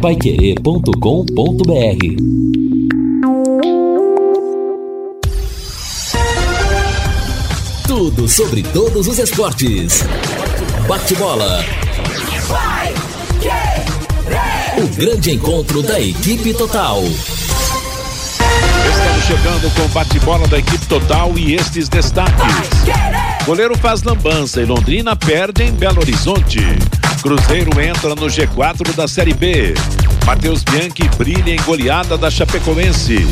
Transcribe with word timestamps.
paiquerê.com.br 0.00 0.90
Tudo 7.86 8.26
sobre 8.26 8.62
todos 8.62 9.06
os 9.06 9.18
esportes. 9.18 10.02
Bate-bola. 10.88 11.62
O 14.78 14.88
grande 14.96 15.32
encontro 15.32 15.82
da 15.82 16.00
equipe 16.00 16.54
total. 16.54 17.02
Estamos 17.02 19.24
chegando 19.26 19.70
com 19.74 19.82
o 19.82 19.88
bate-bola 19.88 20.48
da 20.48 20.58
equipe 20.58 20.86
total 20.86 21.36
e 21.36 21.56
estes 21.56 21.90
destaques. 21.90 22.70
Goleiro 23.44 23.76
faz 23.76 24.02
lambança 24.02 24.62
e 24.62 24.64
Londrina 24.64 25.14
perde 25.14 25.64
em 25.64 25.72
Belo 25.72 26.00
Horizonte. 26.00 26.60
Cruzeiro 27.22 27.78
entra 27.80 28.14
no 28.14 28.26
G4 28.26 28.94
da 28.94 29.06
Série 29.06 29.34
B. 29.34 29.74
Matheus 30.24 30.64
Bianchi 30.64 31.08
brilha 31.18 31.50
em 31.50 31.62
goleada 31.62 32.16
da 32.16 32.30
Chapecoense. 32.30 33.26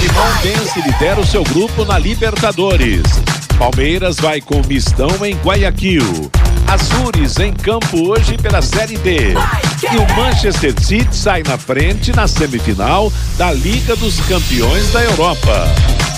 Timão 0.00 0.32
vence 0.42 0.78
e 0.78 0.82
lidera 0.82 1.20
o 1.20 1.26
seu 1.26 1.44
grupo 1.44 1.84
na 1.84 1.98
Libertadores. 1.98 3.02
Palmeiras 3.58 4.16
vai 4.16 4.40
com 4.40 4.62
mistão 4.66 5.10
em 5.24 5.36
Guayaquil. 5.36 6.30
Azures 6.66 7.38
em 7.38 7.52
campo 7.52 8.08
hoje 8.08 8.38
pela 8.38 8.62
Série 8.62 8.96
D. 8.96 9.34
E 9.92 9.96
o 9.96 10.16
Manchester 10.16 10.74
City 10.80 11.14
sai 11.14 11.42
na 11.42 11.58
frente 11.58 12.14
na 12.16 12.26
semifinal 12.26 13.12
da 13.36 13.52
Liga 13.52 13.94
dos 13.94 14.18
Campeões 14.20 14.90
da 14.90 15.04
Europa. 15.04 15.66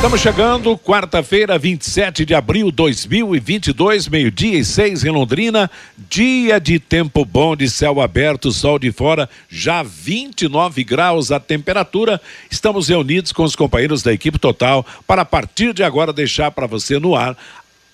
Estamos 0.00 0.22
chegando, 0.22 0.78
quarta-feira, 0.78 1.58
27 1.58 2.24
de 2.24 2.34
abril 2.34 2.70
de 2.70 2.72
2022, 2.72 4.08
meio-dia 4.08 4.58
e 4.58 4.64
seis 4.64 5.04
em 5.04 5.10
Londrina. 5.10 5.70
Dia 6.08 6.58
de 6.58 6.78
tempo 6.78 7.22
bom, 7.22 7.54
de 7.54 7.68
céu 7.68 8.00
aberto, 8.00 8.50
sol 8.50 8.78
de 8.78 8.90
fora, 8.90 9.28
já 9.46 9.82
29 9.82 10.82
graus 10.84 11.30
a 11.30 11.38
temperatura. 11.38 12.18
Estamos 12.50 12.88
reunidos 12.88 13.30
com 13.30 13.44
os 13.44 13.54
companheiros 13.54 14.02
da 14.02 14.10
equipe 14.10 14.38
total 14.38 14.86
para, 15.06 15.20
a 15.20 15.26
partir 15.26 15.74
de 15.74 15.82
agora, 15.82 16.14
deixar 16.14 16.50
para 16.50 16.66
você 16.66 16.98
no 16.98 17.14
ar 17.14 17.36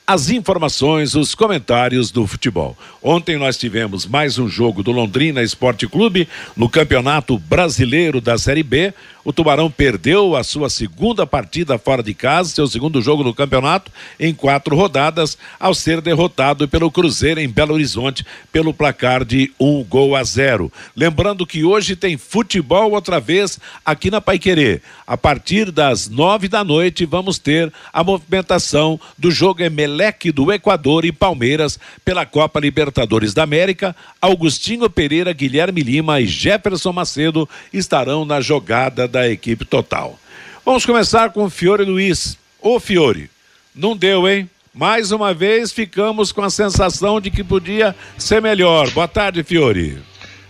as 0.07 0.31
informações, 0.31 1.17
os 1.17 1.35
comentários 1.35 2.13
do 2.13 2.25
futebol. 2.25 2.79
Ontem 3.03 3.37
nós 3.37 3.59
tivemos 3.59 4.07
mais 4.07 4.39
um 4.39 4.49
jogo 4.49 4.81
do 4.81 4.93
Londrina 4.93 5.43
Esporte 5.43 5.89
Clube 5.89 6.29
no 6.57 6.69
Campeonato 6.69 7.37
Brasileiro 7.37 8.21
da 8.21 8.39
Série 8.39 8.63
B. 8.63 8.95
O 9.27 9.33
Tubarão 9.33 9.69
perdeu 9.69 10.37
a 10.37 10.45
sua 10.45 10.71
segunda 10.71 11.27
partida 11.27 11.77
fora 11.79 12.01
de 12.01 12.15
casa, 12.15 12.55
seu 12.55 12.69
segundo 12.69 13.03
jogo 13.03 13.25
no 13.25 13.35
campeonato, 13.35 13.91
em 14.21 14.33
quatro 14.33 14.77
rodadas, 14.77 15.37
ao 15.59 15.75
ser 15.75 16.01
derrotado 16.01 16.69
pelo 16.69 16.93
Cruzeiro 16.93 17.41
em 17.41 17.49
Belo 17.49 17.75
Horizonte 17.75 18.25
pelo 18.53 18.73
placar 18.73 19.25
de 19.25 19.53
um 19.59 19.83
gol 19.83 20.15
a 20.15 20.23
zero. 20.23 20.73
Lembrando 20.95 21.45
que 21.45 21.65
hoje 21.65 21.97
tem 21.97 22.17
futebol 22.17 22.93
outra 22.93 23.19
vez 23.19 23.59
aqui 23.85 24.13
na 24.13 24.21
Paiquerê. 24.21 24.81
A 25.05 25.17
partir 25.17 25.73
das 25.73 26.09
nove 26.09 26.47
da 26.47 26.63
noite 26.63 27.05
vamos 27.05 27.37
ter 27.37 27.73
a 27.93 28.05
movimentação 28.05 29.01
do 29.19 29.33
jogo 29.33 29.61
Emelec 29.61 30.31
do 30.31 30.53
Equador 30.53 31.05
e 31.05 31.11
Palmeiras 31.11 31.81
pela 32.05 32.25
Copa 32.25 32.61
Libertadores 32.61 33.35
da 33.35 33.43
América. 33.43 33.97
Augustinho 34.23 34.89
Pereira, 34.89 35.33
Guilherme 35.33 35.83
Lima 35.83 36.21
e 36.21 36.29
Jefferson 36.29 36.93
Macedo 36.93 37.49
estarão 37.73 38.25
na 38.25 38.41
jogada 38.41 39.09
da 39.16 39.16
equipe 39.25 39.65
total. 39.65 40.19
Vamos 40.65 40.85
começar 40.85 41.31
com 41.31 41.45
o 41.45 41.51
Fiore 41.51 41.85
Luiz. 41.85 42.37
Ô 42.61 42.81
Fiore, 42.81 43.31
não 43.75 43.97
deu, 43.97 44.29
hein? 44.29 44.51
Mais 44.75 45.13
uma 45.13 45.33
vez 45.33 45.73
ficamos 45.73 46.33
com 46.33 46.43
a 46.43 46.51
sensação 46.51 47.21
de 47.21 47.31
que 47.31 47.45
podia 47.45 47.95
ser 48.19 48.43
melhor. 48.43 48.91
Boa 48.91 49.09
tarde, 49.09 49.43
Fiore. 49.43 49.99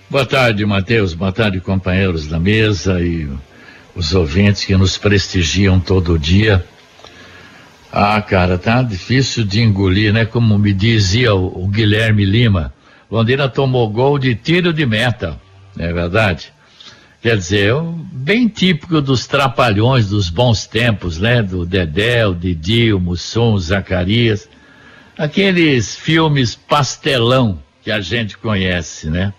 Boa 0.08 0.24
tarde, 0.24 0.64
Matheus. 0.64 1.14
Boa 1.14 1.32
tarde, 1.32 1.60
companheiros 1.60 2.26
da 2.26 2.40
mesa 2.40 3.00
e 3.00 3.28
os 3.94 4.14
ouvintes 4.14 4.64
que 4.64 4.76
nos 4.76 4.98
prestigiam 4.98 5.78
todo 5.78 6.18
dia. 6.18 6.64
Ah, 7.92 8.20
cara, 8.20 8.58
tá 8.58 8.82
difícil 8.82 9.44
de 9.44 9.62
engolir, 9.62 10.12
né? 10.12 10.24
Como 10.24 10.58
me 10.58 10.72
dizia 10.72 11.34
o, 11.34 11.64
o 11.64 11.68
Guilherme 11.68 12.24
Lima, 12.24 12.72
Londrina 13.10 13.48
tomou 13.48 13.88
gol 13.88 14.18
de 14.18 14.34
tiro 14.34 14.72
de 14.72 14.84
meta, 14.84 15.40
não 15.76 15.84
é 15.84 15.92
verdade? 15.92 16.52
Quer 17.26 17.38
dizer, 17.38 17.74
bem 18.12 18.46
típico 18.46 19.00
dos 19.00 19.26
trapalhões 19.26 20.10
dos 20.10 20.30
bons 20.30 20.64
tempos, 20.64 21.18
né? 21.18 21.42
Do 21.42 21.66
Dedé, 21.66 22.24
o 22.24 22.32
Didi, 22.32 22.92
o 22.92 23.00
Mussum, 23.00 23.54
o 23.54 23.58
Zacarias. 23.58 24.48
Aqueles 25.18 25.96
filmes 25.96 26.54
pastelão 26.54 27.60
que 27.82 27.90
a 27.90 28.00
gente 28.00 28.38
conhece, 28.38 29.10
né? 29.10 29.34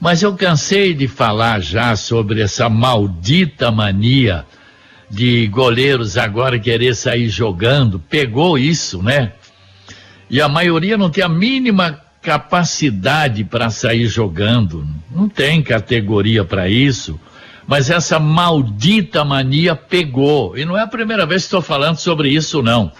Mas 0.00 0.20
eu 0.24 0.34
cansei 0.34 0.94
de 0.94 1.06
falar 1.06 1.60
já 1.60 1.94
sobre 1.94 2.42
essa 2.42 2.68
maldita 2.68 3.70
mania 3.70 4.44
de 5.08 5.46
goleiros 5.46 6.16
agora 6.16 6.58
querer 6.58 6.96
sair 6.96 7.28
jogando. 7.28 8.00
Pegou 8.00 8.58
isso, 8.58 9.00
né? 9.00 9.34
E 10.28 10.40
a 10.40 10.48
maioria 10.48 10.98
não 10.98 11.08
tem 11.08 11.22
a 11.22 11.28
mínima 11.28 12.00
capacidade 12.22 13.42
para 13.42 13.68
sair 13.68 14.06
jogando, 14.06 14.86
não 15.10 15.28
tem 15.28 15.60
categoria 15.60 16.44
para 16.44 16.68
isso, 16.68 17.20
mas 17.66 17.90
essa 17.90 18.18
maldita 18.18 19.24
mania 19.24 19.74
pegou. 19.74 20.56
E 20.56 20.64
não 20.64 20.78
é 20.78 20.82
a 20.82 20.86
primeira 20.86 21.26
vez 21.26 21.42
que 21.42 21.46
estou 21.46 21.60
falando 21.60 21.96
sobre 21.96 22.28
isso, 22.28 22.62
não. 22.62 22.92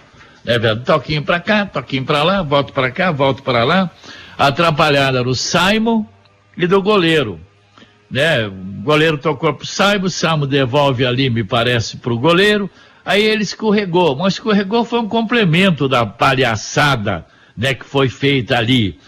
É 0.44 0.58
verdade, 0.58 0.84
toquinho 0.84 1.22
para 1.22 1.38
cá, 1.38 1.64
toquinho 1.64 2.04
para 2.04 2.22
lá, 2.24 2.42
volto 2.42 2.72
para 2.72 2.90
cá, 2.90 3.12
volto 3.12 3.42
para 3.42 3.62
lá. 3.62 3.90
Atrapalhada 4.36 5.22
do 5.22 5.34
Simon 5.34 6.04
e 6.56 6.66
do 6.66 6.82
goleiro. 6.82 7.40
Né? 8.10 8.46
O 8.46 8.82
goleiro 8.82 9.18
tocou 9.18 9.54
pro 9.54 9.66
Simon, 9.66 10.04
o 10.04 10.10
Simon 10.10 10.46
devolve 10.46 11.06
ali, 11.06 11.30
me 11.30 11.44
parece, 11.44 11.96
pro 11.96 12.18
goleiro. 12.18 12.68
Aí 13.04 13.22
ele 13.22 13.42
escorregou, 13.42 14.16
mas 14.16 14.34
escorregou 14.34 14.84
foi 14.84 15.00
um 15.00 15.08
complemento 15.08 15.88
da 15.88 16.04
palhaçada 16.04 17.24
né, 17.56 17.74
que 17.74 17.84
foi 17.84 18.08
feita 18.08 18.56
ali. 18.56 18.98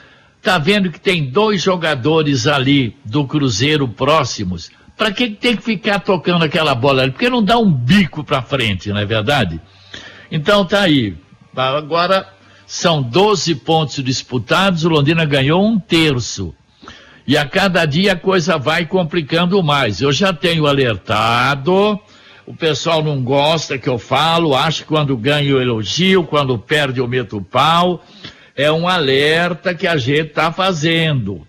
Tá 0.45 0.59
vendo 0.59 0.91
que 0.91 1.01
tem 1.01 1.25
dois 1.25 1.63
jogadores 1.63 2.47
ali 2.47 2.95
do 3.03 3.27
Cruzeiro 3.27 3.89
próximos. 3.89 4.71
Para 4.95 5.11
que 5.11 5.31
tem 5.31 5.57
que 5.57 5.63
ficar 5.63 6.01
tocando 6.01 6.45
aquela 6.45 6.75
bola 6.75 7.01
ali? 7.01 7.13
Porque 7.13 7.31
não 7.31 7.43
dá 7.43 7.57
um 7.57 7.73
bico 7.73 8.23
para 8.23 8.43
frente, 8.43 8.91
não 8.91 8.99
é 8.99 9.07
verdade? 9.07 9.59
Então 10.31 10.67
tá 10.67 10.83
aí. 10.83 11.17
Agora 11.57 12.29
são 12.67 13.01
12 13.01 13.55
pontos 13.55 14.05
disputados, 14.05 14.85
o 14.85 14.91
Londrina 14.91 15.25
ganhou 15.25 15.67
um 15.67 15.81
terço. 15.81 16.55
E 17.27 17.39
a 17.39 17.47
cada 17.47 17.87
dia 17.87 18.13
a 18.13 18.17
coisa 18.17 18.59
vai 18.59 18.85
complicando 18.85 19.63
mais. 19.63 20.03
Eu 20.03 20.13
já 20.13 20.31
tenho 20.31 20.67
alertado, 20.67 21.99
o 22.47 22.55
pessoal 22.55 23.03
não 23.03 23.23
gosta 23.23 23.79
que 23.79 23.89
eu 23.89 23.99
falo, 23.99 24.55
acha 24.55 24.83
que 24.83 24.89
quando 24.89 25.17
ganha 25.17 25.49
eu 25.49 25.63
elogio, 25.63 26.25
quando 26.25 26.59
perde 26.59 27.01
eu 27.01 27.09
meto 27.09 27.39
o 27.39 27.43
pau 27.43 28.05
é 28.57 28.71
um 28.71 28.89
alerta 28.89 29.75
que 29.75 29.87
a 29.87 29.97
gente 29.97 30.29
está 30.29 30.53
fazendo. 30.53 31.47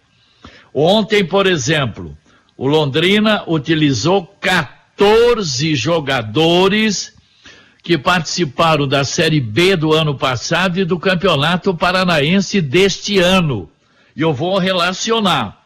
Ontem, 0.74 1.24
por 1.24 1.46
exemplo, 1.46 2.18
o 2.58 2.68
Londrina 2.68 3.44
utilizou 3.48 4.26
14 4.42 5.76
jogadores 5.76 7.14
que 7.84 7.98
participaram 7.98 8.88
da 8.88 9.04
Série 9.04 9.40
B 9.40 9.76
do 9.76 9.94
ano 9.94 10.16
passado 10.16 10.80
e 10.80 10.86
do 10.86 10.98
Campeonato 10.98 11.76
Paranaense 11.76 12.60
deste 12.60 13.20
ano. 13.20 13.70
E 14.16 14.22
eu 14.22 14.34
vou 14.34 14.58
relacionar. 14.58 15.66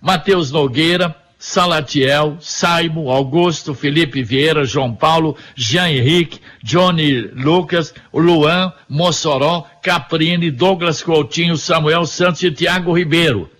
Matheus 0.00 0.52
Nogueira, 0.52 1.16
Salatiel, 1.38 2.38
Saimo, 2.40 3.10
Augusto, 3.10 3.74
Felipe 3.74 4.22
Vieira, 4.22 4.64
João 4.64 4.94
Paulo, 4.94 5.36
Jean 5.54 5.88
Henrique, 5.88 6.40
Johnny 6.62 7.20
Lucas, 7.20 7.94
Luan, 8.12 8.72
Mossoró, 8.88 9.66
Caprini, 9.82 10.50
Douglas 10.50 11.02
Coutinho, 11.02 11.56
Samuel 11.56 12.06
Santos 12.06 12.42
e 12.42 12.50
Tiago 12.50 12.96
Ribeiro. 12.96 13.50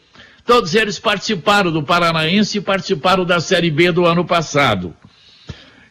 Todos 0.44 0.75
eles 0.75 0.99
participaram 0.99 1.73
do 1.73 1.82
Paranaense 1.82 2.58
e 2.58 2.61
participaram 2.61 3.25
da 3.25 3.40
Série 3.40 3.70
B 3.70 3.93
do 3.93 4.06
ano 4.06 4.25
passado. 4.25 4.94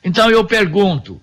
Então 0.04 0.30
eu 0.30 0.46
pergunto, 0.46 1.22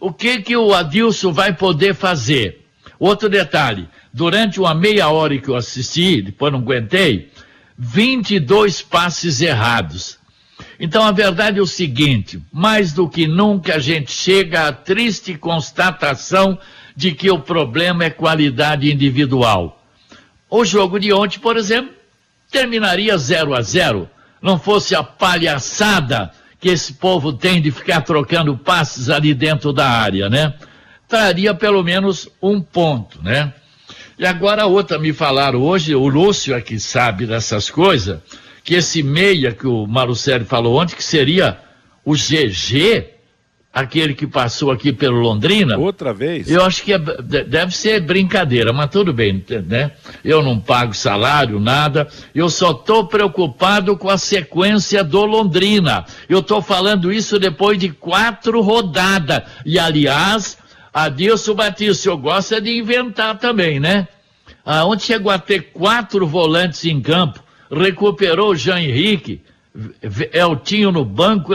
o 0.00 0.12
que 0.12 0.40
que 0.40 0.56
o 0.56 0.74
Adilson 0.74 1.32
vai 1.32 1.52
poder 1.52 1.94
fazer? 1.94 2.64
Outro 2.98 3.28
detalhe, 3.28 3.88
durante 4.12 4.60
uma 4.60 4.74
meia 4.74 5.08
hora 5.08 5.36
que 5.36 5.48
eu 5.48 5.56
assisti, 5.56 6.22
depois 6.22 6.52
não 6.52 6.60
aguentei, 6.60 7.31
22 7.84 8.80
passes 8.80 9.40
errados. 9.40 10.16
Então 10.78 11.02
a 11.02 11.10
verdade 11.10 11.58
é 11.58 11.62
o 11.62 11.66
seguinte: 11.66 12.40
mais 12.52 12.92
do 12.92 13.08
que 13.08 13.26
nunca 13.26 13.74
a 13.74 13.78
gente 13.80 14.12
chega 14.12 14.68
à 14.68 14.72
triste 14.72 15.34
constatação 15.34 16.56
de 16.94 17.10
que 17.10 17.28
o 17.28 17.40
problema 17.40 18.04
é 18.04 18.10
qualidade 18.10 18.92
individual. 18.92 19.84
O 20.48 20.64
jogo 20.64 21.00
de 21.00 21.12
ontem, 21.12 21.40
por 21.40 21.56
exemplo, 21.56 21.92
terminaria 22.52 23.18
0 23.18 23.52
a 23.52 23.62
0 23.62 24.08
não 24.40 24.60
fosse 24.60 24.94
a 24.94 25.02
palhaçada 25.02 26.30
que 26.60 26.68
esse 26.68 26.94
povo 26.94 27.32
tem 27.32 27.60
de 27.60 27.72
ficar 27.72 28.02
trocando 28.02 28.56
passes 28.56 29.10
ali 29.10 29.34
dentro 29.34 29.72
da 29.72 29.88
área, 29.88 30.30
né? 30.30 30.54
Traria 31.08 31.52
pelo 31.52 31.82
menos 31.82 32.28
um 32.40 32.60
ponto, 32.60 33.20
né? 33.20 33.52
E 34.22 34.24
agora 34.24 34.66
outra 34.66 35.00
me 35.00 35.12
falaram 35.12 35.60
hoje, 35.60 35.96
o 35.96 36.06
Lúcio 36.06 36.54
é 36.54 36.60
que 36.60 36.78
sabe 36.78 37.26
dessas 37.26 37.68
coisas, 37.68 38.20
que 38.62 38.76
esse 38.76 39.02
meia 39.02 39.50
que 39.50 39.66
o 39.66 39.84
Marucelli 39.84 40.44
falou 40.44 40.80
ontem, 40.80 40.94
que 40.94 41.02
seria 41.02 41.58
o 42.04 42.12
GG, 42.12 43.04
aquele 43.72 44.14
que 44.14 44.24
passou 44.24 44.70
aqui 44.70 44.92
pelo 44.92 45.18
Londrina. 45.18 45.76
Outra 45.76 46.14
vez? 46.14 46.48
Eu 46.48 46.64
acho 46.64 46.84
que 46.84 46.92
é, 46.92 46.98
deve 47.00 47.76
ser 47.76 48.00
brincadeira, 48.02 48.72
mas 48.72 48.90
tudo 48.90 49.12
bem, 49.12 49.44
né? 49.66 49.90
Eu 50.24 50.40
não 50.40 50.60
pago 50.60 50.94
salário, 50.94 51.58
nada. 51.58 52.06
Eu 52.32 52.48
só 52.48 52.70
estou 52.70 53.08
preocupado 53.08 53.96
com 53.96 54.08
a 54.08 54.16
sequência 54.16 55.02
do 55.02 55.24
Londrina. 55.24 56.04
Eu 56.28 56.38
estou 56.38 56.62
falando 56.62 57.12
isso 57.12 57.40
depois 57.40 57.76
de 57.76 57.88
quatro 57.88 58.60
rodadas. 58.60 59.42
E, 59.66 59.80
aliás, 59.80 60.61
Adilson 60.92 61.54
Batista, 61.54 62.08
eu 62.08 62.18
gosto 62.18 62.60
de 62.60 62.76
inventar 62.76 63.38
também, 63.38 63.80
né? 63.80 64.06
Ah, 64.64 64.84
onde 64.84 65.02
chegou 65.02 65.32
a 65.32 65.38
ter 65.38 65.72
quatro 65.72 66.26
volantes 66.26 66.84
em 66.84 67.00
campo, 67.00 67.42
recuperou 67.70 68.50
o 68.50 68.56
Jean 68.56 68.80
Henrique, 68.80 69.40
Eltinho 70.32 70.92
no 70.92 71.04
banco 71.04 71.54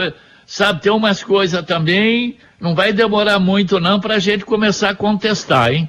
Sabe, 0.50 0.80
tem 0.80 0.90
umas 0.90 1.22
coisas 1.22 1.62
também, 1.66 2.38
não 2.58 2.74
vai 2.74 2.90
demorar 2.90 3.38
muito 3.38 3.78
não 3.78 4.00
para 4.00 4.14
a 4.14 4.18
gente 4.18 4.46
começar 4.46 4.88
a 4.88 4.94
contestar, 4.94 5.70
hein? 5.70 5.86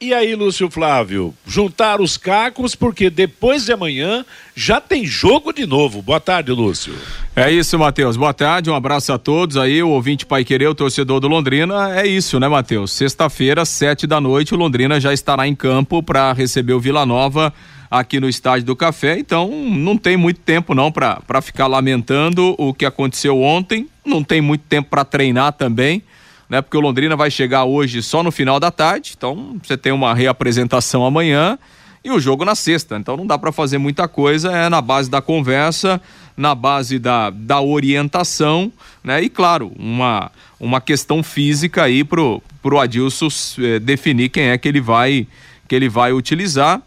E 0.00 0.14
aí, 0.14 0.36
Lúcio 0.36 0.70
Flávio, 0.70 1.34
juntar 1.44 2.00
os 2.00 2.16
cacos, 2.16 2.76
porque 2.76 3.10
depois 3.10 3.64
de 3.64 3.72
amanhã 3.72 4.24
já 4.54 4.80
tem 4.80 5.04
jogo 5.04 5.52
de 5.52 5.66
novo. 5.66 6.00
Boa 6.00 6.20
tarde, 6.20 6.52
Lúcio. 6.52 6.94
É 7.34 7.50
isso, 7.50 7.76
Matheus. 7.76 8.16
Boa 8.16 8.32
tarde, 8.32 8.70
um 8.70 8.76
abraço 8.76 9.12
a 9.12 9.18
todos 9.18 9.56
aí, 9.56 9.82
o 9.82 9.88
ouvinte 9.88 10.24
Pai 10.24 10.44
Querer, 10.44 10.68
o 10.68 10.74
torcedor 10.74 11.18
do 11.18 11.26
Londrina. 11.26 11.98
É 11.98 12.06
isso, 12.06 12.38
né, 12.38 12.46
Matheus? 12.46 12.92
Sexta-feira, 12.92 13.64
sete 13.64 14.06
da 14.06 14.20
noite, 14.20 14.54
o 14.54 14.56
Londrina 14.56 15.00
já 15.00 15.12
estará 15.12 15.48
em 15.48 15.54
campo 15.56 16.00
para 16.00 16.32
receber 16.32 16.74
o 16.74 16.80
Vila 16.80 17.04
Nova 17.04 17.52
aqui 17.90 18.20
no 18.20 18.28
Estádio 18.28 18.66
do 18.66 18.76
Café, 18.76 19.18
então 19.18 19.50
não 19.50 19.96
tem 19.96 20.16
muito 20.16 20.40
tempo 20.40 20.74
não 20.74 20.92
para 20.92 21.40
ficar 21.42 21.66
lamentando 21.66 22.54
o 22.58 22.72
que 22.72 22.84
aconteceu 22.84 23.40
ontem, 23.40 23.88
não 24.04 24.22
tem 24.22 24.40
muito 24.40 24.62
tempo 24.68 24.90
para 24.90 25.04
treinar 25.06 25.54
também, 25.54 26.02
né? 26.48 26.62
Porque 26.62 26.76
o 26.76 26.80
Londrina 26.80 27.16
vai 27.16 27.30
chegar 27.30 27.64
hoje 27.64 28.02
só 28.02 28.22
no 28.22 28.30
final 28.30 28.58
da 28.58 28.70
tarde, 28.70 29.14
então 29.16 29.58
você 29.62 29.76
tem 29.76 29.92
uma 29.92 30.14
reapresentação 30.14 31.04
amanhã 31.04 31.58
e 32.04 32.10
o 32.10 32.20
jogo 32.20 32.44
na 32.44 32.54
sexta, 32.54 32.96
então 32.96 33.16
não 33.16 33.26
dá 33.26 33.36
para 33.36 33.52
fazer 33.52 33.78
muita 33.78 34.06
coisa, 34.06 34.50
é 34.52 34.68
na 34.68 34.80
base 34.80 35.10
da 35.10 35.20
conversa, 35.20 36.00
na 36.36 36.54
base 36.54 36.98
da, 36.98 37.30
da 37.30 37.60
orientação, 37.60 38.72
né? 39.02 39.22
E 39.22 39.28
claro, 39.28 39.72
uma, 39.78 40.30
uma 40.58 40.80
questão 40.80 41.22
física 41.22 41.82
aí 41.82 42.04
pro, 42.04 42.42
pro 42.62 42.78
Adilson 42.78 43.28
eh, 43.58 43.78
definir 43.78 44.28
quem 44.28 44.44
é 44.44 44.58
que 44.58 44.68
ele 44.68 44.80
vai 44.80 45.26
que 45.66 45.74
ele 45.74 45.88
vai 45.88 46.14
utilizar 46.14 46.80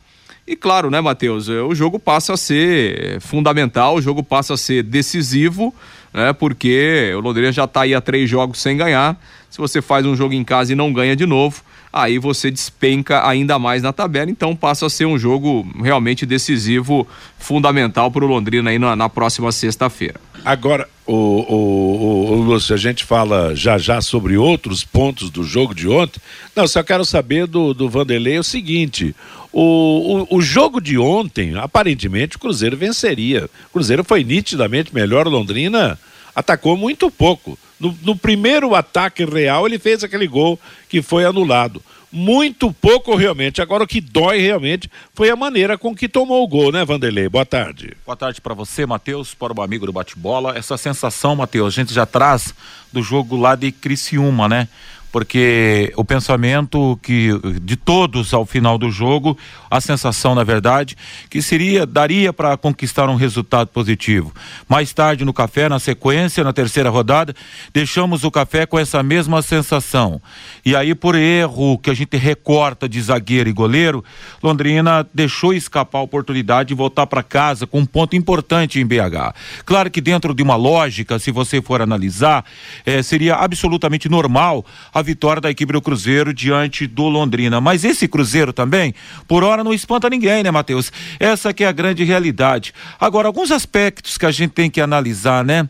e 0.52 0.56
claro, 0.56 0.90
né, 0.90 1.00
Matheus, 1.00 1.48
é, 1.48 1.62
o 1.62 1.74
jogo 1.75 2.00
passa 2.00 2.34
a 2.34 2.38
ser 2.38 3.22
fundamental, 3.22 3.96
o 3.96 4.02
jogo 4.02 4.24
passa 4.24 4.56
a 4.56 4.57
ser 4.57 4.84
decisivo, 4.84 5.74
né, 6.14 6.34
porque 6.34 7.14
o 7.16 7.19
Londrina 7.19 7.52
já 7.52 7.66
está 7.66 7.84
aí 7.84 7.94
há 7.94 8.02
três 8.02 8.30
jogos 8.30 8.60
sem 8.60 8.75
ganhar. 8.75 9.18
Se 9.51 9.57
você 9.57 9.81
faz 9.81 10.06
um 10.06 10.15
jogo 10.15 10.33
em 10.33 10.45
casa 10.45 10.71
e 10.71 10.75
não 10.75 10.94
ganha 10.94 11.13
de 11.13 11.25
novo, 11.25 11.62
aí 11.92 12.18
você 12.18 12.50
despenca 12.50 13.27
ainda 13.27 13.59
mais 13.59 13.83
na 13.83 13.92
tabela, 13.92 14.31
então 14.31 14.56
passa 14.56 14.86
a 14.86 14.89
ser 14.89 15.06
um 15.06 15.19
jogo 15.19 15.68
realmente 15.83 16.25
decisivo, 16.25 17.06
fundamental 17.38 18.09
para 18.09 18.24
o 18.24 18.27
Londrina 18.27 18.69
aí 18.69 18.80
na, 18.80 18.95
na 18.95 19.09
próxima 19.09 19.51
sexta-feira. 19.51 20.15
Agora, 20.45 20.88
o, 21.06 21.13
o, 21.13 22.31
o, 22.31 22.36
Lúcio, 22.42 22.74
a 22.74 22.77
gente 22.77 23.03
fala 23.03 23.53
já 23.53 23.77
já 23.77 24.00
sobre 24.00 24.38
outros 24.38 24.86
pontos 24.86 25.30
do 25.30 25.44
jogo 25.44 25.75
de 25.75 25.86
ontem. 25.86 26.21
Não, 26.56 26.65
só 26.65 26.81
quero 26.81 27.04
saber 27.04 27.45
do, 27.45 27.74
do 27.74 27.89
Vanderlei 27.89 28.39
o 28.39 28.44
seguinte: 28.44 29.13
o, 29.51 30.25
o, 30.31 30.38
o, 30.38 30.42
jogo 30.42 30.80
de 30.80 30.97
ontem, 30.97 31.56
aparentemente, 31.57 32.38
o 32.38 32.39
Cruzeiro 32.39 32.77
venceria. 32.77 33.50
O 33.69 33.74
Cruzeiro 33.74 34.04
foi 34.04 34.24
nitidamente 34.24 34.95
melhor, 34.95 35.27
Londrina 35.27 36.00
atacou 36.36 36.78
muito 36.78 37.10
pouco. 37.10 37.57
No, 37.80 37.98
no, 38.04 38.16
primeiro 38.16 38.75
ataque 38.75 39.25
real, 39.25 39.66
ele 39.66 39.80
fez 39.80 40.04
aquele 40.04 40.28
gol 40.28 40.60
que 40.88 41.01
foi 41.01 41.25
anulado. 41.25 41.81
Muito 42.12 42.72
pouco 42.74 43.16
realmente. 43.16 43.62
Agora, 43.62 43.86
o 43.86 43.88
que 43.88 44.01
dói 44.01 44.39
realmente 44.39 44.92
foi 45.16 45.30
a 45.30 45.36
maneira 45.36 45.78
com 45.78 45.95
que 45.95 46.10
tomou 46.10 46.44
o 46.44 46.48
gol, 46.48 46.72
né, 46.72 46.83
Vanderlei? 46.83 47.30
Boa 47.30 47.45
tarde. 47.45 47.95
Boa 48.06 48.18
tarde 48.18 48.42
para 48.42 48.54
você, 48.54 48.86
Matheus, 48.86 49.33
para 49.33 49.57
o 49.57 49.62
amigo 49.62 49.86
do 49.86 49.94
bate-bola. 49.94 50.57
Essa 50.57 50.78
sensação, 50.78 51.36
Matheus, 51.36 51.74
a 51.74 51.81
gente 51.81 51.94
já 51.94 52.06
traz 52.06 52.54
do 52.92 53.01
jogo 53.01 53.38
lá 53.38 53.56
de 53.56 53.72
Criciúma, 53.72 54.50
né? 54.50 54.68
Porque 55.12 55.92
o 55.96 56.06
pensamento 56.06 56.98
que 57.04 57.31
de 57.62 57.75
todos 57.75 58.34
ao 58.34 58.46
final 58.46 58.78
do 58.78 58.90
jogo, 58.90 59.38
a 59.69 59.81
sensação 59.81 60.34
na 60.34 60.44
verdade 60.44 60.98
que 61.30 61.42
seria 61.42 61.86
daria 61.86 62.31
para 62.31 62.56
conquistar 62.56 63.10
um 63.10 63.16
resultado 63.16 63.68
positivo. 63.68 64.34
Mais 64.69 64.94
tarde 64.94 65.25
no 65.25 65.34
café, 65.34 65.68
na 65.68 65.80
sequência, 65.80 66.44
na 66.44 66.54
terceira 66.54 66.90
rodada, 66.90 67.36
deixamos 67.74 68.24
o 68.24 68.31
café 68.31 68.66
com 68.66 68.80
essa 68.80 69.04
mesma 69.04 69.42
sensação. 69.42 70.22
E 70.66 70.75
aí 70.75 70.96
por 70.96 71.16
erro 71.16 71.78
que 71.78 71.90
a 71.90 71.94
gente 71.94 72.16
recorta 72.16 72.88
de 72.88 73.02
zagueiro 73.02 73.50
e 73.50 73.54
goleiro, 73.54 74.04
Londrina 74.42 75.06
deixou 75.14 75.54
escapar 75.54 76.00
a 76.00 76.04
oportunidade 76.04 76.69
de 76.69 76.74
voltar 76.74 77.06
para 77.07 77.22
casa 77.22 77.68
com 77.68 77.80
um 77.80 77.86
ponto 77.86 78.16
importante 78.16 78.80
em 78.80 78.86
BH. 78.86 79.34
Claro 79.66 79.92
que 79.92 80.00
dentro 80.00 80.34
de 80.34 80.42
uma 80.42 80.56
lógica, 80.56 81.19
se 81.19 81.31
você 81.31 81.62
for 81.62 81.81
analisar, 81.81 82.46
eh, 82.86 83.04
seria 83.04 83.36
absolutamente 83.36 84.07
normal 84.07 84.66
a 84.94 85.00
vitória 85.01 85.42
da 85.42 85.50
equipe 85.50 85.74
do 85.74 85.81
Cruzeiro 85.81 86.33
diante 86.33 86.88
do 86.88 87.07
Londrina. 87.07 87.59
Mas 87.59 87.83
esse 87.83 88.07
Cruzeiro 88.07 88.53
também, 88.53 88.94
por 89.27 89.44
hora, 89.44 89.63
não 89.63 89.74
espanta 89.74 90.09
ninguém, 90.09 90.44
né, 90.44 90.51
Matheus? 90.51 90.92
Essa 91.19 91.53
que 91.53 91.63
é 91.63 91.68
a 91.68 91.71
grande 91.71 92.03
realidade. 92.03 92.74
Agora, 93.00 93.27
alguns 93.27 93.51
aspectos 93.51 94.18
que 94.18 94.25
a 94.25 94.31
gente 94.31 94.51
tem 94.51 94.69
que 94.69 94.81
analisar, 94.81 95.44
né? 95.44 95.68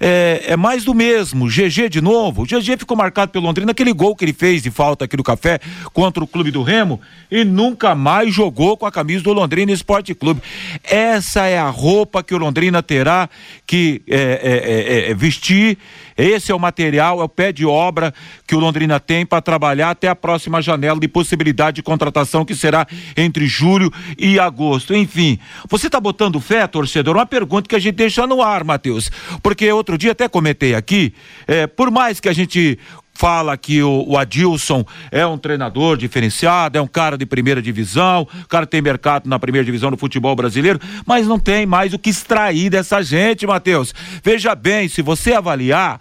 É, 0.00 0.44
é 0.48 0.56
mais 0.56 0.84
do 0.84 0.94
mesmo. 0.94 1.46
GG 1.46 1.88
de 1.88 2.00
novo. 2.00 2.42
O 2.42 2.46
GG 2.46 2.78
ficou 2.78 2.96
marcado 2.96 3.32
pelo 3.32 3.44
Londrina, 3.44 3.72
aquele 3.72 3.92
gol 3.92 4.16
que 4.16 4.24
ele 4.24 4.32
fez 4.32 4.62
de 4.62 4.70
falta 4.70 5.04
aqui 5.04 5.16
no 5.16 5.22
café 5.22 5.58
contra 5.92 6.22
o 6.22 6.26
clube 6.26 6.50
do 6.50 6.62
Remo 6.62 7.00
e 7.30 7.44
nunca 7.44 7.94
mais 7.94 8.34
jogou 8.34 8.76
com 8.76 8.86
a 8.86 8.92
camisa 8.92 9.24
do 9.24 9.32
Londrina 9.32 9.72
Esporte 9.72 10.14
Clube. 10.14 10.40
Essa 10.82 11.46
é 11.46 11.58
a 11.58 11.68
roupa 11.68 12.22
que 12.22 12.34
o 12.34 12.38
Londrina 12.38 12.82
terá 12.82 13.28
que 13.66 14.02
é, 14.08 14.16
é, 14.16 15.08
é, 15.08 15.10
é 15.10 15.14
vestir 15.14 15.78
esse 16.16 16.52
é 16.52 16.54
o 16.54 16.58
material, 16.58 17.20
é 17.20 17.24
o 17.24 17.28
pé 17.28 17.52
de 17.52 17.64
obra 17.64 18.14
que 18.46 18.54
o 18.54 18.58
Londrina 18.58 19.00
tem 19.00 19.26
para 19.26 19.40
trabalhar 19.40 19.90
até 19.90 20.08
a 20.08 20.14
próxima 20.14 20.62
janela 20.62 20.98
de 20.98 21.08
possibilidade 21.08 21.76
de 21.76 21.82
contratação 21.82 22.44
que 22.44 22.54
será 22.54 22.86
entre 23.16 23.46
julho 23.46 23.92
e 24.18 24.38
agosto. 24.38 24.94
Enfim, 24.94 25.38
você 25.68 25.86
está 25.86 26.00
botando 26.00 26.40
fé, 26.40 26.66
torcedor? 26.66 27.16
Uma 27.16 27.26
pergunta 27.26 27.68
que 27.68 27.76
a 27.76 27.78
gente 27.78 27.96
deixa 27.96 28.26
no 28.26 28.42
ar, 28.42 28.64
Matheus. 28.64 29.10
Porque 29.42 29.70
outro 29.72 29.98
dia 29.98 30.12
até 30.12 30.28
comentei 30.28 30.74
aqui, 30.74 31.12
é, 31.46 31.66
por 31.66 31.90
mais 31.90 32.20
que 32.20 32.28
a 32.28 32.32
gente 32.32 32.78
fala 33.14 33.56
que 33.56 33.82
o, 33.82 34.04
o, 34.06 34.18
Adilson 34.18 34.84
é 35.10 35.24
um 35.26 35.38
treinador 35.38 35.96
diferenciado, 35.96 36.76
é 36.76 36.80
um 36.80 36.86
cara 36.86 37.16
de 37.16 37.24
primeira 37.24 37.62
divisão, 37.62 38.26
o 38.42 38.48
cara 38.48 38.66
tem 38.66 38.82
mercado 38.82 39.28
na 39.28 39.38
primeira 39.38 39.64
divisão 39.64 39.90
do 39.90 39.96
futebol 39.96 40.34
brasileiro, 40.34 40.80
mas 41.06 41.26
não 41.26 41.38
tem 41.38 41.64
mais 41.64 41.94
o 41.94 41.98
que 41.98 42.10
extrair 42.10 42.70
dessa 42.70 43.02
gente, 43.02 43.46
Matheus. 43.46 43.94
Veja 44.22 44.54
bem, 44.54 44.88
se 44.88 45.00
você 45.00 45.32
avaliar, 45.32 46.00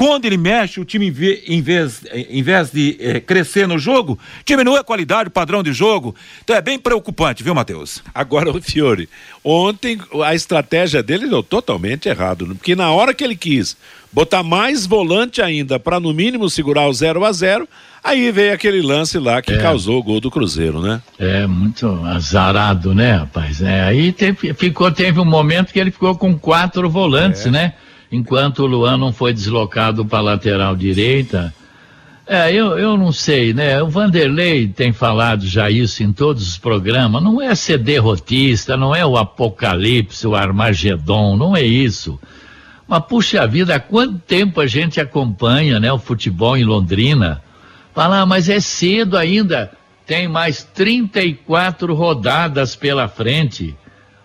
quando 0.00 0.24
ele 0.24 0.38
mexe, 0.38 0.80
o 0.80 0.84
time, 0.86 1.08
em 1.46 1.60
vez, 1.60 2.02
em 2.10 2.42
vez 2.42 2.70
de 2.70 2.96
eh, 2.98 3.20
crescer 3.20 3.68
no 3.68 3.78
jogo, 3.78 4.18
diminui 4.46 4.78
a 4.78 4.82
qualidade, 4.82 5.28
o 5.28 5.30
padrão 5.30 5.62
de 5.62 5.74
jogo. 5.74 6.16
Então 6.42 6.56
é 6.56 6.62
bem 6.62 6.78
preocupante, 6.78 7.44
viu, 7.44 7.54
Matheus? 7.54 8.02
Agora, 8.14 8.50
o 8.50 8.62
Fiore, 8.62 9.10
ontem 9.44 9.98
a 10.24 10.34
estratégia 10.34 11.02
dele 11.02 11.28
deu 11.28 11.42
totalmente 11.42 12.08
errado, 12.08 12.46
porque 12.46 12.74
na 12.74 12.90
hora 12.90 13.12
que 13.12 13.22
ele 13.22 13.36
quis 13.36 13.76
botar 14.10 14.42
mais 14.42 14.86
volante 14.86 15.42
ainda 15.42 15.78
para 15.78 16.00
no 16.00 16.14
mínimo 16.14 16.48
segurar 16.48 16.88
o 16.88 16.92
0 16.94 17.22
a 17.22 17.30
0 17.30 17.68
aí 18.02 18.32
veio 18.32 18.54
aquele 18.54 18.80
lance 18.80 19.18
lá 19.18 19.42
que 19.42 19.52
é. 19.52 19.58
causou 19.58 19.98
o 19.98 20.02
gol 20.02 20.18
do 20.18 20.30
Cruzeiro, 20.30 20.80
né? 20.80 21.02
É, 21.18 21.46
muito 21.46 21.86
azarado, 22.06 22.94
né, 22.94 23.16
rapaz? 23.16 23.60
É, 23.60 23.82
aí 23.82 24.12
teve, 24.12 24.54
ficou, 24.54 24.90
teve 24.90 25.20
um 25.20 25.26
momento 25.26 25.74
que 25.74 25.78
ele 25.78 25.90
ficou 25.90 26.16
com 26.16 26.38
quatro 26.38 26.88
volantes, 26.88 27.44
é. 27.44 27.50
né? 27.50 27.74
Enquanto 28.10 28.60
o 28.60 28.66
Luan 28.66 28.96
não 28.96 29.12
foi 29.12 29.32
deslocado 29.32 30.04
para 30.04 30.18
a 30.18 30.22
lateral 30.22 30.74
direita. 30.74 31.54
É, 32.26 32.52
eu, 32.52 32.78
eu 32.78 32.96
não 32.96 33.10
sei, 33.10 33.52
né? 33.52 33.82
O 33.82 33.88
Vanderlei 33.88 34.68
tem 34.68 34.92
falado 34.92 35.46
já 35.46 35.68
isso 35.68 36.02
em 36.02 36.12
todos 36.12 36.46
os 36.46 36.56
programas. 36.56 37.22
Não 37.22 37.42
é 37.42 37.54
ser 37.54 37.78
derrotista, 37.78 38.76
não 38.76 38.94
é 38.94 39.04
o 39.04 39.16
apocalipse, 39.16 40.26
o 40.26 40.36
Armagedon, 40.36 41.36
não 41.36 41.56
é 41.56 41.62
isso. 41.62 42.20
Mas 42.86 43.04
puxa 43.04 43.46
vida, 43.46 43.74
há 43.74 43.80
quanto 43.80 44.18
tempo 44.18 44.60
a 44.60 44.66
gente 44.66 45.00
acompanha, 45.00 45.78
né, 45.80 45.92
o 45.92 45.98
futebol 45.98 46.56
em 46.56 46.64
Londrina? 46.64 47.42
Fala, 47.94 48.20
ah, 48.20 48.26
mas 48.26 48.48
é 48.48 48.60
cedo 48.60 49.16
ainda. 49.16 49.72
Tem 50.06 50.26
mais 50.26 50.64
34 50.64 51.94
rodadas 51.94 52.74
pela 52.74 53.08
frente. 53.08 53.76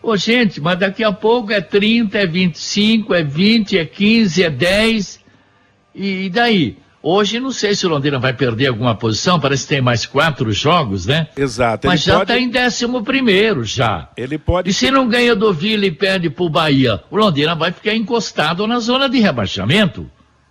Ô, 0.06 0.16
gente, 0.16 0.62
mas 0.62 0.78
daqui 0.78 1.04
a 1.04 1.12
pouco 1.12 1.52
é 1.52 1.60
30, 1.60 2.20
é 2.20 2.28
25, 2.28 3.12
é 3.12 3.24
20, 3.24 3.80
é 3.80 3.86
15, 3.86 4.44
é 4.44 4.50
10. 4.52 5.20
E, 5.96 6.26
e 6.26 6.30
daí? 6.30 6.78
Hoje 7.02 7.40
não 7.40 7.52
sei 7.52 7.74
se 7.74 7.88
o 7.88 7.90
Londrina 7.90 8.20
vai 8.20 8.32
perder 8.32 8.68
alguma 8.68 8.94
posição, 8.94 9.40
parece 9.40 9.64
que 9.64 9.70
tem 9.70 9.82
mais 9.82 10.06
quatro 10.06 10.52
jogos, 10.52 11.08
né? 11.08 11.28
Exato. 11.36 11.88
Mas 11.88 12.04
já 12.04 12.22
está 12.22 12.36
pode... 12.36 12.40
em 12.40 12.50
décimo 12.50 13.04
primeiro 13.04 13.64
já. 13.64 14.08
Ele 14.16 14.38
pode. 14.38 14.70
E 14.70 14.74
se 14.74 14.92
não 14.92 15.10
ganha 15.10 15.36
do 15.36 15.52
Vila 15.52 15.88
e 15.88 15.92
perde 15.92 16.30
pro 16.30 16.50
Bahia, 16.50 17.02
o 17.10 17.18
Londrina 17.18 17.56
vai 17.56 17.72
ficar 17.72 17.96
encostado 17.96 18.68
na 18.68 18.78
zona 18.80 19.10
de 19.10 19.18
rebaixamento. 19.20 20.08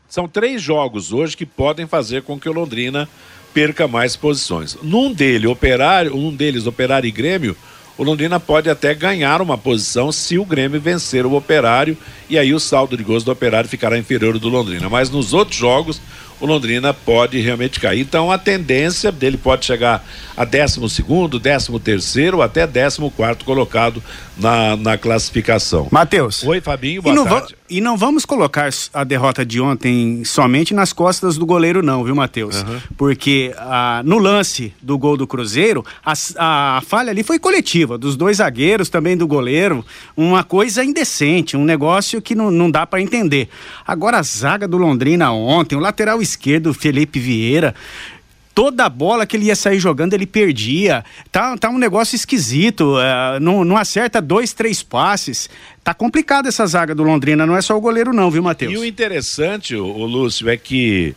São 0.08 0.26
três 0.26 0.60
jogos 0.60 1.12
hoje 1.12 1.36
que 1.36 1.46
podem 1.46 1.86
fazer 1.86 2.22
com 2.22 2.40
que 2.40 2.48
o 2.48 2.52
Londrina 2.52 3.08
perca 3.52 3.86
mais 3.86 4.16
posições. 4.16 4.76
Num 4.82 5.12
dele, 5.12 5.46
operário, 5.46 6.16
um 6.16 6.34
deles, 6.34 6.66
operário 6.66 7.06
e 7.06 7.12
Grêmio, 7.12 7.56
o 7.96 8.02
Londrina 8.02 8.40
pode 8.40 8.68
até 8.68 8.92
ganhar 8.92 9.40
uma 9.40 9.56
posição 9.56 10.10
se 10.10 10.36
o 10.36 10.44
Grêmio 10.44 10.80
vencer 10.80 11.24
o 11.24 11.34
Operário 11.34 11.96
e 12.28 12.36
aí 12.36 12.52
o 12.52 12.58
saldo 12.58 12.96
de 12.96 13.04
gols 13.04 13.22
do 13.22 13.30
Operário 13.30 13.68
ficará 13.68 13.96
inferior 13.96 14.34
ao 14.34 14.40
do 14.40 14.48
Londrina. 14.48 14.88
Mas 14.88 15.10
nos 15.10 15.32
outros 15.32 15.56
jogos, 15.56 16.00
o 16.40 16.46
Londrina 16.46 16.92
pode 16.92 17.40
realmente 17.40 17.78
cair. 17.78 18.00
Então 18.00 18.32
a 18.32 18.38
tendência 18.38 19.12
dele 19.12 19.36
pode 19.36 19.64
chegar 19.64 20.04
a 20.36 20.44
12 20.44 20.88
segundo, 20.90 21.38
13 21.38 21.78
terceiro, 21.78 22.42
até 22.42 22.66
14 22.66 23.10
quarto 23.10 23.44
colocado 23.44 24.02
na, 24.36 24.76
na 24.76 24.98
classificação. 24.98 25.88
Matheus. 25.90 26.42
Oi, 26.42 26.60
Fabinho, 26.60 27.02
boa 27.02 27.14
e 27.14 27.24
tarde. 27.24 27.56
E 27.68 27.80
não 27.80 27.96
vamos 27.96 28.24
colocar 28.24 28.68
a 28.92 29.04
derrota 29.04 29.44
de 29.44 29.60
ontem 29.60 30.22
somente 30.24 30.74
nas 30.74 30.92
costas 30.92 31.38
do 31.38 31.46
goleiro, 31.46 31.82
não, 31.82 32.04
viu, 32.04 32.14
Matheus? 32.14 32.62
Uhum. 32.62 32.80
Porque 32.96 33.54
ah, 33.56 34.02
no 34.04 34.18
lance 34.18 34.72
do 34.82 34.98
gol 34.98 35.16
do 35.16 35.26
Cruzeiro, 35.26 35.84
a, 36.04 36.12
a, 36.38 36.82
falha 36.82 37.10
ali 37.10 37.22
foi 37.22 37.38
coletiva, 37.38 37.96
dos 37.96 38.16
dois 38.16 38.36
zagueiros, 38.36 38.88
também 38.88 39.16
do 39.16 39.26
goleiro. 39.26 39.84
Uma 40.16 40.44
coisa 40.44 40.84
indecente, 40.84 41.56
um 41.56 41.64
negócio 41.64 42.20
que 42.20 42.34
não, 42.34 42.50
não 42.50 42.70
dá 42.70 42.86
para 42.86 43.00
entender. 43.00 43.48
Agora, 43.86 44.18
a 44.18 44.22
zaga 44.22 44.68
do 44.68 44.76
Londrina 44.76 45.32
ontem, 45.32 45.74
o 45.76 45.80
lateral 45.80 46.20
esquerdo, 46.20 46.74
Felipe 46.74 47.18
Vieira, 47.18 47.74
toda 48.54 48.88
bola 48.88 49.26
que 49.26 49.36
ele 49.36 49.46
ia 49.46 49.56
sair 49.56 49.80
jogando, 49.80 50.14
ele 50.14 50.26
perdia. 50.26 51.04
Tá, 51.32 51.56
tá 51.58 51.68
um 51.68 51.78
negócio 51.78 52.14
esquisito. 52.14 52.98
É, 53.00 53.40
não, 53.40 53.64
não 53.64 53.76
acerta 53.76 54.22
dois, 54.22 54.52
três 54.52 54.82
passes. 54.82 55.50
Tá 55.82 55.92
complicada 55.92 56.48
essa 56.48 56.66
zaga 56.66 56.94
do 56.94 57.02
Londrina, 57.02 57.44
não 57.44 57.56
é 57.56 57.60
só 57.60 57.76
o 57.76 57.80
goleiro, 57.80 58.12
não, 58.12 58.30
viu, 58.30 58.42
Matheus? 58.42 58.72
E 58.72 58.76
o 58.76 58.84
interessante, 58.84 59.74
o, 59.74 59.84
o 59.84 60.06
Lúcio, 60.06 60.48
é 60.48 60.56
que 60.56 61.14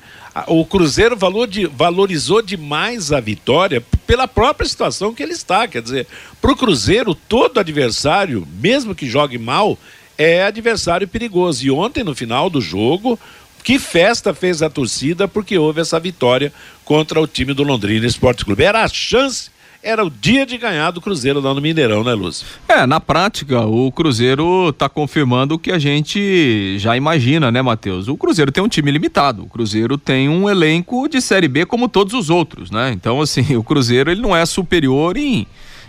o 0.47 0.65
Cruzeiro 0.65 1.15
valor 1.15 1.47
de, 1.47 1.65
valorizou 1.65 2.41
demais 2.41 3.11
a 3.11 3.19
vitória 3.19 3.81
pela 4.05 4.27
própria 4.27 4.67
situação 4.67 5.13
que 5.13 5.23
ele 5.23 5.31
está. 5.33 5.67
Quer 5.67 5.81
dizer, 5.81 6.07
para 6.41 6.51
o 6.51 6.55
Cruzeiro, 6.55 7.15
todo 7.15 7.59
adversário, 7.59 8.45
mesmo 8.59 8.93
que 8.93 9.07
jogue 9.07 9.37
mal, 9.37 9.77
é 10.17 10.43
adversário 10.43 11.07
perigoso. 11.07 11.65
E 11.65 11.71
ontem, 11.71 12.03
no 12.03 12.15
final 12.15 12.49
do 12.49 12.59
jogo, 12.59 13.17
que 13.63 13.79
festa 13.79 14.33
fez 14.33 14.61
a 14.61 14.69
torcida 14.69 15.27
porque 15.27 15.57
houve 15.57 15.81
essa 15.81 15.99
vitória 15.99 16.53
contra 16.85 17.19
o 17.19 17.27
time 17.27 17.53
do 17.53 17.63
Londrina 17.63 18.05
Esporte 18.05 18.45
Clube. 18.45 18.63
Era 18.63 18.83
a 18.83 18.87
chance 18.87 19.51
era 19.87 20.03
o 20.03 20.09
dia 20.09 20.45
de 20.45 20.57
ganhar 20.57 20.91
do 20.91 20.99
Cruzeiro 20.99 21.39
lá 21.39 21.53
no 21.53 21.61
Mineirão, 21.61 22.03
né, 22.03 22.13
Lúcio? 22.13 22.45
É, 22.67 22.85
na 22.85 22.99
prática, 22.99 23.61
o 23.61 23.91
Cruzeiro 23.91 24.69
está 24.69 24.89
confirmando 24.89 25.55
o 25.55 25.59
que 25.59 25.71
a 25.71 25.79
gente 25.79 26.77
já 26.79 26.97
imagina, 26.97 27.51
né, 27.51 27.61
Matheus? 27.61 28.07
O 28.07 28.17
Cruzeiro 28.17 28.51
tem 28.51 28.63
um 28.63 28.67
time 28.67 28.91
limitado. 28.91 29.43
O 29.43 29.47
Cruzeiro 29.47 29.97
tem 29.97 30.27
um 30.27 30.49
elenco 30.49 31.07
de 31.07 31.21
Série 31.21 31.47
B 31.47 31.65
como 31.65 31.87
todos 31.87 32.13
os 32.13 32.29
outros, 32.29 32.71
né? 32.71 32.91
Então, 32.91 33.21
assim, 33.21 33.55
o 33.55 33.63
Cruzeiro 33.63 34.11
ele 34.11 34.21
não 34.21 34.35
é 34.35 34.45
superior 34.45 35.15
em, 35.15 35.47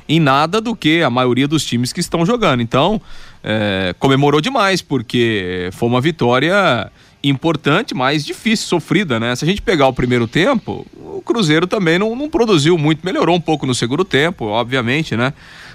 em 0.08 0.20
nada 0.20 0.60
do 0.60 0.76
que 0.76 1.02
a 1.02 1.10
maioria 1.10 1.48
dos 1.48 1.64
times 1.64 1.92
que 1.92 2.00
estão 2.00 2.24
jogando. 2.24 2.60
Então, 2.60 3.00
é, 3.42 3.94
comemorou 3.98 4.40
demais, 4.40 4.82
porque 4.82 5.70
foi 5.72 5.88
uma 5.88 6.00
vitória 6.00 6.90
importante, 7.28 7.94
mas 7.94 8.24
difícil, 8.24 8.66
sofrida, 8.66 9.18
né? 9.18 9.34
Se 9.36 9.44
a 9.44 9.48
gente 9.48 9.62
pegar 9.62 9.86
o 9.86 9.92
primeiro 9.92 10.26
tempo, 10.26 10.86
o 10.96 11.22
Cruzeiro 11.22 11.66
também 11.66 11.98
não, 11.98 12.14
não 12.14 12.28
produziu 12.28 12.76
muito, 12.78 13.04
melhorou 13.04 13.36
um 13.36 13.40
pouco 13.40 13.66
no 13.66 13.74
segundo 13.74 14.04
tempo, 14.04 14.46
obviamente, 14.46 15.16
né? 15.16 15.32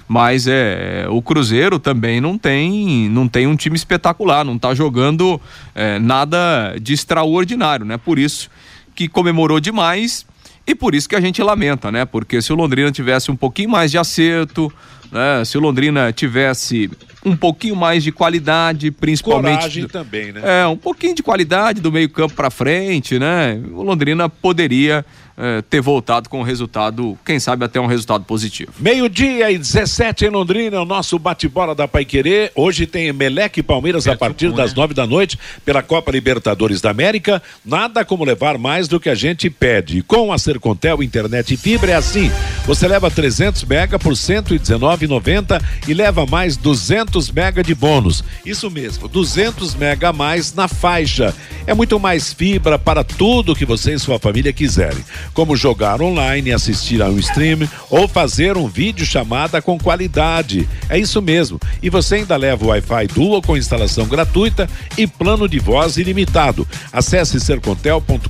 Mas 0.08 0.48
é, 0.48 1.06
o 1.10 1.22
Cruzeiro 1.22 1.80
também 1.80 2.20
não 2.20 2.38
tem, 2.38 3.10
não 3.10 3.28
tem 3.28 3.48
um 3.48 3.56
time 3.56 3.76
espetacular, 3.76 4.44
não 4.44 4.56
está 4.56 4.74
jogando 4.74 5.40
é, 5.74 5.98
nada 6.00 6.76
de 6.82 6.94
extraordinário, 6.94 7.86
né? 7.86 7.98
Por 7.98 8.20
isso 8.20 8.50
que 8.96 9.08
comemorou 9.08 9.60
demais 9.60 10.26
e 10.66 10.74
por 10.74 10.96
isso 10.96 11.10
que 11.10 11.16
a 11.16 11.22
gente 11.22 11.42
lamenta, 11.42 11.92
né? 11.92 12.06
Porque 12.06 12.42
se 12.42 12.54
o 12.54 12.56
Londrina 12.56 12.92
tivesse 12.92 13.30
um 13.30 13.36
pouquinho 13.36 13.70
mais 13.70 13.92
de 13.92 13.98
acerto, 13.98 14.72
né? 15.12 15.44
Se 15.46 15.58
o 15.58 15.62
Londrina 15.62 16.12
tivesse 16.12 16.90
um 17.26 17.36
pouquinho 17.36 17.76
mais 17.76 18.04
de 18.04 18.12
qualidade, 18.12 18.92
principalmente. 18.92 19.58
Coragem 19.58 19.88
também, 19.88 20.32
né? 20.32 20.42
É, 20.44 20.68
um 20.68 20.78
pouquinho 20.78 21.16
de 21.16 21.24
qualidade 21.24 21.82
do 21.82 21.92
meio-campo 21.92 22.34
para 22.34 22.50
frente, 22.50 23.20
né? 23.20 23.62
O 23.72 23.84
Londrina 23.84 24.28
poderia 24.28 25.06
é, 25.38 25.62
ter 25.62 25.82
voltado 25.82 26.30
com 26.30 26.40
um 26.40 26.44
resultado, 26.44 27.18
quem 27.26 27.40
sabe 27.40 27.66
até 27.66 27.80
um 27.80 27.86
resultado 27.86 28.24
positivo. 28.24 28.72
Meio-dia 28.80 29.52
e 29.52 29.58
17 29.58 30.26
em 30.26 30.30
Londrina, 30.30 30.82
o 30.82 30.86
nosso 30.86 31.18
bate-bola 31.18 31.74
da 31.74 31.88
Paiquerê. 31.88 32.52
Hoje 32.56 32.86
tem 32.86 33.12
Meleque 33.12 33.60
e 33.60 33.64
Palmeiras 33.64 34.08
a 34.08 34.16
partir 34.16 34.52
das 34.52 34.74
nove 34.74 34.94
da 34.94 35.08
noite 35.08 35.38
pela 35.66 35.82
Copa 35.82 36.12
Libertadores 36.12 36.82
da 36.82 36.92
América. 36.92 37.42
Nada 37.66 38.06
como 38.06 38.24
levar 38.24 38.58
mais 38.58 38.88
do 38.88 39.00
que 39.00 39.10
a 39.10 39.16
gente 39.16 39.50
pede. 39.50 40.02
Com 40.04 40.32
a 40.32 40.38
Sercontel 40.38 41.02
Internet 41.02 41.54
e 41.54 41.58
Fibra 41.58 41.92
é 41.92 41.96
assim. 41.96 42.32
Você 42.66 42.88
leva 42.88 43.10
300 43.10 43.64
mega 43.64 43.98
por 43.98 44.14
119,90 44.14 45.62
e 45.88 45.94
leva 45.94 46.26
mais 46.26 46.56
200 46.56 47.32
mega 47.32 47.64
de 47.64 47.74
bônus. 47.74 48.24
Isso 48.46 48.70
mesmo, 48.70 49.08
200 49.08 49.76
mega 49.76 50.10
a 50.10 50.14
mais 50.14 50.54
na 50.54 50.68
faixa. 50.68 51.34
É 51.66 51.74
muito 51.74 52.00
mais 52.00 52.32
fibra 52.32 52.78
para 52.78 53.04
tudo 53.04 53.56
que 53.56 53.66
você 53.66 53.94
e 53.94 54.00
sua 54.00 54.20
família 54.20 54.54
quiserem 54.54 55.04
como 55.34 55.56
jogar 55.56 56.02
online, 56.02 56.52
assistir 56.52 57.02
a 57.02 57.10
um 57.10 57.20
stream 57.20 57.68
ou 57.90 58.08
fazer 58.08 58.58
um 58.58 58.68
vídeo 58.68 59.06
chamada 59.06 59.62
com 59.62 59.78
qualidade. 59.78 60.68
É 60.90 60.98
isso 60.98 61.22
mesmo. 61.22 61.60
E 61.82 61.90
você 61.90 62.16
ainda 62.16 62.36
leva 62.36 62.66
o 62.66 62.68
Wi-Fi 62.70 63.08
Dual 63.14 63.42
com 63.42 63.58
instalação 63.58 64.08
gratuita 64.08 64.70
e 64.98 65.08
plano 65.08 65.48
de 65.48 65.60
voz 65.60 65.98
ilimitado. 65.98 66.68
Acesse 66.92 67.40
sercontel.com.br 67.40 68.28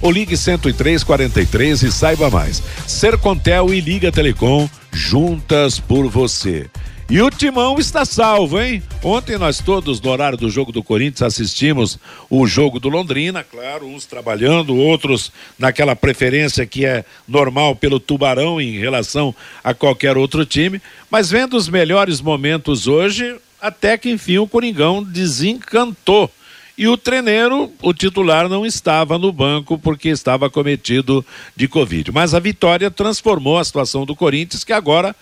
ou 0.00 0.10
ligue 0.10 0.36
10343 0.36 1.82
e 1.82 1.92
saiba 1.92 2.30
mais. 2.30 2.62
Sercontel 2.86 3.72
e 3.72 3.80
Liga 3.80 4.12
Telecom 4.12 4.68
juntas 4.92 5.80
por 5.80 6.08
você. 6.08 6.66
E 7.10 7.20
o 7.20 7.28
Timão 7.30 7.78
está 7.78 8.04
salvo, 8.04 8.60
hein? 8.60 8.82
Ontem 9.02 9.36
nós 9.36 9.58
todos, 9.58 10.00
no 10.00 10.10
horário 10.10 10.38
do 10.38 10.48
jogo 10.48 10.72
do 10.72 10.82
Corinthians, 10.82 11.22
assistimos 11.22 11.98
o 12.30 12.46
jogo 12.46 12.80
do 12.80 12.88
Londrina, 12.88 13.44
claro, 13.44 13.86
uns 13.86 14.06
trabalhando, 14.06 14.74
outros 14.74 15.30
naquela 15.58 15.94
preferência 15.94 16.64
que 16.64 16.86
é 16.86 17.04
normal 17.28 17.76
pelo 17.76 18.00
Tubarão 18.00 18.60
em 18.60 18.78
relação 18.78 19.34
a 19.62 19.74
qualquer 19.74 20.16
outro 20.16 20.46
time. 20.46 20.80
Mas 21.10 21.30
vendo 21.30 21.54
os 21.54 21.68
melhores 21.68 22.20
momentos 22.20 22.86
hoje, 22.86 23.36
até 23.60 23.98
que 23.98 24.10
enfim 24.10 24.38
o 24.38 24.48
Coringão 24.48 25.02
desencantou. 25.02 26.30
E 26.78 26.88
o 26.88 26.96
treneiro, 26.96 27.70
o 27.82 27.92
titular, 27.92 28.48
não 28.48 28.64
estava 28.64 29.18
no 29.18 29.30
banco 29.30 29.78
porque 29.78 30.08
estava 30.08 30.48
cometido 30.48 31.24
de 31.54 31.68
Covid. 31.68 32.10
Mas 32.10 32.32
a 32.32 32.40
vitória 32.40 32.90
transformou 32.90 33.58
a 33.58 33.64
situação 33.64 34.06
do 34.06 34.16
Corinthians, 34.16 34.64
que 34.64 34.72
agora 34.72 35.14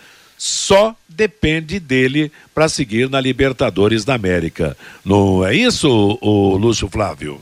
só 0.43 0.97
depende 1.07 1.79
dele 1.79 2.33
para 2.55 2.67
seguir 2.67 3.11
na 3.11 3.21
Libertadores 3.21 4.07
da 4.07 4.15
América. 4.15 4.75
Não 5.05 5.45
é 5.45 5.55
isso, 5.55 6.19
o 6.19 6.57
Lúcio 6.57 6.89
Flávio? 6.89 7.39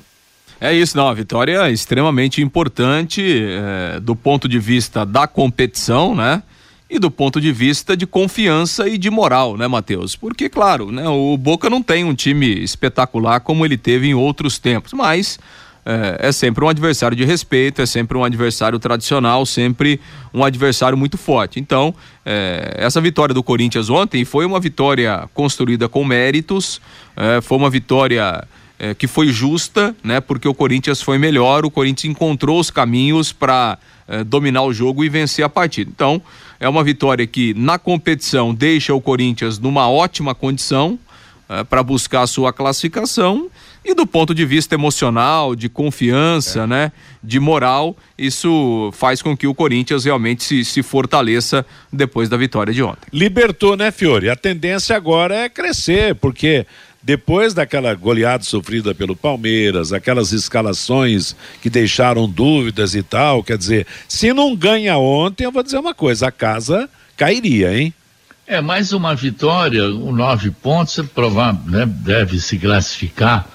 É 0.60 0.74
isso, 0.74 0.96
não. 0.96 1.06
A 1.06 1.14
vitória 1.14 1.68
é 1.68 1.70
extremamente 1.70 2.42
importante 2.42 3.22
é, 3.22 4.00
do 4.00 4.16
ponto 4.16 4.48
de 4.48 4.58
vista 4.58 5.06
da 5.06 5.28
competição, 5.28 6.12
né? 6.12 6.42
E 6.90 6.98
do 6.98 7.08
ponto 7.08 7.40
de 7.40 7.52
vista 7.52 7.96
de 7.96 8.04
confiança 8.04 8.88
e 8.88 8.98
de 8.98 9.10
moral, 9.10 9.56
né, 9.56 9.68
Matheus? 9.68 10.16
Porque, 10.16 10.48
claro, 10.48 10.90
né, 10.90 11.08
o 11.08 11.36
Boca 11.36 11.70
não 11.70 11.80
tem 11.80 12.02
um 12.02 12.16
time 12.16 12.46
espetacular 12.64 13.38
como 13.40 13.64
ele 13.64 13.76
teve 13.76 14.08
em 14.08 14.14
outros 14.14 14.58
tempos, 14.58 14.92
mas 14.92 15.38
é, 15.88 16.28
é, 16.28 16.32
sempre 16.32 16.62
um 16.62 16.68
adversário 16.68 17.16
de 17.16 17.24
respeito, 17.24 17.80
é 17.80 17.86
sempre 17.86 18.18
um 18.18 18.22
adversário 18.22 18.78
tradicional, 18.78 19.46
sempre 19.46 19.98
um 20.34 20.44
adversário 20.44 20.98
muito 20.98 21.16
forte. 21.16 21.58
Então, 21.58 21.94
é, 22.26 22.74
essa 22.76 23.00
vitória 23.00 23.34
do 23.34 23.42
Corinthians 23.42 23.88
ontem 23.88 24.22
foi 24.22 24.44
uma 24.44 24.60
vitória 24.60 25.26
construída 25.32 25.88
com 25.88 26.04
méritos, 26.04 26.78
é, 27.16 27.40
foi 27.40 27.56
uma 27.56 27.70
vitória 27.70 28.46
é, 28.78 28.94
que 28.94 29.06
foi 29.06 29.28
justa, 29.28 29.96
né? 30.04 30.20
Porque 30.20 30.46
o 30.46 30.52
Corinthians 30.52 31.00
foi 31.00 31.16
melhor, 31.16 31.64
o 31.64 31.70
Corinthians 31.70 32.14
encontrou 32.14 32.60
os 32.60 32.70
caminhos 32.70 33.32
para 33.32 33.78
é, 34.06 34.22
dominar 34.22 34.64
o 34.64 34.74
jogo 34.74 35.02
e 35.02 35.08
vencer 35.08 35.42
a 35.42 35.48
partida. 35.48 35.90
Então, 35.90 36.20
é 36.60 36.68
uma 36.68 36.84
vitória 36.84 37.26
que 37.26 37.54
na 37.54 37.78
competição 37.78 38.54
deixa 38.54 38.92
o 38.92 39.00
Corinthians 39.00 39.58
numa 39.58 39.88
ótima 39.88 40.34
condição 40.34 40.98
é, 41.48 41.64
para 41.64 41.82
buscar 41.82 42.22
a 42.22 42.26
sua 42.26 42.52
classificação 42.52 43.48
e 43.88 43.94
do 43.94 44.06
ponto 44.06 44.34
de 44.34 44.44
vista 44.44 44.74
emocional, 44.74 45.56
de 45.56 45.66
confiança, 45.66 46.64
é. 46.64 46.66
né, 46.66 46.92
de 47.24 47.40
moral, 47.40 47.96
isso 48.18 48.90
faz 48.92 49.22
com 49.22 49.34
que 49.34 49.46
o 49.46 49.54
Corinthians 49.54 50.04
realmente 50.04 50.44
se, 50.44 50.62
se 50.62 50.82
fortaleça 50.82 51.64
depois 51.90 52.28
da 52.28 52.36
vitória 52.36 52.72
de 52.72 52.82
ontem. 52.82 53.08
Libertou, 53.10 53.78
né, 53.78 53.90
Fiore? 53.90 54.28
A 54.28 54.36
tendência 54.36 54.94
agora 54.94 55.34
é 55.34 55.48
crescer, 55.48 56.14
porque 56.16 56.66
depois 57.02 57.54
daquela 57.54 57.94
goleada 57.94 58.44
sofrida 58.44 58.94
pelo 58.94 59.16
Palmeiras, 59.16 59.90
aquelas 59.90 60.32
escalações 60.32 61.34
que 61.62 61.70
deixaram 61.70 62.28
dúvidas 62.28 62.94
e 62.94 63.02
tal, 63.02 63.42
quer 63.42 63.56
dizer, 63.56 63.86
se 64.06 64.34
não 64.34 64.54
ganha 64.54 64.98
ontem, 64.98 65.44
eu 65.44 65.52
vou 65.52 65.62
dizer 65.62 65.78
uma 65.78 65.94
coisa, 65.94 66.28
a 66.28 66.30
casa 66.30 66.90
cairia, 67.16 67.74
hein? 67.74 67.94
É, 68.46 68.60
mais 68.60 68.92
uma 68.92 69.14
vitória, 69.14 69.88
nove 69.88 70.50
pontos, 70.50 70.98
provável, 71.14 71.70
né, 71.70 71.86
deve 71.86 72.38
se 72.38 72.58
classificar. 72.58 73.48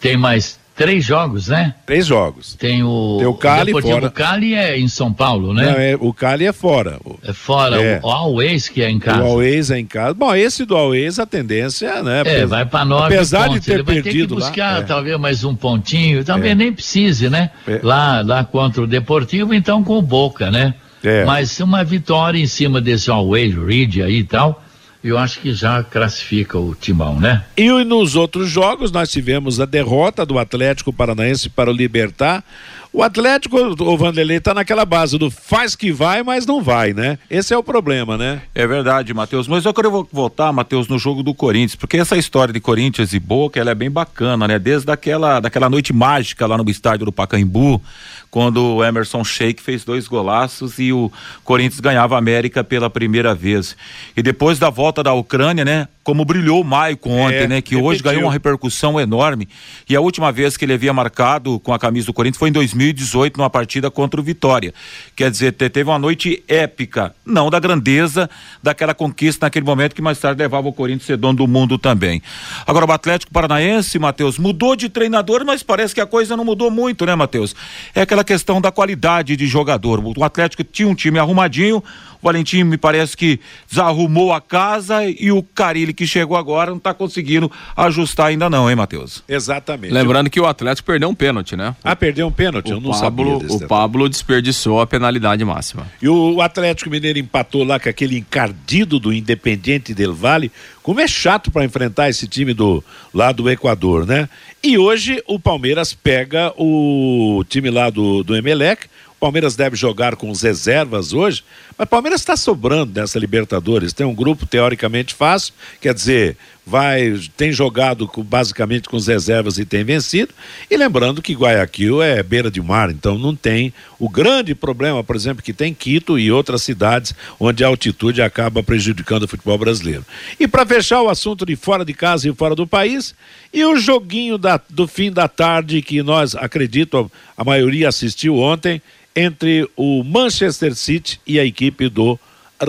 Tem 0.00 0.16
mais 0.16 0.58
três 0.74 1.04
jogos, 1.04 1.48
né? 1.48 1.74
Três 1.84 2.06
jogos. 2.06 2.54
Tem 2.54 2.82
o. 2.82 3.16
Tem 3.18 3.26
o 3.26 3.34
Cali 3.34 3.72
fora. 3.72 4.06
O 4.06 4.10
Cali 4.10 4.54
é 4.54 4.78
em 4.78 4.88
São 4.88 5.12
Paulo, 5.12 5.52
né? 5.52 5.66
Não, 5.66 5.78
é, 5.78 5.96
o 6.00 6.12
Cali 6.14 6.46
é 6.46 6.52
fora. 6.54 6.98
É 7.22 7.34
fora. 7.34 7.82
É. 7.82 8.00
O 8.02 8.08
Always 8.08 8.68
que 8.70 8.82
é 8.82 8.88
em 8.88 8.98
casa. 8.98 9.22
O 9.22 9.26
Always 9.26 9.70
é 9.70 9.78
em 9.78 9.84
casa. 9.84 10.14
Bom, 10.14 10.34
esse 10.34 10.64
do 10.64 10.74
Always, 10.74 11.18
a 11.18 11.26
tendência, 11.26 12.02
né? 12.02 12.22
É, 12.24 12.46
vai 12.46 12.64
para 12.64 12.84
nove 12.86 13.14
Apesar 13.14 13.48
pontos. 13.48 13.60
de 13.60 13.66
ter 13.66 13.72
Ele 13.74 13.82
vai 13.82 13.94
perdido 13.96 14.34
ter 14.36 14.40
que 14.40 14.40
buscar 14.40 14.72
lá, 14.72 14.78
é. 14.78 14.82
talvez 14.82 15.20
mais 15.20 15.44
um 15.44 15.54
pontinho. 15.54 16.24
Talvez 16.24 16.52
É. 16.52 16.54
nem 16.54 16.72
precise, 16.72 17.28
né? 17.28 17.50
É. 17.68 17.80
Lá, 17.82 18.22
lá 18.22 18.42
contra 18.42 18.80
o 18.82 18.86
Deportivo, 18.86 19.52
então 19.52 19.84
com 19.84 19.98
o 19.98 20.02
Boca, 20.02 20.50
né? 20.50 20.74
É. 21.04 21.24
Mas 21.24 21.60
uma 21.60 21.84
vitória 21.84 22.38
em 22.38 22.46
cima 22.46 22.80
desse 22.80 23.10
Always, 23.10 23.54
Reed 23.54 23.98
aí 23.98 24.18
e 24.20 24.24
tal, 24.24 24.62
eu 25.02 25.16
acho 25.16 25.40
que 25.40 25.52
já 25.52 25.82
classifica 25.82 26.58
o 26.58 26.74
timão, 26.74 27.18
né? 27.18 27.44
E 27.56 27.70
nos 27.84 28.16
outros 28.16 28.48
jogos 28.48 28.92
nós 28.92 29.10
tivemos 29.10 29.58
a 29.58 29.64
derrota 29.64 30.26
do 30.26 30.38
Atlético 30.38 30.92
Paranaense 30.92 31.48
para 31.48 31.70
o 31.70 31.72
Libertar. 31.72 32.44
O 32.92 33.04
Atlético, 33.04 33.56
o 33.56 33.96
Vanderlei, 33.96 34.38
está 34.38 34.52
naquela 34.52 34.84
base 34.84 35.16
do 35.16 35.30
faz 35.30 35.76
que 35.76 35.92
vai, 35.92 36.24
mas 36.24 36.44
não 36.44 36.60
vai, 36.60 36.92
né? 36.92 37.18
Esse 37.30 37.54
é 37.54 37.56
o 37.56 37.62
problema, 37.62 38.18
né? 38.18 38.42
É 38.52 38.66
verdade, 38.66 39.14
Matheus. 39.14 39.46
Mas 39.46 39.64
eu 39.64 39.72
quero 39.72 39.92
vo- 39.92 40.08
voltar, 40.12 40.52
Matheus, 40.52 40.88
no 40.88 40.98
jogo 40.98 41.22
do 41.22 41.32
Corinthians, 41.32 41.76
porque 41.76 41.98
essa 41.98 42.16
história 42.16 42.52
de 42.52 42.58
Corinthians 42.58 43.12
e 43.12 43.20
Boca, 43.20 43.60
ela 43.60 43.70
é 43.70 43.74
bem 43.76 43.88
bacana, 43.90 44.48
né? 44.48 44.58
Desde 44.58 44.90
aquela, 44.90 45.38
daquela 45.38 45.70
noite 45.70 45.92
mágica 45.92 46.48
lá 46.48 46.58
no 46.58 46.68
estádio 46.68 47.06
do 47.06 47.12
Pacaembu, 47.12 47.80
quando 48.28 48.60
o 48.76 48.84
Emerson 48.84 49.22
Sheik 49.22 49.62
fez 49.62 49.84
dois 49.84 50.08
golaços 50.08 50.80
e 50.80 50.92
o 50.92 51.12
Corinthians 51.44 51.78
ganhava 51.80 52.16
a 52.16 52.18
América 52.18 52.64
pela 52.64 52.90
primeira 52.90 53.36
vez. 53.36 53.76
E 54.16 54.22
depois 54.22 54.58
da 54.58 54.68
volta 54.68 55.00
da 55.00 55.12
Ucrânia, 55.12 55.64
né? 55.64 55.86
Como 56.02 56.24
brilhou 56.24 56.62
o 56.62 56.64
Maicon 56.64 57.10
ontem, 57.10 57.36
É, 57.44 57.46
né? 57.46 57.60
Que 57.60 57.76
hoje 57.76 57.98
repetiu. 57.98 58.04
ganhou 58.04 58.24
uma 58.24 58.32
repercussão 58.32 58.98
enorme. 58.98 59.46
E 59.88 59.94
a 59.94 60.00
última 60.00 60.32
vez 60.32 60.56
que 60.56 60.64
ele 60.64 60.72
havia 60.72 60.92
marcado 60.94 61.60
com 61.60 61.74
a 61.74 61.78
camisa 61.78 62.06
do 62.06 62.12
Corinthians 62.14 62.38
foi 62.38 62.48
em 62.48 62.52
2018, 62.52 63.36
numa 63.36 63.50
partida 63.50 63.90
contra 63.90 64.18
o 64.18 64.24
Vitória. 64.24 64.72
Quer 65.14 65.30
dizer, 65.30 65.52
te- 65.52 65.68
teve 65.68 65.90
uma 65.90 65.98
noite 65.98 66.42
épica, 66.48 67.14
não 67.24 67.50
da 67.50 67.60
grandeza 67.60 68.30
daquela 68.62 68.94
conquista 68.94 69.44
naquele 69.44 69.66
momento 69.66 69.94
que 69.94 70.00
mais 70.00 70.18
tarde 70.18 70.40
levava 70.42 70.66
o 70.68 70.72
Corinthians 70.72 71.04
a 71.04 71.06
ser 71.08 71.16
dono 71.18 71.34
do 71.36 71.46
mundo 71.46 71.76
também. 71.76 72.22
Agora, 72.66 72.86
o 72.86 72.92
Atlético 72.92 73.30
Paranaense, 73.30 73.98
Matheus, 73.98 74.38
mudou 74.38 74.74
de 74.74 74.88
treinador, 74.88 75.44
mas 75.44 75.62
parece 75.62 75.94
que 75.94 76.00
a 76.00 76.06
coisa 76.06 76.34
não 76.34 76.44
mudou 76.46 76.70
muito, 76.70 77.04
né, 77.04 77.14
Matheus? 77.14 77.54
É 77.94 78.00
aquela 78.00 78.24
questão 78.24 78.58
da 78.58 78.72
qualidade 78.72 79.36
de 79.36 79.46
jogador. 79.46 80.02
O 80.16 80.24
Atlético 80.24 80.64
tinha 80.64 80.88
um 80.88 80.94
time 80.94 81.18
arrumadinho, 81.18 81.84
o 82.22 82.26
Valentim 82.26 82.64
me 82.64 82.76
parece 82.76 83.16
que 83.16 83.40
desarrumou 83.68 84.32
a 84.32 84.40
casa 84.40 85.04
e 85.06 85.32
o 85.32 85.42
Carilli 85.42 85.92
que 85.94 86.06
chegou 86.06 86.36
agora 86.36 86.70
não 86.70 86.78
está 86.78 86.92
conseguindo 86.92 87.50
ajustar 87.76 88.26
ainda 88.26 88.50
não, 88.50 88.68
hein, 88.68 88.76
Matheus? 88.76 89.22
Exatamente. 89.28 89.92
Lembrando 89.92 90.28
que 90.28 90.40
o 90.40 90.46
Atlético 90.46 90.86
perdeu 90.86 91.08
um 91.08 91.14
pênalti, 91.14 91.56
né? 91.56 91.74
Ah, 91.82 91.96
perdeu 91.96 92.26
um 92.26 92.32
pênalti? 92.32 92.70
Eu 92.70 92.78
O 92.78 92.80
não 92.80 92.92
sabia 92.92 93.24
Pablo, 93.24 93.38
desse 93.40 93.50
o 93.56 93.58
detalhe. 93.60 93.68
Pablo 93.68 94.08
desperdiçou 94.08 94.80
a 94.80 94.86
penalidade 94.86 95.44
máxima. 95.44 95.86
E 96.00 96.08
o 96.08 96.40
Atlético 96.40 96.90
Mineiro 96.90 97.18
empatou 97.18 97.64
lá 97.64 97.78
com 97.80 97.88
aquele 97.88 98.18
encardido 98.18 98.98
do 98.98 99.12
Independiente 99.12 99.94
del 99.94 100.14
Vale. 100.14 100.52
Como 100.82 101.00
é 101.00 101.06
chato 101.06 101.50
para 101.50 101.64
enfrentar 101.64 102.08
esse 102.10 102.26
time 102.26 102.52
do 102.52 102.82
lá 103.12 103.32
do 103.32 103.48
Equador, 103.50 104.06
né? 104.06 104.28
E 104.62 104.76
hoje 104.76 105.22
o 105.26 105.38
Palmeiras 105.38 105.94
pega 105.94 106.52
o 106.56 107.42
time 107.48 107.70
lá 107.70 107.88
do, 107.90 108.22
do 108.22 108.36
Emelec. 108.36 108.86
Palmeiras 109.20 109.54
deve 109.54 109.76
jogar 109.76 110.16
com 110.16 110.30
os 110.30 110.40
reservas 110.40 111.12
hoje, 111.12 111.44
mas 111.76 111.86
Palmeiras 111.86 112.22
está 112.22 112.36
sobrando 112.38 112.98
nessa 112.98 113.18
Libertadores. 113.18 113.92
Tem 113.92 114.06
um 114.06 114.14
grupo 114.14 114.46
teoricamente 114.46 115.14
fácil, 115.14 115.52
quer 115.78 115.92
dizer, 115.92 116.38
vai 116.70 117.20
tem 117.36 117.52
jogado 117.52 118.06
com- 118.06 118.22
basicamente 118.22 118.88
com 118.88 118.96
os 118.96 119.08
reservas 119.08 119.58
e 119.58 119.64
tem 119.64 119.82
vencido. 119.82 120.32
E 120.70 120.76
lembrando 120.76 121.20
que 121.20 121.34
Guayaquil 121.34 122.00
é 122.00 122.22
beira 122.22 122.50
de 122.50 122.62
mar, 122.62 122.90
então 122.90 123.18
não 123.18 123.34
tem 123.34 123.74
o 123.98 124.08
grande 124.08 124.54
problema, 124.54 125.02
por 125.02 125.16
exemplo, 125.16 125.42
que 125.42 125.52
tem 125.52 125.74
Quito 125.74 126.18
e 126.18 126.30
outras 126.30 126.62
cidades 126.62 127.12
onde 127.38 127.64
a 127.64 127.66
altitude 127.66 128.22
acaba 128.22 128.62
prejudicando 128.62 129.24
o 129.24 129.28
futebol 129.28 129.58
brasileiro. 129.58 130.06
E 130.38 130.46
para 130.46 130.64
fechar 130.64 131.02
o 131.02 131.08
assunto 131.08 131.44
de 131.44 131.56
fora 131.56 131.84
de 131.84 131.92
casa 131.92 132.28
e 132.28 132.34
fora 132.34 132.54
do 132.54 132.66
país, 132.66 133.14
e 133.52 133.64
o 133.64 133.76
joguinho 133.76 134.38
da- 134.38 134.60
do 134.70 134.86
fim 134.86 135.10
da 135.10 135.26
tarde 135.26 135.82
que 135.82 136.02
nós, 136.02 136.36
acredito, 136.36 137.10
a 137.36 137.42
maioria 137.42 137.88
assistiu 137.88 138.36
ontem, 138.38 138.80
entre 139.16 139.68
o 139.76 140.04
Manchester 140.04 140.74
City 140.76 141.20
e 141.26 141.40
a 141.40 141.44
equipe 141.44 141.88
do 141.88 142.16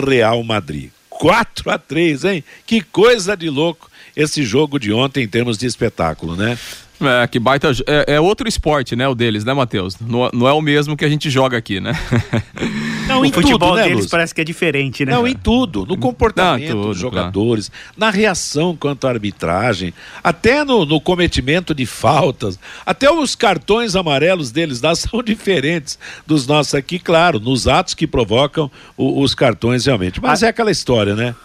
Real 0.07 0.41
Madrid. 0.43 0.89
4 1.09 1.69
a 1.69 1.77
3 1.77 2.25
hein? 2.25 2.43
Que 2.65 2.81
coisa 2.81 3.37
de 3.37 3.47
louco 3.47 3.90
esse 4.15 4.43
jogo 4.43 4.79
de 4.79 4.91
ontem 4.93 5.23
em 5.23 5.27
termos 5.27 5.57
de 5.57 5.65
espetáculo, 5.65 6.35
né? 6.35 6.57
É, 7.03 7.25
que 7.27 7.39
baita. 7.39 7.71
É, 7.87 8.13
é 8.15 8.21
outro 8.21 8.47
esporte, 8.47 8.95
né? 8.95 9.07
O 9.07 9.15
deles, 9.15 9.43
né, 9.43 9.53
Matheus? 9.53 9.97
Não, 9.99 10.29
não 10.31 10.47
é 10.47 10.53
o 10.53 10.61
mesmo 10.61 10.95
que 10.95 11.03
a 11.03 11.09
gente 11.09 11.31
joga 11.31 11.57
aqui, 11.57 11.79
né? 11.79 11.93
Não, 13.07 13.21
o 13.21 13.25
em 13.25 13.31
futebol 13.31 13.71
tudo, 13.71 13.75
né, 13.75 13.83
deles 13.83 13.95
Lúcio? 13.97 14.11
parece 14.11 14.33
que 14.33 14.39
é 14.39 14.43
diferente, 14.43 15.03
né? 15.03 15.11
Não, 15.11 15.27
em 15.27 15.35
tudo, 15.35 15.85
no 15.85 15.97
comportamento 15.97 16.69
Não, 16.69 16.75
tudo, 16.75 16.87
dos 16.89 16.97
jogadores, 16.97 17.69
na 17.97 18.09
reação 18.09 18.73
quanto 18.77 19.05
à 19.05 19.09
arbitragem, 19.09 19.93
até 20.23 20.63
no, 20.63 20.85
no 20.85 21.01
cometimento 21.01 21.73
de 21.75 21.85
faltas, 21.85 22.57
até 22.85 23.11
os 23.11 23.35
cartões 23.35 23.97
amarelos 23.97 24.49
deles 24.51 24.79
lá 24.79 24.93
são 24.95 25.21
diferentes 25.21 25.99
dos 26.25 26.47
nossos 26.47 26.73
aqui, 26.75 26.99
claro, 26.99 27.37
nos 27.39 27.67
atos 27.67 27.93
que 27.95 28.07
provocam 28.07 28.71
o- 28.95 29.21
os 29.21 29.35
cartões 29.35 29.85
realmente. 29.85 30.21
Mas 30.21 30.41
é 30.43 30.47
aquela 30.47 30.71
história, 30.71 31.13
né? 31.15 31.35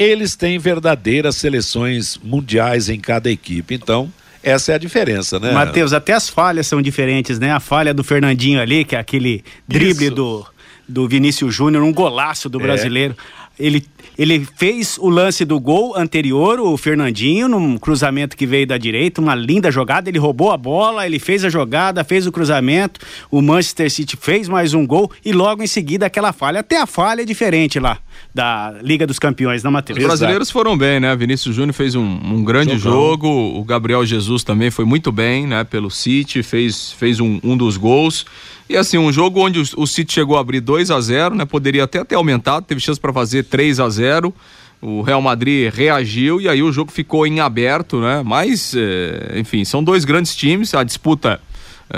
Eles 0.00 0.34
têm 0.34 0.58
verdadeiras 0.58 1.36
seleções 1.36 2.18
mundiais 2.24 2.88
em 2.88 2.98
cada 2.98 3.30
equipe, 3.30 3.74
então 3.74 4.10
essa 4.42 4.72
é 4.72 4.74
a 4.74 4.78
diferença, 4.78 5.38
né? 5.38 5.52
Matheus, 5.52 5.92
até 5.92 6.14
as 6.14 6.26
falhas 6.26 6.66
são 6.66 6.80
diferentes, 6.80 7.38
né? 7.38 7.52
A 7.52 7.60
falha 7.60 7.92
do 7.92 8.02
Fernandinho 8.02 8.58
ali, 8.58 8.82
que 8.82 8.96
é 8.96 8.98
aquele 8.98 9.44
drible 9.68 10.06
Isso. 10.06 10.14
do, 10.14 10.46
do 10.88 11.06
Vinícius 11.06 11.54
Júnior, 11.54 11.84
um 11.84 11.92
golaço 11.92 12.48
do 12.48 12.58
É. 12.58 12.62
brasileiro. 12.62 13.14
Ele, 13.58 13.84
ele 14.16 14.48
fez 14.56 14.96
o 14.96 15.10
lance 15.10 15.44
do 15.44 15.60
gol 15.60 15.94
anterior, 15.94 16.58
o 16.60 16.74
Fernandinho, 16.78 17.46
num 17.46 17.76
cruzamento 17.76 18.34
que 18.34 18.46
veio 18.46 18.66
da 18.66 18.78
direita, 18.78 19.20
uma 19.20 19.34
linda 19.34 19.70
jogada. 19.70 20.08
Ele 20.08 20.18
roubou 20.18 20.50
a 20.50 20.56
bola, 20.56 21.04
ele 21.04 21.18
fez 21.18 21.44
a 21.44 21.50
jogada, 21.50 22.02
fez 22.02 22.26
o 22.26 22.32
cruzamento. 22.32 23.00
O 23.30 23.42
Manchester 23.42 23.90
City 23.90 24.16
fez 24.16 24.48
mais 24.48 24.72
um 24.72 24.86
gol 24.86 25.12
e 25.22 25.34
logo 25.34 25.62
em 25.62 25.66
seguida 25.66 26.06
aquela 26.06 26.32
falha. 26.32 26.60
Até 26.60 26.80
a 26.80 26.86
falha 26.86 27.20
é 27.20 27.24
diferente 27.26 27.78
lá 27.78 27.98
da 28.34 28.74
Liga 28.82 29.06
dos 29.06 29.18
Campeões, 29.18 29.62
não, 29.62 29.70
Matheus? 29.70 29.98
Os 29.98 30.04
brasileiros 30.04 30.50
foram 30.50 30.76
bem, 30.76 31.00
né? 31.00 31.14
Vinícius 31.16 31.54
Júnior 31.54 31.74
fez 31.74 31.94
um, 31.94 32.04
um 32.04 32.44
grande 32.44 32.78
Jogão. 32.78 33.00
jogo, 33.00 33.28
o 33.58 33.64
Gabriel 33.64 34.04
Jesus 34.06 34.44
também 34.44 34.70
foi 34.70 34.84
muito 34.84 35.10
bem, 35.10 35.46
né? 35.46 35.64
Pelo 35.64 35.90
City, 35.90 36.42
fez, 36.42 36.92
fez 36.92 37.20
um, 37.20 37.40
um 37.42 37.56
dos 37.56 37.76
gols. 37.76 38.24
E 38.68 38.76
assim, 38.76 38.98
um 38.98 39.12
jogo 39.12 39.44
onde 39.44 39.58
o, 39.58 39.64
o 39.82 39.86
City 39.86 40.12
chegou 40.12 40.36
a 40.36 40.40
abrir 40.40 40.60
2 40.60 40.90
a 40.90 41.00
0 41.00 41.34
né? 41.34 41.44
Poderia 41.44 41.84
até 41.84 42.04
ter 42.04 42.14
aumentado, 42.14 42.64
teve 42.64 42.80
chance 42.80 43.00
para 43.00 43.12
fazer 43.12 43.44
3 43.44 43.80
a 43.80 43.88
0 43.88 44.32
O 44.80 45.02
Real 45.02 45.20
Madrid 45.20 45.72
reagiu 45.72 46.40
e 46.40 46.48
aí 46.48 46.62
o 46.62 46.70
jogo 46.70 46.92
ficou 46.92 47.26
em 47.26 47.40
aberto, 47.40 48.00
né? 48.00 48.22
Mas, 48.24 48.74
eh, 48.76 49.38
enfim, 49.38 49.64
são 49.64 49.82
dois 49.82 50.04
grandes 50.04 50.36
times, 50.36 50.72
a 50.72 50.84
disputa 50.84 51.40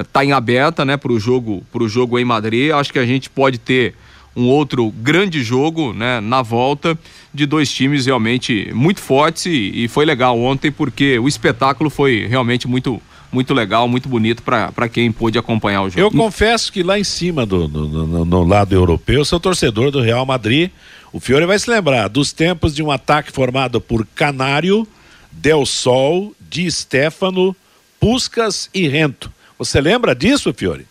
está 0.00 0.24
em 0.24 0.32
aberta, 0.32 0.84
né, 0.84 0.96
para 0.96 1.12
o 1.12 1.20
jogo, 1.20 1.62
pro 1.70 1.86
jogo 1.88 2.18
em 2.18 2.24
Madrid. 2.24 2.72
Acho 2.72 2.92
que 2.92 2.98
a 2.98 3.04
gente 3.04 3.28
pode 3.28 3.58
ter 3.58 3.94
um 4.34 4.46
outro 4.48 4.90
grande 4.90 5.42
jogo, 5.42 5.92
né, 5.92 6.20
na 6.20 6.40
volta 6.42 6.98
de 7.34 7.44
dois 7.46 7.70
times 7.70 8.06
realmente 8.06 8.70
muito 8.74 9.00
fortes 9.00 9.46
e, 9.46 9.84
e 9.84 9.88
foi 9.88 10.04
legal 10.04 10.38
ontem 10.40 10.70
porque 10.70 11.18
o 11.18 11.28
espetáculo 11.28 11.90
foi 11.90 12.26
realmente 12.26 12.66
muito 12.68 13.00
muito 13.30 13.54
legal, 13.54 13.88
muito 13.88 14.10
bonito 14.10 14.42
para 14.42 14.88
quem 14.90 15.10
pôde 15.10 15.38
acompanhar 15.38 15.80
o 15.80 15.88
jogo. 15.88 16.00
Eu 16.00 16.10
confesso 16.10 16.70
que 16.70 16.82
lá 16.82 16.98
em 16.98 17.04
cima 17.04 17.46
do 17.46 17.66
no, 17.66 17.88
no- 18.06 18.24
no 18.26 18.44
lado 18.44 18.74
europeu, 18.74 19.20
eu 19.20 19.24
sou 19.24 19.40
torcedor 19.40 19.90
do 19.90 20.02
Real 20.02 20.26
Madrid. 20.26 20.70
O 21.14 21.18
Fiore 21.18 21.46
vai 21.46 21.58
se 21.58 21.70
lembrar 21.70 22.08
dos 22.08 22.30
tempos 22.30 22.74
de 22.74 22.82
um 22.82 22.90
ataque 22.90 23.32
formado 23.32 23.80
por 23.80 24.06
Canário, 24.14 24.86
Del 25.30 25.64
Sol, 25.64 26.34
Di 26.38 26.70
Stefano, 26.70 27.56
Puscas 27.98 28.68
e 28.74 28.86
Rento. 28.86 29.32
Você 29.58 29.80
lembra 29.80 30.14
disso, 30.14 30.52
Fiore? 30.52 30.84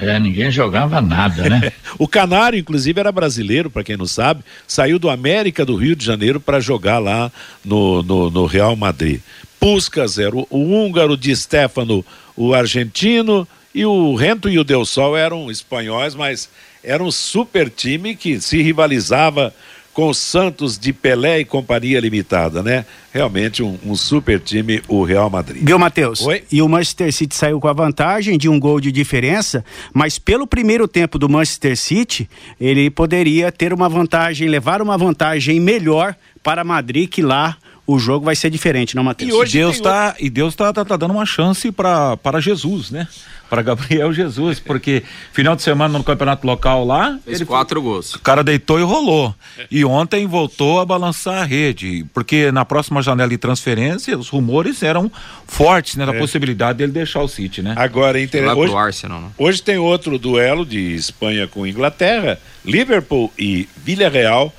É, 0.00 0.18
ninguém 0.18 0.50
jogava 0.50 1.00
nada, 1.00 1.48
né? 1.48 1.72
o 1.98 2.08
Canário, 2.08 2.58
inclusive, 2.58 2.98
era 2.98 3.12
brasileiro, 3.12 3.70
para 3.70 3.84
quem 3.84 3.96
não 3.96 4.06
sabe, 4.06 4.42
saiu 4.66 4.98
do 4.98 5.10
América 5.10 5.64
do 5.64 5.76
Rio 5.76 5.94
de 5.94 6.04
Janeiro 6.04 6.40
para 6.40 6.58
jogar 6.58 6.98
lá 6.98 7.30
no, 7.64 8.02
no, 8.02 8.30
no, 8.30 8.46
Real 8.46 8.74
Madrid. 8.74 9.20
Puskas 9.58 10.18
era 10.18 10.34
o, 10.34 10.46
o 10.48 10.58
húngaro, 10.58 11.16
de 11.16 11.34
Stefano, 11.36 12.04
o 12.34 12.54
argentino, 12.54 13.46
e 13.74 13.84
o 13.84 14.14
Rento 14.14 14.48
e 14.48 14.58
o 14.58 14.64
Del 14.64 14.84
Sol 14.84 15.16
eram 15.16 15.50
espanhóis, 15.50 16.14
mas 16.14 16.48
era 16.82 17.04
um 17.04 17.10
super 17.10 17.68
time 17.68 18.16
que 18.16 18.40
se 18.40 18.62
rivalizava 18.62 19.54
com 20.00 20.08
o 20.08 20.14
Santos 20.14 20.78
de 20.78 20.94
Pelé 20.94 21.40
e 21.40 21.44
Companhia 21.44 22.00
Limitada, 22.00 22.62
né? 22.62 22.86
Realmente 23.12 23.62
um, 23.62 23.76
um 23.84 23.94
super 23.94 24.40
time, 24.40 24.80
o 24.88 25.04
Real 25.04 25.28
Madrid. 25.28 25.62
Viu, 25.62 25.78
Matheus? 25.78 26.22
Oi? 26.22 26.42
E 26.50 26.62
o 26.62 26.68
Manchester 26.70 27.12
City 27.12 27.34
saiu 27.34 27.60
com 27.60 27.68
a 27.68 27.72
vantagem 27.74 28.38
de 28.38 28.48
um 28.48 28.58
gol 28.58 28.80
de 28.80 28.90
diferença, 28.90 29.62
mas 29.92 30.18
pelo 30.18 30.46
primeiro 30.46 30.88
tempo 30.88 31.18
do 31.18 31.28
Manchester 31.28 31.76
City, 31.76 32.30
ele 32.58 32.88
poderia 32.88 33.52
ter 33.52 33.74
uma 33.74 33.90
vantagem, 33.90 34.48
levar 34.48 34.80
uma 34.80 34.96
vantagem 34.96 35.60
melhor 35.60 36.16
para 36.42 36.64
Madrid, 36.64 37.06
que 37.06 37.20
lá 37.20 37.58
o 37.94 37.98
jogo 37.98 38.24
vai 38.24 38.36
ser 38.36 38.50
diferente, 38.50 38.94
não, 38.94 39.04
Matheus? 39.04 39.30
E 39.30 39.32
hoje 39.32 39.58
Deus 39.58 39.76
está 39.76 40.14
e 40.18 40.30
Deus 40.30 40.54
tá, 40.54 40.72
tá, 40.72 40.84
tá, 40.84 40.96
dando 40.96 41.12
uma 41.12 41.26
chance 41.26 41.70
para 41.72 42.16
para 42.16 42.40
Jesus, 42.40 42.90
né? 42.90 43.08
para 43.50 43.62
Gabriel 43.62 44.12
Jesus, 44.14 44.60
porque 44.60 45.02
final 45.32 45.56
de 45.56 45.62
semana 45.62 45.98
no 45.98 46.04
campeonato 46.04 46.46
local 46.46 46.86
lá. 46.86 47.18
Fez 47.24 47.40
ele 47.40 47.46
quatro 47.46 47.82
gols. 47.82 48.14
O 48.14 48.20
cara 48.20 48.44
deitou 48.44 48.78
e 48.78 48.82
rolou. 48.82 49.34
E 49.68 49.84
ontem 49.84 50.24
voltou 50.26 50.80
a 50.80 50.86
balançar 50.86 51.42
a 51.42 51.44
rede, 51.44 52.06
porque 52.14 52.52
na 52.52 52.64
próxima 52.64 53.02
janela 53.02 53.28
de 53.28 53.36
transferência 53.36 54.16
os 54.16 54.28
rumores 54.28 54.84
eram 54.84 55.10
fortes, 55.46 55.96
né? 55.96 56.06
Da 56.06 56.14
é. 56.14 56.18
possibilidade 56.18 56.78
dele 56.78 56.92
deixar 56.92 57.22
o 57.22 57.28
City, 57.28 57.60
né? 57.60 57.74
Agora, 57.76 58.20
inter... 58.20 58.56
hoje, 58.56 58.74
Arsenal, 58.74 59.20
né? 59.20 59.28
hoje 59.36 59.60
tem 59.60 59.78
outro 59.78 60.16
duelo 60.16 60.64
de 60.64 60.94
Espanha 60.94 61.48
com 61.48 61.66
Inglaterra, 61.66 62.38
Liverpool 62.64 63.32
e 63.36 63.68
Villarreal. 63.76 64.54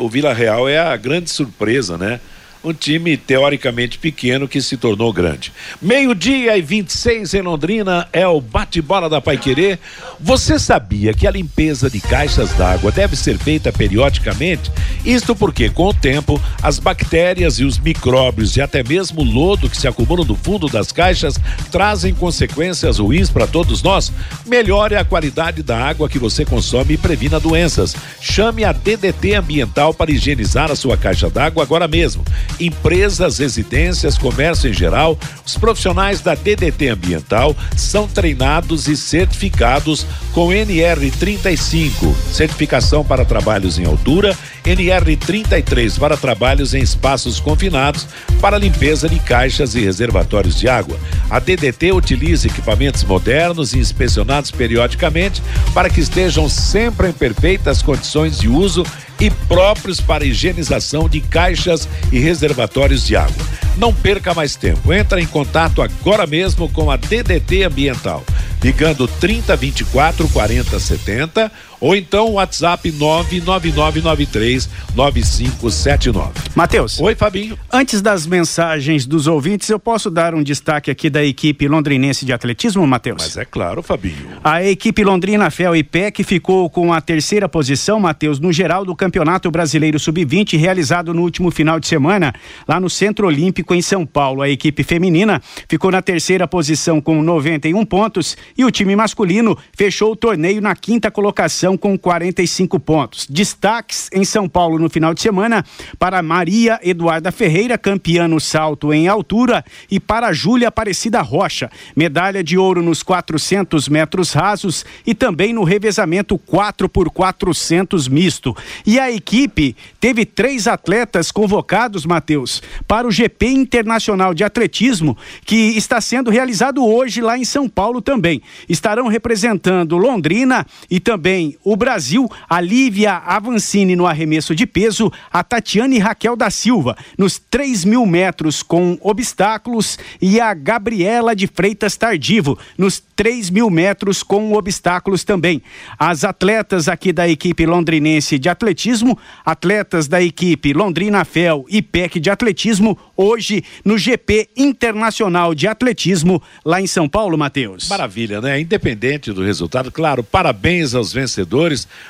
O 0.00 0.08
Vila 0.08 0.32
Real 0.32 0.68
é 0.68 0.76
a 0.76 0.96
grande 0.96 1.30
surpresa, 1.30 1.96
né? 1.96 2.20
Um 2.62 2.72
time 2.72 3.16
teoricamente 3.16 3.98
pequeno 3.98 4.48
que 4.48 4.60
se 4.60 4.76
tornou 4.76 5.12
grande. 5.12 5.52
Meio-dia 5.80 6.56
e 6.56 6.62
26 6.62 7.34
em 7.34 7.42
Londrina 7.42 8.08
é 8.12 8.26
o 8.26 8.40
bate-bola 8.40 9.08
da 9.08 9.20
Paiquerê. 9.20 9.78
Você 10.20 10.58
sabia 10.58 11.14
que 11.14 11.26
a 11.26 11.30
limpeza 11.30 11.88
de 11.88 12.00
caixas 12.00 12.52
d'água 12.54 12.90
deve 12.90 13.16
ser 13.16 13.38
feita 13.38 13.72
periodicamente? 13.72 14.70
Isto 15.04 15.34
porque, 15.34 15.70
com 15.70 15.88
o 15.88 15.94
tempo, 15.94 16.40
as 16.62 16.78
bactérias 16.78 17.58
e 17.58 17.64
os 17.64 17.78
micróbios 17.78 18.56
e 18.56 18.60
até 18.60 18.82
mesmo 18.82 19.22
o 19.22 19.24
lodo 19.24 19.70
que 19.70 19.76
se 19.76 19.86
acumulam 19.86 20.24
no 20.24 20.34
fundo 20.34 20.68
das 20.68 20.90
caixas 20.90 21.38
trazem 21.70 22.14
consequências 22.14 22.98
ruins 22.98 23.30
para 23.30 23.46
todos 23.46 23.82
nós. 23.82 24.12
Melhore 24.46 24.96
a 24.96 25.04
qualidade 25.04 25.62
da 25.62 25.78
água 25.78 26.08
que 26.08 26.18
você 26.18 26.44
consome 26.44 26.94
e 26.94 26.98
previna 26.98 27.38
doenças. 27.38 27.94
Chame 28.20 28.64
a 28.64 28.72
DDT 28.72 29.34
Ambiental 29.34 29.94
para 29.94 30.10
higienizar 30.10 30.70
a 30.70 30.76
sua 30.76 30.96
caixa 30.96 31.30
d'água 31.30 31.62
agora 31.62 31.86
mesmo 31.86 32.24
empresas, 32.60 33.38
residências, 33.38 34.18
comércio 34.18 34.68
em 34.68 34.72
geral, 34.72 35.18
os 35.46 35.56
profissionais 35.56 36.20
da 36.20 36.34
DDT 36.34 36.88
Ambiental 36.88 37.56
são 37.76 38.06
treinados 38.06 38.88
e 38.88 38.96
certificados 38.96 40.06
com 40.32 40.48
NR35, 40.48 42.14
certificação 42.32 43.04
para 43.04 43.24
trabalhos 43.24 43.78
em 43.78 43.84
altura, 43.84 44.36
NR33 44.64 45.98
para 45.98 46.16
trabalhos 46.16 46.74
em 46.74 46.80
espaços 46.80 47.40
confinados, 47.40 48.06
para 48.40 48.58
limpeza 48.58 49.08
de 49.08 49.18
caixas 49.20 49.74
e 49.74 49.80
reservatórios 49.80 50.58
de 50.58 50.68
água. 50.68 50.98
A 51.30 51.38
DDT 51.38 51.92
utiliza 51.92 52.46
equipamentos 52.46 53.04
modernos 53.04 53.72
e 53.72 53.78
inspecionados 53.78 54.50
periodicamente 54.50 55.42
para 55.72 55.88
que 55.88 56.00
estejam 56.00 56.48
sempre 56.48 57.08
em 57.08 57.12
perfeitas 57.12 57.82
condições 57.82 58.38
de 58.38 58.48
uso 58.48 58.84
e 59.20 59.30
próprios 59.30 60.00
para 60.00 60.24
higienização 60.24 61.08
de 61.08 61.20
caixas 61.20 61.88
e 62.12 62.18
reservatórios 62.18 63.04
de 63.06 63.16
água. 63.16 63.46
Não 63.76 63.92
perca 63.94 64.34
mais 64.34 64.56
tempo. 64.56 64.92
Entra 64.92 65.20
em 65.20 65.26
contato 65.26 65.80
agora 65.80 66.26
mesmo 66.26 66.68
com 66.68 66.90
a 66.90 66.96
DDT 66.96 67.62
Ambiental, 67.62 68.24
ligando 68.62 69.06
3024 69.06 70.28
4070 70.28 71.50
ou 71.80 71.94
então 71.94 72.28
o 72.28 72.32
WhatsApp 72.34 72.90
99993 72.90 74.68
9579. 74.94 76.32
Matheus. 76.54 77.00
Oi, 77.00 77.14
Fabinho. 77.14 77.58
Antes 77.72 78.02
das 78.02 78.26
mensagens 78.26 79.06
dos 79.06 79.26
ouvintes, 79.26 79.68
eu 79.68 79.78
posso 79.78 80.10
dar 80.10 80.34
um 80.34 80.42
destaque 80.42 80.90
aqui 80.90 81.08
da 81.08 81.24
equipe 81.24 81.68
londrinense 81.68 82.24
de 82.24 82.32
atletismo, 82.32 82.86
Matheus? 82.86 83.22
Mas 83.22 83.36
é 83.36 83.44
claro, 83.44 83.82
Fabinho. 83.82 84.28
A 84.42 84.62
equipe 84.64 85.04
Londrina 85.04 85.50
Fel 85.50 85.76
e 85.76 85.84
PEC 85.84 86.24
ficou 86.24 86.68
com 86.68 86.92
a 86.92 87.00
terceira 87.00 87.48
posição, 87.48 88.00
Matheus, 88.00 88.40
no 88.40 88.52
geral 88.52 88.84
do 88.84 88.96
Campeonato 88.96 89.50
Brasileiro 89.50 89.98
Sub-20, 89.98 90.58
realizado 90.58 91.14
no 91.14 91.22
último 91.22 91.50
final 91.50 91.78
de 91.78 91.86
semana, 91.86 92.34
lá 92.66 92.80
no 92.80 92.90
Centro 92.90 93.26
Olímpico 93.26 93.74
em 93.74 93.82
São 93.82 94.04
Paulo. 94.04 94.42
A 94.42 94.48
equipe 94.48 94.82
feminina 94.82 95.40
ficou 95.68 95.90
na 95.90 96.02
terceira 96.02 96.48
posição 96.48 97.00
com 97.00 97.22
91 97.22 97.84
pontos 97.84 98.36
e 98.56 98.64
o 98.64 98.70
time 98.70 98.96
masculino 98.96 99.56
fechou 99.76 100.12
o 100.12 100.16
torneio 100.16 100.60
na 100.60 100.74
quinta 100.74 101.10
colocação 101.10 101.67
com 101.76 101.98
45 101.98 102.78
pontos. 102.80 103.26
Destaques 103.28 104.08
em 104.12 104.24
São 104.24 104.48
Paulo 104.48 104.78
no 104.78 104.88
final 104.88 105.12
de 105.12 105.20
semana 105.20 105.64
para 105.98 106.22
Maria 106.22 106.78
Eduarda 106.82 107.32
Ferreira, 107.32 107.76
campeã 107.76 108.26
no 108.26 108.40
salto 108.40 108.92
em 108.92 109.08
altura, 109.08 109.64
e 109.90 109.98
para 110.00 110.32
Júlia 110.32 110.68
Aparecida 110.68 111.20
Rocha, 111.20 111.70
medalha 111.96 112.42
de 112.42 112.56
ouro 112.56 112.82
nos 112.82 113.02
400 113.02 113.88
metros 113.88 114.32
rasos 114.32 114.84
e 115.06 115.14
também 115.14 115.52
no 115.52 115.64
revezamento 115.64 116.38
4 116.38 116.88
por 116.88 117.10
400 117.10 118.08
misto. 118.08 118.56
E 118.86 118.98
a 118.98 119.10
equipe 119.10 119.76
teve 120.00 120.24
três 120.24 120.66
atletas 120.66 121.30
convocados, 121.30 122.06
Matheus, 122.06 122.62
para 122.86 123.06
o 123.06 123.10
GP 123.10 123.46
Internacional 123.48 124.32
de 124.32 124.44
Atletismo, 124.44 125.16
que 125.44 125.76
está 125.76 126.00
sendo 126.00 126.30
realizado 126.30 126.84
hoje 126.84 127.20
lá 127.20 127.36
em 127.36 127.44
São 127.44 127.68
Paulo 127.68 128.00
também. 128.00 128.40
Estarão 128.68 129.08
representando 129.08 129.96
Londrina 129.96 130.66
e 130.90 131.00
também 131.00 131.56
o 131.72 131.76
Brasil, 131.76 132.28
a 132.48 132.60
Lívia 132.60 133.12
Avancini 133.12 133.94
no 133.94 134.06
arremesso 134.06 134.54
de 134.54 134.66
peso, 134.66 135.12
a 135.30 135.44
Tatiane 135.44 135.98
Raquel 135.98 136.34
da 136.36 136.50
Silva 136.50 136.96
nos 137.16 137.38
3 137.38 137.84
mil 137.84 138.06
metros 138.06 138.62
com 138.62 138.98
obstáculos 139.02 139.98
e 140.20 140.40
a 140.40 140.54
Gabriela 140.54 141.36
de 141.36 141.46
Freitas 141.46 141.96
Tardivo 141.96 142.58
nos 142.76 143.02
3 143.18 143.50
mil 143.50 143.68
metros 143.68 144.22
com 144.22 144.52
obstáculos 144.52 145.24
também. 145.24 145.60
As 145.98 146.22
atletas 146.22 146.88
aqui 146.88 147.12
da 147.12 147.28
equipe 147.28 147.66
londrinense 147.66 148.38
de 148.38 148.48
atletismo, 148.48 149.18
atletas 149.44 150.06
da 150.06 150.22
equipe 150.22 150.72
Londrina 150.72 151.24
Fel 151.24 151.64
e 151.68 151.82
PEC 151.82 152.20
de 152.20 152.30
atletismo, 152.30 152.96
hoje 153.16 153.64
no 153.84 153.98
GP 153.98 154.50
Internacional 154.56 155.52
de 155.52 155.66
Atletismo 155.66 156.40
lá 156.64 156.80
em 156.80 156.86
São 156.86 157.08
Paulo, 157.08 157.36
Matheus. 157.36 157.88
Maravilha, 157.88 158.40
né? 158.40 158.60
Independente 158.60 159.32
do 159.32 159.42
resultado, 159.42 159.90
claro, 159.90 160.22
parabéns 160.22 160.94
aos 160.94 161.12
vencedores, 161.12 161.57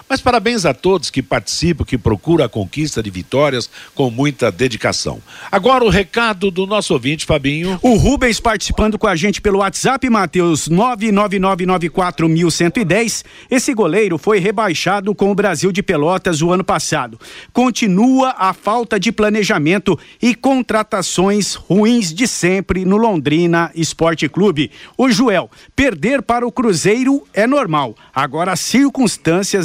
mas 0.09 0.21
parabéns 0.21 0.67
a 0.67 0.75
todos 0.75 1.11
que 1.11 1.23
participam, 1.23 1.85
que 1.85 1.97
procuram 1.97 2.45
a 2.45 2.49
conquista 2.49 3.01
de 3.03 3.11
vitórias 3.11 3.71
com 3.95 4.11
muita 4.11 4.51
dedicação. 4.51 5.23
Agora 5.51 5.85
o 5.85 5.89
recado 5.89 6.51
do 6.51 6.67
nosso 6.67 6.93
ouvinte, 6.93 7.25
Fabinho. 7.25 7.79
O 7.83 7.95
Rubens 7.95 8.41
participando 8.41 8.99
com 8.99 9.07
a 9.07 9.17
gente 9.17 9.41
pelo 9.41 9.61
WhatsApp, 9.61 10.11
Matheus, 10.11 10.69
99994110. 10.69 13.25
Esse 13.51 13.73
goleiro 13.75 14.19
foi 14.19 14.39
rebaixado 14.39 15.15
com 15.15 15.31
o 15.31 15.35
Brasil 15.35 15.73
de 15.73 15.83
Pelotas 15.83 16.43
o 16.43 16.53
ano 16.53 16.65
passado. 16.65 17.19
Continua 17.53 18.35
a 18.37 18.53
falta 18.53 19.01
de 19.01 19.11
planejamento 19.13 19.99
e 20.21 20.35
contratações 20.35 21.55
ruins 21.55 22.13
de 22.13 22.27
sempre 22.27 22.85
no 22.85 22.97
Londrina 22.97 23.71
Esporte 23.75 24.29
Clube. 24.29 24.71
O 24.97 25.11
Joel, 25.11 25.51
perder 25.75 26.23
para 26.23 26.47
o 26.47 26.53
Cruzeiro 26.53 27.27
é 27.33 27.47
normal. 27.47 27.97
Agora, 28.15 28.53
as 28.53 28.61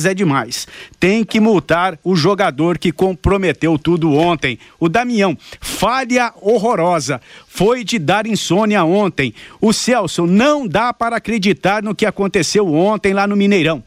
é 0.05 0.13
demais. 0.13 0.67
Tem 0.99 1.23
que 1.23 1.39
multar 1.39 1.97
o 2.03 2.15
jogador 2.15 2.77
que 2.77 2.91
comprometeu 2.91 3.77
tudo 3.77 4.11
ontem. 4.13 4.59
O 4.79 4.89
Damião, 4.89 5.37
falha 5.61 6.33
horrorosa. 6.41 7.21
Foi 7.47 7.83
de 7.83 7.97
dar 7.97 8.27
insônia 8.27 8.83
ontem. 8.83 9.33
O 9.61 9.71
Celso, 9.71 10.25
não 10.25 10.67
dá 10.67 10.93
para 10.93 11.17
acreditar 11.17 11.81
no 11.81 11.95
que 11.95 12.05
aconteceu 12.05 12.73
ontem 12.73 13.13
lá 13.13 13.25
no 13.25 13.35
Mineirão. 13.35 13.83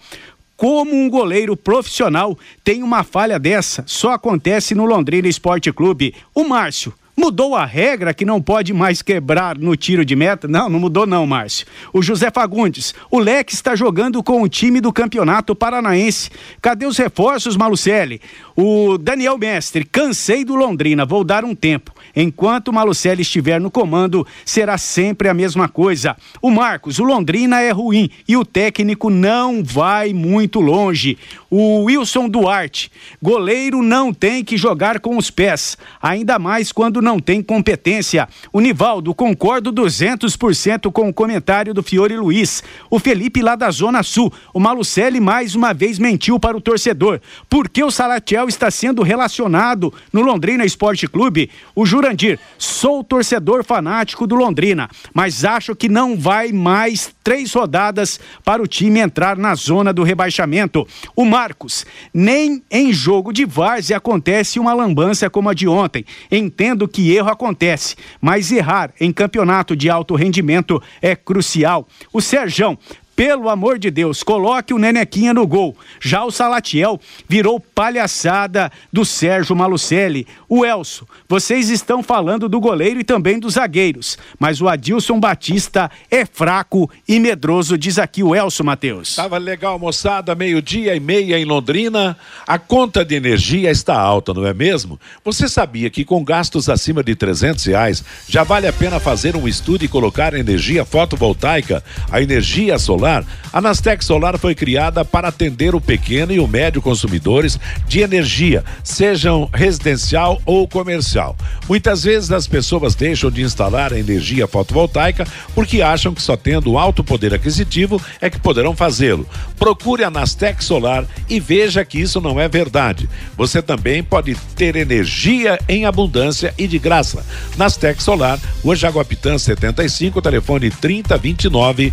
Como 0.57 0.95
um 0.95 1.11
goleiro 1.11 1.55
profissional 1.57 2.39
tem 2.65 2.83
uma 2.83 3.05
falha 3.05 3.39
dessa? 3.39 3.85
Só 3.87 4.13
acontece 4.13 4.75
no 4.75 4.87
Londrina 4.87 5.29
Esporte 5.29 5.71
Clube. 5.71 6.15
O 6.35 6.45
Márcio, 6.45 6.95
Mudou 7.19 7.57
a 7.57 7.65
regra 7.65 8.13
que 8.13 8.27
não 8.27 8.43
pode 8.43 8.75
mais 8.75 9.01
quebrar 9.01 9.57
no 9.57 9.75
tiro 9.75 10.05
de 10.05 10.15
meta? 10.15 10.47
Não, 10.47 10.69
não 10.69 10.79
mudou 10.79 11.07
não, 11.07 11.27
Márcio. 11.27 11.67
O 11.91 12.03
José 12.03 12.31
Fagundes, 12.31 12.95
o 13.11 13.19
Leque 13.19 13.55
está 13.55 13.75
jogando 13.75 14.23
com 14.23 14.43
o 14.43 14.49
time 14.49 14.83
do 14.83 14.93
Campeonato 14.93 15.57
Paranaense. 15.57 16.31
Cadê 16.61 16.85
os 16.85 16.99
reforços, 16.99 17.57
Malucelli? 17.57 18.21
O 18.59 18.97
Daniel 18.97 19.37
Mestre, 19.37 19.85
cansei 19.85 20.43
do 20.43 20.55
Londrina, 20.55 21.05
vou 21.05 21.23
dar 21.23 21.45
um 21.45 21.55
tempo. 21.55 21.93
Enquanto 22.17 22.69
o 22.69 22.73
Malucelli 22.73 23.21
estiver 23.21 23.61
no 23.61 23.71
comando, 23.71 24.27
será 24.47 24.79
sempre 24.79 25.29
a 25.29 25.35
mesma 25.35 25.69
coisa. 25.69 26.17
O 26.41 26.51
Marcos, 26.51 26.99
o 26.99 27.05
Londrina 27.05 27.61
é 27.61 27.71
ruim 27.71 28.09
e 28.27 28.35
o 28.35 28.47
técnico 28.47 29.11
não 29.11 29.63
vai 29.63 30.15
muito 30.15 30.59
longe. 30.59 31.19
O 31.51 31.85
Wilson 31.85 32.31
Duarte, 32.31 32.91
goleiro 33.21 33.83
não 33.83 34.11
tem 34.11 34.43
que 34.43 34.57
jogar 34.57 35.01
com 35.01 35.19
os 35.19 35.31
pés, 35.31 35.77
ainda 36.01 36.39
mais 36.39 36.73
quando 36.73 37.03
não 37.03 37.21
tem 37.21 37.43
competência. 37.43 38.27
O 38.51 38.61
Nivaldo, 38.61 39.15
concordo 39.15 39.71
200% 39.71 40.91
com 40.91 41.11
o 41.11 41.15
comentário 41.15 41.75
do 41.75 41.83
Fiore 41.83 42.17
Luiz. 42.17 42.63
O 42.89 42.99
Felipe 42.99 43.43
lá 43.43 43.55
da 43.55 43.71
Zona 43.71 44.03
Sul, 44.03 44.33
o 44.55 44.59
Malucelli 44.59 45.21
mais 45.21 45.55
uma 45.55 45.75
vez 45.75 45.99
mentiu 45.99 46.41
para 46.41 46.57
o 46.57 46.61
torcedor. 46.61 47.21
Por 47.51 47.69
que 47.69 47.85
o 47.85 47.91
Salatiel 47.91 48.46
está 48.49 48.71
sendo 48.71 49.03
relacionado 49.03 49.93
no 50.13 50.23
Londrina 50.23 50.65
Esporte 50.65 51.07
Clube? 51.07 51.51
O 51.75 51.87
Jurandir, 51.87 52.39
sou 52.59 53.03
torcedor 53.05 53.65
fanático 53.65 54.27
do 54.27 54.35
Londrina, 54.35 54.89
mas 55.13 55.45
acho 55.45 55.75
que 55.75 55.89
não 55.89 56.17
vai 56.17 56.53
mais 56.53 57.15
três 57.23 57.53
rodadas 57.53 58.21
para 58.45 58.63
o 58.63 58.67
time 58.67 59.01
entrar 59.01 59.37
na 59.37 59.55
zona 59.55 59.93
do 59.93 60.03
rebaixamento. 60.03 60.87
O 61.15 61.25
Marcos, 61.25 61.85
nem 62.15 62.63
em 62.71 62.93
jogo 62.93 63.33
de 63.33 63.45
várzea 63.45 63.97
acontece 63.97 64.59
uma 64.59 64.73
lambança 64.73 65.29
como 65.29 65.49
a 65.49 65.55
de 65.55 65.67
ontem. 65.67 66.05
Entendo 66.31 66.87
que 66.87 67.13
erro 67.15 67.31
acontece, 67.31 67.97
mas 68.21 68.53
errar 68.53 68.93
em 69.01 69.13
campeonato 69.13 69.75
de 69.75 69.91
alto 69.91 70.15
rendimento 70.15 70.83
é 71.03 71.17
crucial. 71.17 71.89
O 72.13 72.21
Serjão, 72.21 72.79
pelo 73.17 73.49
amor 73.49 73.79
de 73.79 73.91
Deus, 73.91 74.23
coloque 74.23 74.75
o 74.75 74.79
Nenequinha 74.79 75.33
no 75.33 75.47
gol. 75.47 75.75
Já 75.99 76.23
o 76.23 76.31
Salatiel 76.31 77.01
virou 77.27 77.59
palhaçada 77.59 78.71
do 78.93 79.07
Sérgio 79.07 79.57
Malucelli. 79.57 80.27
O 80.47 80.67
Elso, 80.67 81.09
vocês 81.27 81.71
estão 81.71 82.03
falando 82.03 82.47
do 82.47 82.61
goleiro 82.61 83.01
e 83.01 83.05
também 83.05 83.41
dos 83.41 83.55
zagueiros, 83.55 84.19
mas 84.39 84.61
o 84.61 84.69
Adilson 84.69 85.19
Batista 85.19 85.91
é 86.11 86.27
fraco 86.27 86.91
e 87.09 87.19
medroso, 87.19 87.79
diz 87.79 87.99
aqui 87.99 88.23
o 88.23 88.35
Elso 88.35 88.63
Matheus. 88.63 89.17
Tava 89.17 89.39
legal, 89.39 89.79
moçada, 89.79 90.35
meio-dia 90.35 90.95
e 90.95 91.01
meia 91.01 91.39
em 91.39 91.45
Londrina. 91.47 92.19
A 92.47 92.59
conta 92.59 93.03
de 93.03 93.15
energia 93.15 93.71
está 93.71 93.99
alta, 93.99 94.35
não 94.35 94.47
é 94.47 94.53
mesmo? 94.53 95.01
Você 95.25 95.49
sabia 95.49 95.89
que 95.89 96.05
com 96.05 96.23
gastos 96.23 96.69
acima 96.69 97.03
de 97.03 97.15
300 97.15 97.65
reais 97.65 98.05
já 98.29 98.43
vale 98.43 98.67
a 98.67 98.73
pena 98.73 99.01
fazer 99.01 99.35
um 99.37 99.49
estudo 99.49 99.85
e 99.85 99.89
colocar 99.89 100.35
energia 100.35 100.85
fotovoltaica, 100.85 101.83
a 102.11 102.21
energia 102.21 102.79
solar? 103.07 103.25
a 103.57 103.61
Nastec 103.61 104.05
Solar 104.05 104.37
foi 104.37 104.55
criada 104.55 105.03
para 105.03 105.29
atender 105.29 105.75
o 105.75 105.81
pequeno 105.81 106.31
e 106.31 106.39
o 106.39 106.47
médio 106.47 106.83
consumidores 106.83 107.59
de 107.89 108.01
energia, 108.01 108.63
sejam 108.85 109.49
residencial 109.51 110.43
ou 110.45 110.69
comercial. 110.69 111.35
Muitas 111.67 112.05
vezes 112.05 112.31
as 112.31 112.47
pessoas 112.47 112.95
deixam 112.95 113.31
de 113.31 113.41
instalar 113.41 113.95
a 113.95 113.99
energia 113.99 114.47
fotovoltaica 114.47 115.27
porque 115.55 115.81
acham 115.81 116.13
que 116.13 116.21
só 116.21 116.37
tendo 116.37 116.77
alto 116.77 117.03
poder 117.03 117.33
aquisitivo 117.33 117.99
é 118.21 118.29
que 118.29 118.39
poderão 118.39 118.77
fazê-lo. 118.77 119.27
Procure 119.59 120.05
a 120.05 120.11
Nastec 120.11 120.63
Solar 120.63 121.07
e 121.27 121.41
veja 121.41 121.83
que 121.83 121.99
isso 121.99 122.21
não 122.21 122.39
é 122.39 122.49
verdade. 122.49 123.09
Você 123.39 123.63
também 123.63 124.03
pode 124.03 124.35
ter 124.55 124.77
energia 124.77 125.59
em 125.67 125.87
abundância 125.87 126.53
e 126.59 126.67
de 126.67 126.79
graça. 126.79 127.25
Nastec 127.57 128.03
Solar, 128.03 128.39
Rua 128.63 128.77
Jaguapitã 128.77 129.39
75, 129.39 130.21
telefone 130.21 130.71
3029 130.71 131.93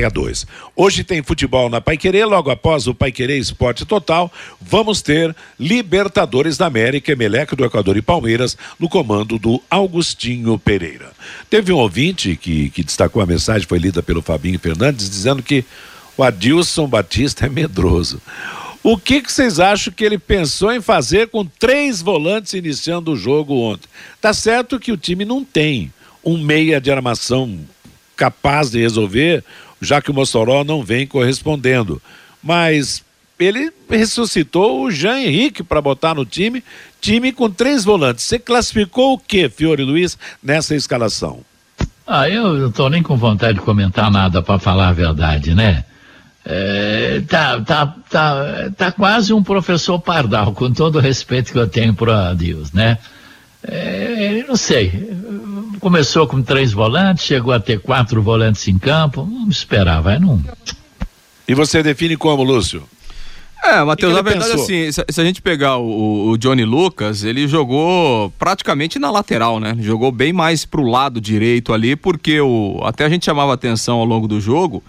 0966. 0.00 0.46
Hoje 0.74 1.04
tem 1.04 1.22
futebol 1.22 1.68
na 1.68 1.80
Paiquerê, 1.80 2.24
logo 2.24 2.50
após 2.50 2.86
o 2.86 2.94
Paiquerê 2.94 3.38
Esporte 3.38 3.84
Total, 3.84 4.32
vamos 4.60 5.02
ter 5.02 5.34
Libertadores 5.58 6.56
da 6.56 6.66
América, 6.66 7.12
Emelec 7.12 7.54
do 7.54 7.64
Equador 7.64 7.96
e 7.96 8.02
Palmeiras, 8.02 8.56
no 8.78 8.88
comando 8.88 9.38
do 9.38 9.62
Augustinho 9.70 10.58
Pereira. 10.58 11.10
Teve 11.48 11.72
um 11.72 11.76
ouvinte 11.76 12.36
que, 12.36 12.70
que 12.70 12.82
destacou 12.82 13.22
a 13.22 13.26
mensagem, 13.26 13.68
foi 13.68 13.78
lida 13.78 14.02
pelo 14.02 14.22
Fabinho 14.22 14.58
Fernandes, 14.58 15.10
dizendo 15.10 15.42
que 15.42 15.64
o 16.16 16.22
Adilson 16.22 16.86
Batista 16.86 17.46
é 17.46 17.48
medroso. 17.48 18.20
O 18.82 18.96
que, 18.96 19.20
que, 19.20 19.30
vocês 19.30 19.60
acham 19.60 19.92
que 19.92 20.02
ele 20.02 20.18
pensou 20.18 20.72
em 20.72 20.80
fazer 20.80 21.28
com 21.28 21.44
três 21.44 22.00
volantes 22.00 22.54
iniciando 22.54 23.12
o 23.12 23.16
jogo 23.16 23.54
ontem? 23.54 23.86
Tá 24.20 24.32
certo 24.32 24.80
que 24.80 24.90
o 24.90 24.96
time 24.96 25.24
não 25.24 25.44
tem 25.44 25.92
um 26.24 26.38
meia 26.38 26.80
de 26.80 26.90
armação 26.90 27.58
capaz 28.16 28.70
de 28.70 28.78
resolver 28.78 29.44
já 29.80 30.00
que 30.00 30.10
o 30.10 30.14
Mossoró 30.14 30.64
não 30.64 30.82
vem 30.82 31.06
correspondendo. 31.06 32.00
Mas 32.42 33.04
ele 33.38 33.72
ressuscitou 33.88 34.82
o 34.82 34.90
Jean 34.90 35.18
Henrique 35.18 35.62
para 35.62 35.80
botar 35.80 36.14
no 36.14 36.24
time, 36.24 36.62
time 37.00 37.32
com 37.32 37.50
três 37.50 37.84
volantes. 37.84 38.24
Você 38.24 38.38
classificou 38.38 39.14
o 39.14 39.18
que, 39.18 39.48
Fiore 39.48 39.82
Luiz, 39.82 40.18
nessa 40.42 40.74
escalação? 40.74 41.40
Ah, 42.06 42.28
eu 42.28 42.54
não 42.54 42.68
estou 42.68 42.90
nem 42.90 43.02
com 43.02 43.16
vontade 43.16 43.58
de 43.58 43.64
comentar 43.64 44.10
nada, 44.10 44.42
para 44.42 44.58
falar 44.58 44.88
a 44.88 44.92
verdade, 44.92 45.54
né? 45.54 45.84
É, 46.44 47.22
tá, 47.28 47.60
tá, 47.60 47.94
tá, 48.08 48.70
tá 48.76 48.92
quase 48.92 49.32
um 49.32 49.42
professor 49.42 49.98
Pardal, 50.00 50.52
com 50.52 50.72
todo 50.72 50.96
o 50.96 51.00
respeito 51.00 51.52
que 51.52 51.58
eu 51.58 51.68
tenho 51.68 51.94
para 51.94 52.34
Deus, 52.34 52.72
né? 52.72 52.98
É, 53.62 54.42
não 54.48 54.56
sei, 54.56 55.10
começou 55.80 56.26
com 56.26 56.42
três 56.42 56.72
volantes, 56.72 57.24
chegou 57.24 57.52
a 57.52 57.58
ter 57.58 57.80
quatro 57.80 58.22
volantes 58.22 58.68
em 58.68 58.78
campo. 58.78 59.24
Vamos 59.24 59.56
esperar, 59.56 60.00
vai 60.00 60.18
não. 60.18 60.40
E 61.48 61.54
você 61.54 61.82
define 61.82 62.16
como, 62.16 62.44
Lúcio? 62.44 62.84
É, 63.62 63.82
Matheus, 63.84 64.14
na 64.14 64.22
verdade, 64.22 64.50
pensou? 64.50 64.64
assim, 64.64 64.90
se, 64.90 65.04
se, 65.08 65.20
a 65.20 65.24
gente 65.24 65.42
pegar 65.42 65.76
o, 65.76 66.30
o, 66.30 66.38
Johnny 66.38 66.64
Lucas, 66.64 67.24
ele 67.24 67.46
jogou 67.46 68.30
praticamente 68.38 68.98
na 68.98 69.10
lateral, 69.10 69.60
né? 69.60 69.76
Jogou 69.80 70.10
bem 70.10 70.32
mais 70.32 70.64
pro 70.64 70.82
lado 70.82 71.20
direito 71.20 71.72
ali, 71.72 71.94
porque 71.94 72.40
o, 72.40 72.80
até 72.84 73.04
a 73.04 73.08
gente 73.08 73.26
chamava 73.26 73.52
atenção 73.52 73.98
ao 73.98 74.04
longo 74.04 74.26
do 74.26 74.40
jogo. 74.40 74.82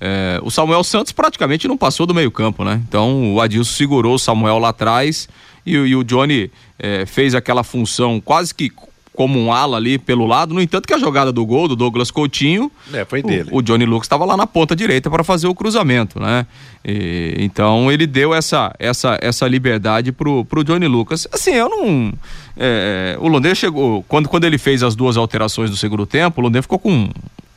É, 0.00 0.40
o 0.42 0.50
Samuel 0.50 0.82
Santos 0.82 1.12
praticamente 1.12 1.68
não 1.68 1.76
passou 1.76 2.04
do 2.04 2.14
meio-campo, 2.14 2.64
né? 2.64 2.82
Então 2.88 3.34
o 3.34 3.40
Adilson 3.40 3.72
segurou 3.72 4.14
o 4.14 4.18
Samuel 4.18 4.58
lá 4.58 4.70
atrás 4.70 5.28
e, 5.64 5.72
e 5.72 5.96
o 5.96 6.02
Johnny 6.02 6.50
é, 6.78 7.06
fez 7.06 7.34
aquela 7.34 7.62
função 7.62 8.20
quase 8.20 8.54
que 8.54 8.70
como 9.16 9.40
um 9.40 9.52
ala 9.52 9.78
ali 9.78 9.98
pelo 9.98 10.26
lado. 10.26 10.54
No 10.54 10.60
entanto, 10.60 10.86
que 10.86 10.94
a 10.94 10.98
jogada 10.98 11.32
do 11.32 11.44
gol 11.44 11.66
do 11.66 11.74
Douglas 11.74 12.10
Coutinho. 12.10 12.70
É, 12.92 13.04
foi 13.04 13.22
dele. 13.22 13.48
O, 13.50 13.58
o 13.58 13.62
Johnny 13.62 13.84
Lucas 13.84 14.04
estava 14.04 14.24
lá 14.24 14.36
na 14.36 14.46
ponta 14.46 14.76
direita 14.76 15.10
para 15.10 15.24
fazer 15.24 15.48
o 15.48 15.54
cruzamento, 15.54 16.20
né? 16.20 16.46
E, 16.84 17.34
então 17.38 17.90
ele 17.90 18.06
deu 18.06 18.32
essa, 18.32 18.72
essa, 18.78 19.18
essa 19.20 19.48
liberdade 19.48 20.12
pro, 20.12 20.44
pro 20.44 20.62
Johnny 20.62 20.86
Lucas. 20.86 21.26
Assim, 21.32 21.54
eu 21.54 21.68
não. 21.68 22.12
É, 22.56 23.16
o 23.18 23.26
Londrina 23.26 23.54
chegou. 23.54 24.04
Quando, 24.06 24.28
quando 24.28 24.44
ele 24.44 24.58
fez 24.58 24.82
as 24.82 24.94
duas 24.94 25.16
alterações 25.16 25.70
do 25.70 25.76
segundo 25.76 26.06
tempo, 26.06 26.40
o 26.40 26.44
Londrina 26.44 26.62
ficou 26.62 26.78
com 26.78 27.10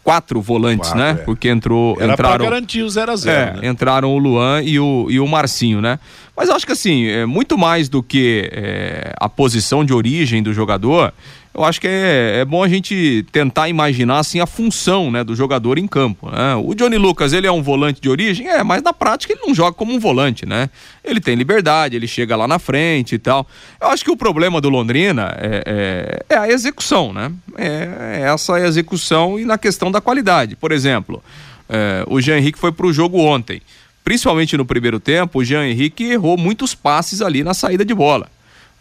quatro 0.09 0.41
volantes, 0.41 0.89
quatro, 0.89 0.97
né? 0.97 1.11
É. 1.11 1.23
Porque 1.23 1.49
entrou. 1.49 1.95
Era 1.99 2.13
entraram, 2.13 2.37
pra 2.37 2.49
garantir 2.49 2.81
o 2.81 2.89
0 2.89 3.11
a 3.11 3.15
0 3.15 3.37
é, 3.37 3.61
né? 3.61 3.67
Entraram 3.67 4.11
o 4.11 4.17
Luan 4.17 4.61
e 4.63 4.79
o, 4.79 5.07
e 5.09 5.19
o 5.19 5.27
Marcinho, 5.27 5.81
né? 5.81 5.99
Mas 6.35 6.49
acho 6.49 6.65
que 6.65 6.71
assim, 6.71 7.05
é 7.05 7.25
muito 7.25 7.57
mais 7.57 7.89
do 7.89 8.01
que 8.01 8.49
é, 8.51 9.13
a 9.19 9.29
posição 9.29 9.85
de 9.85 9.93
origem 9.93 10.41
do 10.41 10.51
jogador, 10.53 11.13
eu 11.53 11.63
acho 11.63 11.81
que 11.81 11.87
é, 11.87 12.39
é 12.41 12.45
bom 12.45 12.63
a 12.63 12.67
gente 12.67 13.25
tentar 13.31 13.67
imaginar 13.67 14.19
assim 14.19 14.39
a 14.39 14.45
função 14.45 15.09
né, 15.09 15.23
do 15.23 15.35
jogador 15.35 15.77
em 15.77 15.87
campo. 15.87 16.29
Né? 16.29 16.55
O 16.55 16.73
Johnny 16.75 16.97
Lucas, 16.97 17.33
ele 17.33 17.47
é 17.47 17.51
um 17.51 17.61
volante 17.61 17.99
de 17.99 18.09
origem? 18.09 18.47
É, 18.47 18.63
mas 18.63 18.83
na 18.83 18.93
prática 18.93 19.33
ele 19.33 19.41
não 19.45 19.53
joga 19.53 19.73
como 19.73 19.93
um 19.93 19.99
volante, 19.99 20.45
né? 20.45 20.69
Ele 21.03 21.19
tem 21.19 21.35
liberdade, 21.35 21.95
ele 21.95 22.07
chega 22.07 22.35
lá 22.35 22.47
na 22.47 22.59
frente 22.59 23.15
e 23.15 23.19
tal. 23.19 23.47
Eu 23.81 23.87
acho 23.87 24.05
que 24.05 24.11
o 24.11 24.15
problema 24.15 24.61
do 24.61 24.69
Londrina 24.69 25.35
é, 25.37 26.23
é, 26.29 26.35
é 26.35 26.37
a 26.37 26.47
execução, 26.47 27.11
né? 27.11 27.31
É, 27.57 28.21
é 28.21 28.31
essa 28.33 28.59
execução 28.59 29.39
e 29.39 29.43
na 29.43 29.57
questão 29.57 29.91
da 29.91 29.99
qualidade. 29.99 30.55
Por 30.55 30.71
exemplo, 30.71 31.21
é, 31.67 32.03
o 32.07 32.21
Jean 32.21 32.37
Henrique 32.37 32.59
foi 32.59 32.71
para 32.71 32.85
o 32.85 32.93
jogo 32.93 33.19
ontem. 33.19 33.61
Principalmente 34.03 34.55
no 34.55 34.65
primeiro 34.65 34.99
tempo, 34.99 35.39
o 35.39 35.43
Jean 35.43 35.67
Henrique 35.67 36.03
errou 36.03 36.37
muitos 36.37 36.73
passes 36.73 37.21
ali 37.21 37.43
na 37.43 37.53
saída 37.53 37.83
de 37.83 37.93
bola. 37.93 38.29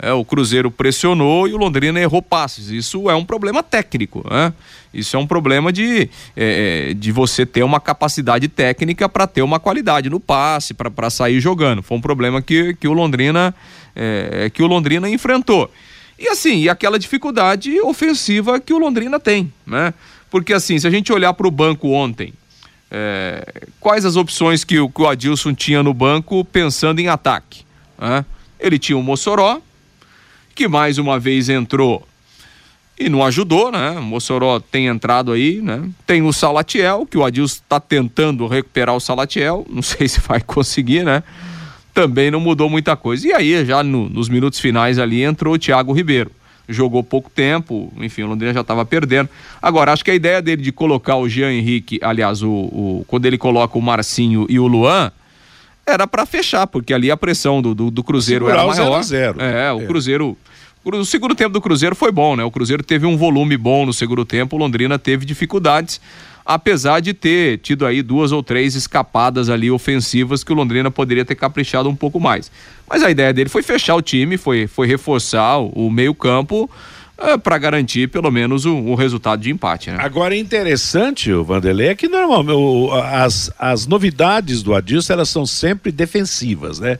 É, 0.00 0.12
o 0.12 0.24
Cruzeiro 0.24 0.70
pressionou 0.70 1.48
e 1.48 1.52
o 1.52 1.56
Londrina 1.56 1.98
errou 1.98 2.22
passes. 2.22 2.68
Isso 2.68 3.11
é 3.11 3.14
um 3.14 3.24
problema 3.24 3.62
técnico, 3.62 4.24
né? 4.30 4.52
Isso 4.94 5.16
é 5.16 5.18
um 5.18 5.26
problema 5.26 5.72
de, 5.72 6.08
é, 6.37 6.90
é 6.90 6.94
de 6.94 7.12
você 7.12 7.44
ter 7.44 7.62
uma 7.62 7.80
capacidade 7.80 8.48
técnica 8.48 9.08
para 9.08 9.26
ter 9.26 9.42
uma 9.42 9.58
qualidade 9.58 10.08
no 10.08 10.20
passe, 10.20 10.72
para 10.72 11.11
sair 11.11 11.40
jogando. 11.40 11.82
Foi 11.82 11.96
um 11.96 12.00
problema 12.00 12.40
que, 12.40 12.74
que 12.74 12.87
o 12.87 12.92
Londrina 12.92 13.54
é, 13.98 14.48
que 14.50 14.62
o 14.62 14.66
Londrina 14.66 15.08
enfrentou. 15.08 15.70
E 16.18 16.28
assim, 16.28 16.62
e 16.62 16.68
aquela 16.68 16.98
dificuldade 16.98 17.80
ofensiva 17.80 18.61
que 18.61 18.72
o 18.72 18.78
Londrina 18.78 19.18
tem, 19.18 19.52
né? 19.66 19.92
Porque 20.30 20.52
assim, 20.52 20.78
se 20.78 20.87
a 20.87 20.90
gente 20.90 21.12
olhar 21.12 21.32
para 21.32 21.46
o 21.46 21.50
banco 21.50 21.90
ontem, 21.90 22.32
é, 22.90 23.66
quais 23.80 24.04
as 24.04 24.16
opções 24.16 24.64
que 24.64 24.78
o, 24.78 24.88
que 24.88 25.02
o 25.02 25.08
Adilson 25.08 25.54
tinha 25.54 25.82
no 25.82 25.92
banco 25.92 26.44
pensando 26.44 27.00
em 27.00 27.08
ataque? 27.08 27.64
Né? 27.98 28.24
Ele 28.58 28.78
tinha 28.78 28.96
o 28.96 29.02
Mossoró, 29.02 29.61
que 30.59 30.66
mais 30.66 30.99
uma 30.99 31.21
vez 31.21 31.49
entrou 31.49 32.05
e 32.99 33.09
não 33.09 33.25
ajudou, 33.25 33.71
né? 33.71 33.92
O 33.92 34.03
Mossoró 34.03 34.59
tem 34.59 34.88
entrado 34.88 35.31
aí, 35.31 35.61
né? 35.62 35.88
Tem 36.05 36.21
o 36.21 36.33
Salatiel, 36.33 37.07
que 37.09 37.16
o 37.16 37.25
Adilson 37.25 37.61
está 37.62 37.79
tentando 37.79 38.44
recuperar 38.49 38.97
o 38.97 38.99
Salatiel, 38.99 39.64
não 39.71 39.83
sei 39.83 40.09
se 40.09 40.18
vai 40.18 40.40
conseguir, 40.40 41.05
né? 41.05 41.23
Também 41.94 42.29
não 42.29 42.40
mudou 42.40 42.68
muita 42.68 42.97
coisa. 42.97 43.29
E 43.29 43.33
aí, 43.33 43.64
já 43.64 43.85
no, 43.85 44.09
nos 44.09 44.29
minutos 44.29 44.59
finais 44.59 44.99
ali, 44.99 45.23
entrou 45.23 45.55
o 45.55 45.59
Thiago 45.59 45.92
Ribeiro. 45.92 46.33
Jogou 46.68 47.05
pouco 47.05 47.31
tempo, 47.31 47.92
enfim, 47.99 48.25
o 48.25 48.27
Londrina 48.27 48.53
já 48.53 48.62
estava 48.62 48.85
perdendo. 48.85 49.29
Agora, 49.62 49.92
acho 49.92 50.05
que 50.05 50.11
a 50.11 50.14
ideia 50.14 50.42
dele 50.42 50.61
de 50.61 50.73
colocar 50.73 51.14
o 51.14 51.29
Jean 51.29 51.53
Henrique, 51.53 52.01
aliás, 52.03 52.42
o, 52.42 52.51
o 52.51 53.05
quando 53.07 53.27
ele 53.27 53.38
coloca 53.38 53.79
o 53.79 53.81
Marcinho 53.81 54.44
e 54.49 54.59
o 54.59 54.66
Luan, 54.66 55.12
era 55.87 56.07
para 56.07 56.27
fechar, 56.27 56.66
porque 56.66 56.92
ali 56.92 57.11
a 57.11 57.16
pressão 57.16 57.62
do, 57.62 57.75
do, 57.75 57.90
do 57.90 58.05
Cruzeiro 58.05 58.44
Segurar 58.47 58.62
era 58.64 58.71
o 58.71 58.75
zero 58.75 58.90
maior. 58.90 59.03
zero. 59.03 59.40
É, 59.40 59.73
o 59.73 59.81
É. 59.81 59.87
Cruzeiro. 59.87 60.37
O 60.96 61.05
segundo 61.05 61.35
tempo 61.35 61.51
do 61.51 61.61
Cruzeiro 61.61 61.94
foi 61.94 62.11
bom, 62.11 62.35
né? 62.35 62.42
O 62.44 62.51
Cruzeiro 62.51 62.83
teve 62.83 63.05
um 63.05 63.16
volume 63.16 63.57
bom 63.57 63.85
no 63.85 63.92
segundo 63.92 64.24
tempo, 64.24 64.57
o 64.57 64.59
Londrina 64.59 64.98
teve 64.98 65.27
dificuldades, 65.27 66.01
apesar 66.46 67.01
de 67.01 67.12
ter 67.12 67.59
tido 67.59 67.85
aí 67.85 68.01
duas 68.01 68.33
ou 68.33 68.42
três 68.42 68.74
escapadas 68.74 69.51
ali 69.51 69.70
ofensivas 69.70 70.42
que 70.42 70.51
o 70.51 70.57
Londrina 70.57 70.90
poderia 70.90 71.24
ter 71.24 71.35
caprichado 71.35 71.90
um 71.90 71.96
pouco 71.96 72.18
mais. 72.18 72.51
Mas 72.88 73.03
a 73.03 73.11
ideia 73.11 73.33
dele 73.35 73.51
foi 73.51 73.62
fechar 73.62 73.96
o 73.96 74.03
time, 74.03 74.38
foi, 74.38 74.66
foi 74.66 74.87
reforçar 74.87 75.59
o, 75.59 75.90
meio-campo 75.90 76.70
para 77.42 77.59
garantir 77.59 78.09
pelo 78.09 78.31
menos 78.31 78.64
o, 78.64 78.74
o 78.74 78.94
resultado 78.94 79.42
de 79.42 79.51
empate, 79.51 79.90
né? 79.90 79.98
Agora 80.01 80.35
é 80.35 80.38
interessante, 80.38 81.31
o 81.33 81.44
Vanderlei, 81.44 81.88
é 81.88 81.94
que 81.94 82.09
normalmente 82.09 82.90
as, 83.12 83.53
as 83.59 83.87
novidades 83.87 84.62
do 84.62 84.74
Adilson 84.74 85.12
elas 85.12 85.29
são 85.29 85.44
sempre 85.44 85.92
defensivas, 85.92 86.79
né? 86.79 86.98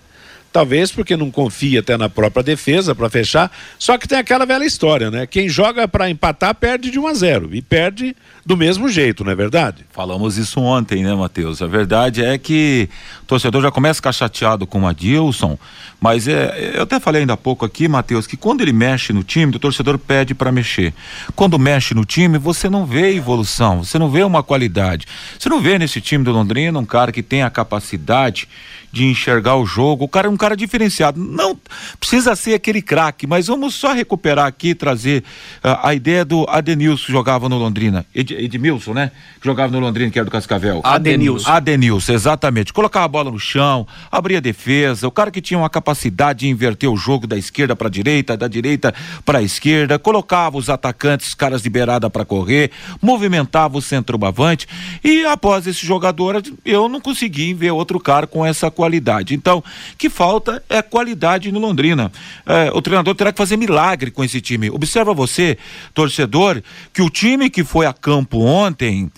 Talvez 0.52 0.90
porque 0.90 1.16
não 1.16 1.30
confia 1.30 1.80
até 1.80 1.96
na 1.96 2.08
própria 2.08 2.42
defesa 2.42 2.94
para 2.94 3.11
fechar. 3.11 3.50
Só 3.78 3.98
que 3.98 4.08
tem 4.08 4.18
aquela 4.18 4.46
velha 4.46 4.64
história, 4.64 5.11
né? 5.11 5.26
Quem 5.26 5.48
joga 5.48 5.87
para 5.87 6.08
empatar 6.08 6.54
perde 6.54 6.90
de 6.90 6.98
1 6.98 7.06
a 7.06 7.14
0 7.14 7.50
e 7.52 7.61
perde 7.61 8.16
do 8.48 8.56
mesmo 8.56 8.88
jeito, 8.88 9.22
não 9.22 9.30
é 9.30 9.34
verdade? 9.34 9.84
Falamos 9.90 10.38
isso 10.38 10.58
ontem, 10.58 11.02
né, 11.04 11.14
Matheus? 11.14 11.61
A 11.61 11.66
verdade 11.66 12.24
é 12.24 12.38
que 12.38 12.88
o 13.22 13.26
torcedor 13.26 13.61
já 13.61 13.70
começa 13.70 13.98
a 13.98 14.00
ficar 14.00 14.12
chateado 14.12 14.66
com 14.66 14.80
o 14.80 14.87
Adilson, 14.87 15.58
mas 16.00 16.26
é, 16.26 16.72
eu 16.74 16.84
até 16.84 16.98
falei 16.98 17.20
ainda 17.20 17.34
há 17.34 17.37
pouco 17.37 17.66
aqui, 17.66 17.87
Matheus, 17.87 18.26
que 18.26 18.38
quando 18.38 18.62
ele 18.62 18.72
mexe 18.72 19.12
no 19.12 19.22
time, 19.22 19.54
o 19.54 19.58
torcedor 19.58 19.98
pede 19.98 20.34
para 20.34 20.50
mexer. 20.50 20.94
Quando 21.37 21.58
mexe 21.58 21.92
no 21.92 22.06
time, 22.06 22.38
você 22.38 22.70
não 22.70 22.87
vê 22.87 23.14
evolução, 23.14 23.84
você 23.84 23.98
não 23.98 24.08
vê 24.08 24.22
uma 24.22 24.42
qualidade. 24.42 25.06
Você 25.38 25.50
não 25.50 25.61
vê 25.61 25.78
nesse 25.78 26.00
time 26.00 26.24
do 26.24 26.32
Londrina 26.32 26.78
um 26.78 26.87
cara 26.87 27.12
que 27.12 27.22
tem 27.22 27.42
a 27.42 27.50
capacidade 27.50 28.48
de 28.92 29.05
enxergar 29.05 29.57
o 29.57 29.66
jogo. 29.66 30.05
O 30.05 30.09
cara 30.09 30.27
é 30.27 30.31
um 30.31 30.37
cara 30.37 30.57
diferenciado. 30.57 31.20
Não 31.20 31.59
precisa 31.98 32.35
ser 32.35 32.55
aquele 32.55 32.83
craque, 32.83 33.27
mas 33.27 33.46
vamos 33.46 33.74
só 33.74 33.92
recuperar 33.92 34.46
aqui 34.46 34.68
e 34.70 34.74
trazer 34.74 35.24
ah, 35.62 35.88
a 35.88 35.94
ideia 35.94 36.24
do 36.24 36.46
Adenilson 36.48 37.07
que 37.07 37.12
jogava 37.12 37.48
no 37.48 37.59
Londrina. 37.59 38.05
Ed, 38.14 38.35
Edmilson, 38.35 38.92
né? 38.92 39.11
Que 39.40 39.46
jogava 39.46 39.72
no 39.72 39.81
Londrina, 39.81 40.11
que 40.11 40.18
era 40.18 40.24
do 40.24 40.31
Cascavel. 40.31 40.81
Adenilson. 40.85 41.51
Adenilson, 41.51 42.12
exatamente. 42.12 42.72
Colocava 42.72 43.05
a 43.05 43.09
bola 43.09 43.31
no 43.31 43.38
chão, 43.38 43.87
abria 44.11 44.38
a 44.38 44.40
defesa, 44.40 45.07
o 45.07 45.11
cara 45.11 45.31
que 45.31 45.40
tinha 45.40 45.59
uma 45.59 45.70
capacidade 45.70 46.40
de 46.40 46.48
inverter 46.48 46.90
o 46.90 46.96
jogo 46.96 47.27
da 47.27 47.37
esquerda 47.37 47.74
para 47.74 47.88
direita, 47.88 48.37
da 48.37 48.48
direita 48.48 48.94
para 49.24 49.38
a 49.38 49.42
esquerda, 49.42 49.98
colocava 49.98 50.57
os 50.57 50.68
atacantes, 50.68 51.35
caras 51.35 51.62
de 51.62 51.70
beirada 51.70 52.09
para 52.11 52.24
correr, 52.24 52.70
movimentava 53.01 53.79
o 53.79 53.83
centroavante 53.83 54.66
e 55.03 55.24
após 55.24 55.66
esse 55.66 55.85
jogador 55.85 56.42
eu 56.64 56.88
não 56.88 57.01
consegui 57.01 57.55
ver 57.55 57.70
outro 57.70 57.98
cara 57.98 58.27
com 58.27 58.44
essa 58.44 58.70
qualidade. 58.78 59.34
Então, 59.34 59.62
que 59.98 60.08
falta 60.08 60.62
é 60.68 60.80
qualidade 60.80 61.50
no 61.50 61.58
Londrina. 61.58 62.12
É, 62.46 62.70
o 62.72 62.80
treinador 62.80 63.12
terá 63.16 63.32
que 63.32 63.36
fazer 63.36 63.56
milagre 63.56 64.12
com 64.12 64.22
esse 64.22 64.40
time. 64.40 64.70
Observa 64.70 65.12
você, 65.12 65.58
torcedor, 65.92 66.62
que 66.94 67.02
o 67.02 67.10
time 67.10 67.50
que 67.50 67.64
foi 67.64 67.86
a 67.86 67.92
campo 67.92 68.38
ontem 68.38 69.10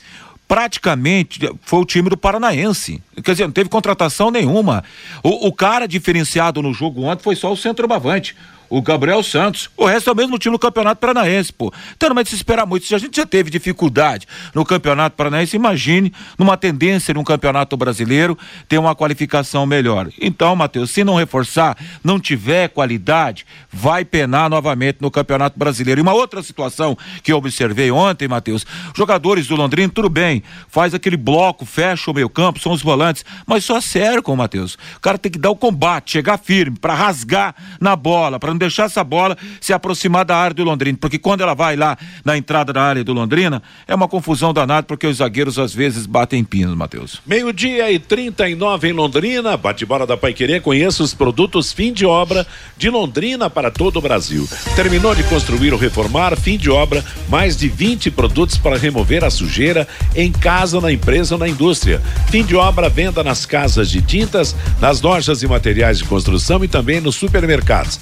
praticamente 0.48 1.38
foi 1.60 1.78
o 1.78 1.84
time 1.84 2.08
do 2.08 2.16
Paranaense. 2.16 3.02
Quer 3.22 3.32
dizer, 3.32 3.44
não 3.44 3.52
teve 3.52 3.68
contratação 3.68 4.30
nenhuma. 4.30 4.82
O, 5.22 5.48
o 5.48 5.52
cara 5.52 5.86
diferenciado 5.86 6.62
no 6.62 6.72
jogo 6.72 7.02
ontem 7.02 7.22
foi 7.22 7.36
só 7.36 7.52
o 7.52 7.56
centroavante. 7.56 8.34
O 8.70 8.80
Gabriel 8.80 9.20
Santos. 9.24 9.68
O 9.76 9.84
resto 9.84 10.08
é 10.08 10.12
o 10.12 10.16
mesmo 10.16 10.38
time 10.38 10.54
do 10.54 10.58
Campeonato 10.58 11.00
Paranaense, 11.00 11.52
pô. 11.52 11.72
Então 11.96 12.10
não 12.10 12.20
é 12.20 12.22
de 12.22 12.30
se 12.30 12.36
esperar 12.36 12.64
muito. 12.64 12.86
Se 12.86 12.94
a 12.94 12.98
gente 12.98 13.16
já 13.16 13.26
teve 13.26 13.50
dificuldade 13.50 14.28
no 14.54 14.64
Campeonato 14.64 15.16
Paranaense, 15.16 15.56
imagine 15.56 16.12
numa 16.38 16.56
tendência 16.56 17.12
num 17.12 17.24
Campeonato 17.24 17.76
Brasileiro 17.76 18.38
ter 18.68 18.78
uma 18.78 18.94
qualificação 18.94 19.66
melhor. 19.66 20.08
Então, 20.20 20.54
Matheus, 20.54 20.92
se 20.92 21.02
não 21.02 21.16
reforçar, 21.16 21.76
não 22.04 22.20
tiver 22.20 22.68
qualidade, 22.68 23.44
vai 23.72 24.04
penar 24.04 24.48
novamente 24.48 24.98
no 25.00 25.10
Campeonato 25.10 25.58
Brasileiro. 25.58 26.00
E 26.00 26.02
uma 26.02 26.14
outra 26.14 26.40
situação 26.40 26.96
que 27.24 27.32
eu 27.32 27.38
observei 27.38 27.90
ontem, 27.90 28.28
Matheus, 28.28 28.64
jogadores 28.96 29.48
do 29.48 29.56
Londrina, 29.56 29.90
tudo 29.92 30.08
bem, 30.08 30.44
faz 30.68 30.94
aquele 30.94 31.16
bloco, 31.16 31.66
fecha 31.66 32.08
o 32.08 32.14
meio 32.14 32.30
campo, 32.30 32.60
são 32.60 32.70
os 32.70 32.82
volantes, 32.82 33.24
mas 33.44 33.64
só 33.64 33.80
cercam, 33.80 34.36
Matheus. 34.36 34.74
O 34.96 35.00
cara 35.00 35.18
tem 35.18 35.32
que 35.32 35.38
dar 35.40 35.50
o 35.50 35.56
combate, 35.56 36.12
chegar 36.12 36.38
firme, 36.38 36.78
para 36.78 36.94
rasgar 36.94 37.52
na 37.80 37.96
bola, 37.96 38.38
para 38.38 38.50
não 38.50 38.59
deixar 38.60 38.84
essa 38.84 39.02
bola 39.02 39.36
se 39.60 39.72
aproximar 39.72 40.24
da 40.24 40.36
área 40.36 40.54
do 40.54 40.62
Londrina, 40.62 40.96
porque 41.00 41.18
quando 41.18 41.40
ela 41.40 41.54
vai 41.54 41.74
lá 41.74 41.98
na 42.24 42.36
entrada 42.36 42.72
da 42.72 42.82
área 42.82 43.02
do 43.02 43.12
Londrina, 43.12 43.62
é 43.88 43.94
uma 43.94 44.06
confusão 44.06 44.52
danada, 44.52 44.84
porque 44.84 45.06
os 45.06 45.16
zagueiros 45.16 45.58
às 45.58 45.74
vezes 45.74 46.06
batem 46.06 46.44
pinos, 46.44 46.76
Matheus. 46.76 47.20
Meio-dia 47.26 47.90
e 47.90 47.98
39 47.98 48.88
em 48.88 48.92
Londrina, 48.92 49.56
bate-bola 49.56 50.06
da 50.06 50.16
Paiquerê, 50.16 50.60
conheça 50.60 51.02
os 51.02 51.12
produtos 51.12 51.72
fim 51.72 51.92
de 51.92 52.06
obra 52.06 52.46
de 52.76 52.90
Londrina 52.90 53.50
para 53.50 53.70
todo 53.70 53.98
o 53.98 54.02
Brasil. 54.02 54.48
Terminou 54.76 55.14
de 55.14 55.22
construir 55.24 55.72
ou 55.72 55.78
reformar, 55.78 56.36
fim 56.36 56.56
de 56.56 56.70
obra, 56.70 57.04
mais 57.28 57.56
de 57.56 57.68
20 57.68 58.10
produtos 58.10 58.58
para 58.58 58.76
remover 58.76 59.24
a 59.24 59.30
sujeira 59.30 59.88
em 60.14 60.30
casa, 60.30 60.80
na 60.80 60.92
empresa 60.92 61.34
ou 61.34 61.38
na 61.38 61.48
indústria. 61.48 62.00
Fim 62.30 62.44
de 62.44 62.54
obra, 62.54 62.88
venda 62.88 63.24
nas 63.24 63.46
casas 63.46 63.90
de 63.90 64.02
tintas, 64.02 64.54
nas 64.80 65.00
lojas 65.00 65.42
e 65.42 65.46
materiais 65.46 65.98
de 65.98 66.04
construção 66.04 66.62
e 66.62 66.68
também 66.68 67.00
nos 67.00 67.16
supermercados. 67.16 67.98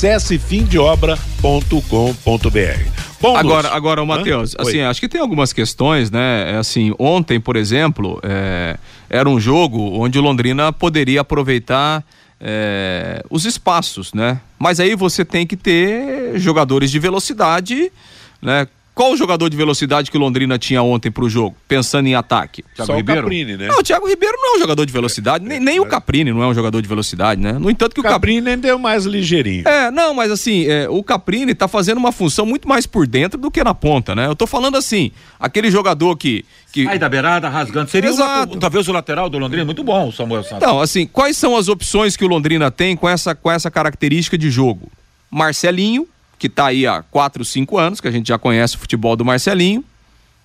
Acesse 0.00 0.38
fimdeobra.com.br. 0.38 1.18
Bom, 3.20 3.36
Agora, 3.36 3.68
agora? 3.68 4.02
Matheus, 4.02 4.54
Oi. 4.58 4.66
assim, 4.66 4.80
acho 4.80 4.98
que 4.98 5.10
tem 5.10 5.20
algumas 5.20 5.52
questões, 5.52 6.10
né? 6.10 6.52
É, 6.52 6.56
Assim, 6.56 6.94
ontem, 6.98 7.38
por 7.38 7.54
exemplo, 7.54 8.18
é, 8.22 8.78
era 9.10 9.28
um 9.28 9.38
jogo 9.38 9.78
onde 10.00 10.18
o 10.18 10.22
Londrina 10.22 10.72
poderia 10.72 11.20
aproveitar 11.20 12.02
é, 12.40 13.22
os 13.28 13.44
espaços, 13.44 14.14
né? 14.14 14.40
Mas 14.58 14.80
aí 14.80 14.94
você 14.94 15.22
tem 15.22 15.46
que 15.46 15.54
ter 15.54 16.38
jogadores 16.38 16.90
de 16.90 16.98
velocidade, 16.98 17.92
né? 18.40 18.66
Qual 18.94 19.12
o 19.12 19.16
jogador 19.16 19.48
de 19.48 19.56
velocidade 19.56 20.10
que 20.10 20.16
o 20.16 20.20
Londrina 20.20 20.58
tinha 20.58 20.82
ontem 20.82 21.10
pro 21.10 21.28
jogo, 21.28 21.56
pensando 21.66 22.06
em 22.06 22.14
ataque? 22.14 22.64
Só 22.74 22.96
o 22.96 23.04
Caprini, 23.04 23.56
né? 23.56 23.68
Não, 23.68 23.78
o 23.78 23.82
Thiago 23.82 24.06
Ribeiro 24.06 24.36
não 24.36 24.54
é 24.54 24.56
um 24.56 24.60
jogador 24.60 24.84
de 24.84 24.92
velocidade, 24.92 25.44
nem, 25.44 25.60
nem 25.60 25.80
o 25.80 25.86
Caprini 25.86 26.32
não 26.32 26.42
é 26.42 26.46
um 26.46 26.54
jogador 26.54 26.80
de 26.80 26.88
velocidade, 26.88 27.40
né? 27.40 27.52
No 27.52 27.70
entanto 27.70 27.94
que 27.94 28.00
o 28.00 28.02
Caprini 28.02 28.20
Caprini 28.20 28.50
ainda 28.50 28.68
é 28.68 28.76
mais 28.76 29.04
ligeirinho. 29.04 29.66
é, 29.66 29.90
não, 29.90 30.14
mas 30.14 30.30
assim, 30.30 30.66
é, 30.66 30.88
o 30.88 31.02
Caprini 31.02 31.54
tá 31.54 31.66
fazendo 31.66 31.98
uma 31.98 32.12
função 32.12 32.46
muito 32.46 32.68
mais 32.68 32.86
por 32.86 33.06
dentro 33.06 33.38
do 33.38 33.50
que 33.50 33.64
na 33.64 33.74
ponta, 33.74 34.14
né? 34.14 34.26
Eu 34.26 34.36
tô 34.36 34.46
falando 34.46 34.76
assim, 34.76 35.10
aquele 35.38 35.70
jogador 35.70 36.16
que. 36.16 36.44
que... 36.72 36.86
Aí 36.86 36.98
da 36.98 37.08
beirada, 37.08 37.48
rasgando. 37.48 37.90
Seria 37.90 38.10
Exato. 38.10 38.52
uma, 38.52 38.60
talvez 38.60 38.86
o 38.88 38.92
lateral 38.92 39.28
do 39.28 39.38
Londrina, 39.38 39.64
muito 39.64 39.82
bom, 39.82 40.08
o 40.08 40.12
Samuel 40.12 40.42
Santos. 40.42 40.58
Então, 40.58 40.80
assim, 40.80 41.06
quais 41.06 41.36
são 41.36 41.56
as 41.56 41.68
opções 41.68 42.16
que 42.16 42.24
o 42.24 42.28
Londrina 42.28 42.70
tem 42.70 42.96
com 42.96 43.08
essa, 43.08 43.34
com 43.34 43.50
essa 43.50 43.70
característica 43.70 44.36
de 44.36 44.50
jogo? 44.50 44.90
Marcelinho, 45.30 46.06
que 46.40 46.48
tá 46.48 46.68
aí 46.68 46.86
há 46.86 47.02
4, 47.02 47.44
5 47.44 47.78
anos, 47.78 48.00
que 48.00 48.08
a 48.08 48.10
gente 48.10 48.28
já 48.28 48.38
conhece 48.38 48.74
o 48.74 48.78
futebol 48.78 49.14
do 49.14 49.22
Marcelinho. 49.22 49.84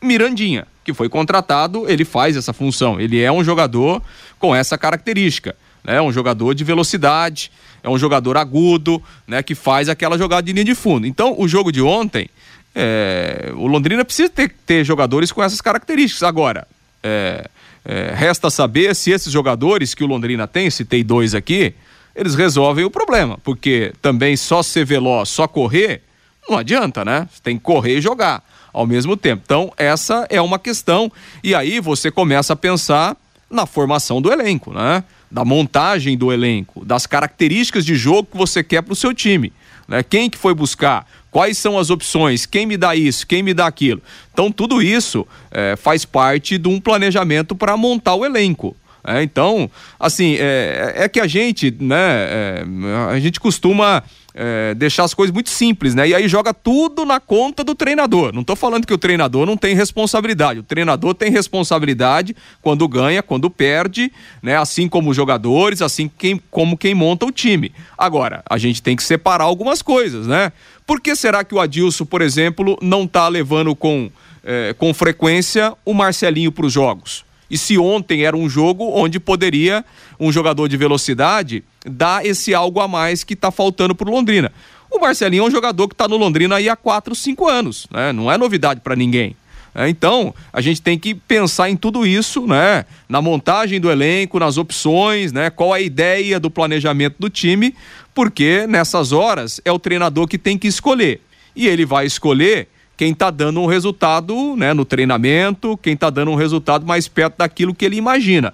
Mirandinha, 0.02 0.68
que 0.84 0.94
foi 0.94 1.08
contratado, 1.08 1.90
ele 1.90 2.04
faz 2.04 2.36
essa 2.36 2.52
função. 2.52 3.00
Ele 3.00 3.22
é 3.22 3.32
um 3.32 3.42
jogador 3.42 4.02
com 4.38 4.54
essa 4.54 4.78
característica. 4.78 5.56
É 5.88 6.02
um 6.02 6.12
jogador 6.12 6.54
de 6.54 6.66
velocidade, 6.66 7.50
é 7.82 7.90
um 7.90 7.98
jogador 7.98 8.36
agudo, 8.36 9.02
né, 9.26 9.42
que 9.42 9.56
faz 9.56 9.88
aquela 9.88 10.18
jogada 10.18 10.44
de 10.44 10.52
linha 10.52 10.66
de 10.66 10.76
fundo. 10.76 11.08
Então, 11.08 11.34
o 11.38 11.48
jogo 11.48 11.72
de 11.72 11.82
ontem, 11.82 12.28
é, 12.76 13.54
o 13.56 13.66
Londrina 13.66 14.04
precisa 14.04 14.28
ter, 14.28 14.54
ter 14.66 14.84
jogadores 14.84 15.32
com 15.32 15.42
essas 15.42 15.62
características. 15.62 16.24
Agora, 16.24 16.68
é, 17.02 17.50
é, 17.86 18.12
resta 18.14 18.50
saber 18.50 18.94
se 18.96 19.12
esses 19.12 19.32
jogadores 19.32 19.94
que 19.94 20.04
o 20.04 20.08
Londrina 20.08 20.46
tem, 20.46 20.70
citei 20.70 21.06
dois 21.06 21.34
aqui, 21.34 21.74
eles 22.16 22.36
resolvem 22.36 22.86
o 22.86 22.90
problema, 22.90 23.38
porque 23.44 23.94
também 24.02 24.38
só 24.38 24.64
ser 24.64 24.86
veloz, 24.86 25.30
só 25.30 25.48
correr, 25.48 26.02
não 26.50 26.58
adianta, 26.58 27.04
né? 27.04 27.28
Tem 27.44 27.58
que 27.58 27.64
correr 27.64 27.98
e 27.98 28.02
jogar 28.02 28.44
ao 28.76 28.86
mesmo 28.86 29.16
tempo. 29.16 29.42
Então, 29.46 29.72
essa 29.78 30.28
é 30.30 30.42
uma 30.42 30.60
questão. 30.60 31.10
E 31.42 31.56
aí 31.56 31.80
você 31.80 32.12
começa 32.12 32.52
a 32.52 32.56
pensar 32.58 33.16
na 33.50 33.66
formação 33.66 34.22
do 34.22 34.32
elenco, 34.32 34.74
né? 34.74 35.04
Da 35.32 35.46
montagem 35.46 36.18
do 36.18 36.32
elenco, 36.32 36.84
das 36.84 37.06
características 37.06 37.86
de 37.86 37.96
jogo 37.96 38.28
que 38.32 38.38
você 38.38 38.62
quer 38.62 38.82
para 38.82 38.92
o 38.92 38.96
seu 38.96 39.14
time. 39.14 39.54
Né? 39.88 40.04
Quem 40.04 40.30
que 40.30 40.38
foi 40.38 40.54
buscar? 40.54 41.08
Quais 41.32 41.58
são 41.58 41.78
as 41.80 41.90
opções? 41.90 42.46
Quem 42.46 42.66
me 42.66 42.76
dá 42.76 42.96
isso? 42.96 43.26
Quem 43.26 43.42
me 43.42 43.54
dá 43.54 43.66
aquilo? 43.66 44.02
Então, 44.34 44.52
tudo 44.52 44.82
isso 44.82 45.28
eh, 45.52 45.76
faz 45.76 46.06
parte 46.06 46.58
de 46.58 46.68
um 46.68 46.80
planejamento 46.80 47.56
para 47.56 47.76
montar 47.76 48.16
o 48.16 48.26
elenco. 48.26 48.76
É, 49.06 49.22
então, 49.22 49.70
assim, 50.00 50.36
é, 50.40 50.94
é, 50.96 51.10
que 51.10 51.20
a 51.20 51.28
gente, 51.28 51.76
né, 51.80 51.96
é, 51.98 52.66
a 53.12 53.20
gente 53.20 53.40
costuma 53.40 54.04
é, 54.36 54.74
deixar 54.74 55.06
as 55.06 55.14
coisas 55.14 55.34
muito 55.34 55.50
simples, 55.50 55.96
né? 55.96 56.10
E 56.10 56.14
aí 56.14 56.28
joga 56.28 56.54
tudo 56.54 57.06
na 57.06 57.22
conta 57.22 57.64
do 57.64 57.74
treinador. 57.74 58.34
Não 58.34 58.42
estou 58.42 58.56
falando 58.56 58.86
que 58.86 58.94
o 58.94 58.98
treinador 58.98 59.46
não 59.46 59.56
tem 59.56 59.74
responsabilidade. 59.74 60.60
O 60.60 60.64
treinador 60.64 61.14
tem 61.14 61.32
responsabilidade 61.32 62.36
quando 62.62 62.86
ganha, 62.88 63.24
quando 63.24 63.50
perde, 63.50 64.12
né? 64.44 64.58
Assim 64.58 64.90
como 64.90 65.12
os 65.12 65.16
jogadores, 65.16 65.82
assim 65.82 66.12
quem, 66.18 66.42
como 66.52 66.78
quem 66.78 66.94
monta 66.94 67.26
o 67.26 67.32
time. 67.32 67.72
Agora, 67.98 68.44
a 68.50 68.58
gente 68.58 68.84
tem 68.84 68.96
que 68.96 69.04
separar 69.04 69.46
algumas 69.46 69.82
coisas, 69.82 70.28
né? 70.28 70.52
Por 70.86 71.00
que 71.00 71.16
será 71.16 71.44
que 71.44 71.56
o 71.56 71.60
Adilson, 71.60 72.06
por 72.06 72.22
exemplo, 72.22 72.78
não 72.82 73.06
está 73.06 73.28
levando 73.30 73.74
com, 73.74 74.12
é, 74.44 74.76
com 74.78 74.94
frequência 74.94 75.74
o 75.86 75.94
Marcelinho 75.94 76.52
para 76.52 76.66
os 76.66 76.74
jogos? 76.74 77.25
E 77.50 77.58
se 77.58 77.78
ontem 77.78 78.24
era 78.24 78.36
um 78.36 78.50
jogo 78.50 78.92
onde 78.94 79.20
poderia 79.20 79.86
um 80.20 80.32
jogador 80.32 80.68
de 80.68 80.78
velocidade 80.78 81.64
dar 81.86 82.26
esse 82.26 82.54
algo 82.54 82.80
a 82.80 82.88
mais 82.88 83.24
que 83.24 83.34
está 83.34 83.52
faltando 83.52 83.94
para 83.94 84.10
Londrina. 84.10 84.52
O 84.90 85.00
Marcelinho 85.00 85.44
é 85.44 85.48
um 85.48 85.52
jogador 85.52 85.88
que 85.88 85.94
está 85.94 86.08
no 86.08 86.18
Londrina 86.18 86.56
aí 86.56 86.70
há 86.70 86.76
4, 86.76 87.14
5 87.14 87.48
anos, 87.48 87.88
né? 87.92 88.14
Não 88.14 88.32
é 88.32 88.38
novidade 88.38 88.82
para 88.82 88.96
ninguém. 88.96 89.36
É, 89.76 89.90
então, 89.90 90.34
a 90.54 90.62
gente 90.62 90.82
tem 90.82 90.98
que 90.98 91.14
pensar 91.14 91.70
em 91.70 91.76
tudo 91.76 92.08
isso, 92.08 92.48
né? 92.48 92.86
Na 93.10 93.22
montagem 93.22 93.80
do 93.80 93.92
elenco, 93.92 94.40
nas 94.40 94.58
opções, 94.58 95.34
né? 95.34 95.50
Qual 95.50 95.74
a 95.74 95.82
ideia 95.82 96.40
do 96.40 96.50
planejamento 96.50 97.18
do 97.20 97.30
time, 97.30 97.76
porque 98.14 98.66
nessas 98.68 99.12
horas 99.12 99.60
é 99.66 99.72
o 99.72 99.78
treinador 99.78 100.28
que 100.28 100.38
tem 100.38 100.58
que 100.58 100.68
escolher. 100.68 101.20
E 101.54 101.68
ele 101.68 101.86
vai 101.86 102.06
escolher 102.06 102.70
quem 102.98 103.12
está 103.12 103.30
dando 103.30 103.62
um 103.62 103.66
resultado 103.66 104.56
né, 104.56 104.74
no 104.74 104.86
treinamento, 104.86 105.78
quem 105.78 105.94
está 105.94 106.10
dando 106.10 106.32
um 106.32 106.36
resultado 106.36 106.86
mais 106.86 107.08
perto 107.08 107.38
daquilo 107.38 107.74
que 107.74 107.86
ele 107.86 107.98
imagina. 107.98 108.54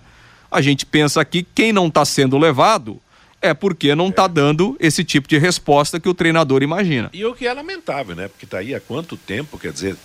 A 0.52 0.62
gente 0.62 0.86
pensa 0.86 1.22
aqui 1.22 1.46
quem 1.56 1.72
não 1.72 1.88
está 1.88 2.04
sendo 2.04 2.38
levado 2.38 3.00
é 3.42 3.54
porque 3.54 3.96
não 3.96 4.10
está 4.10 4.28
dando 4.28 4.78
esse 4.80 5.04
tipo 5.04 5.28
de 5.28 5.38
resposta 5.38 6.00
que 6.00 6.08
o 6.08 6.14
treinador 6.14 6.62
imagina. 6.62 7.10
E 7.12 7.26
o 7.26 7.34
que 7.34 7.48
é 7.48 7.54
lamentável, 7.54 8.16
né? 8.16 8.28
Porque 8.28 8.46
está 8.46 8.60
aí 8.60 8.76
há 8.76 8.80
quanto 8.80 9.18
tempo, 9.18 9.58
quer 9.58 9.72
dizer, 9.72 9.96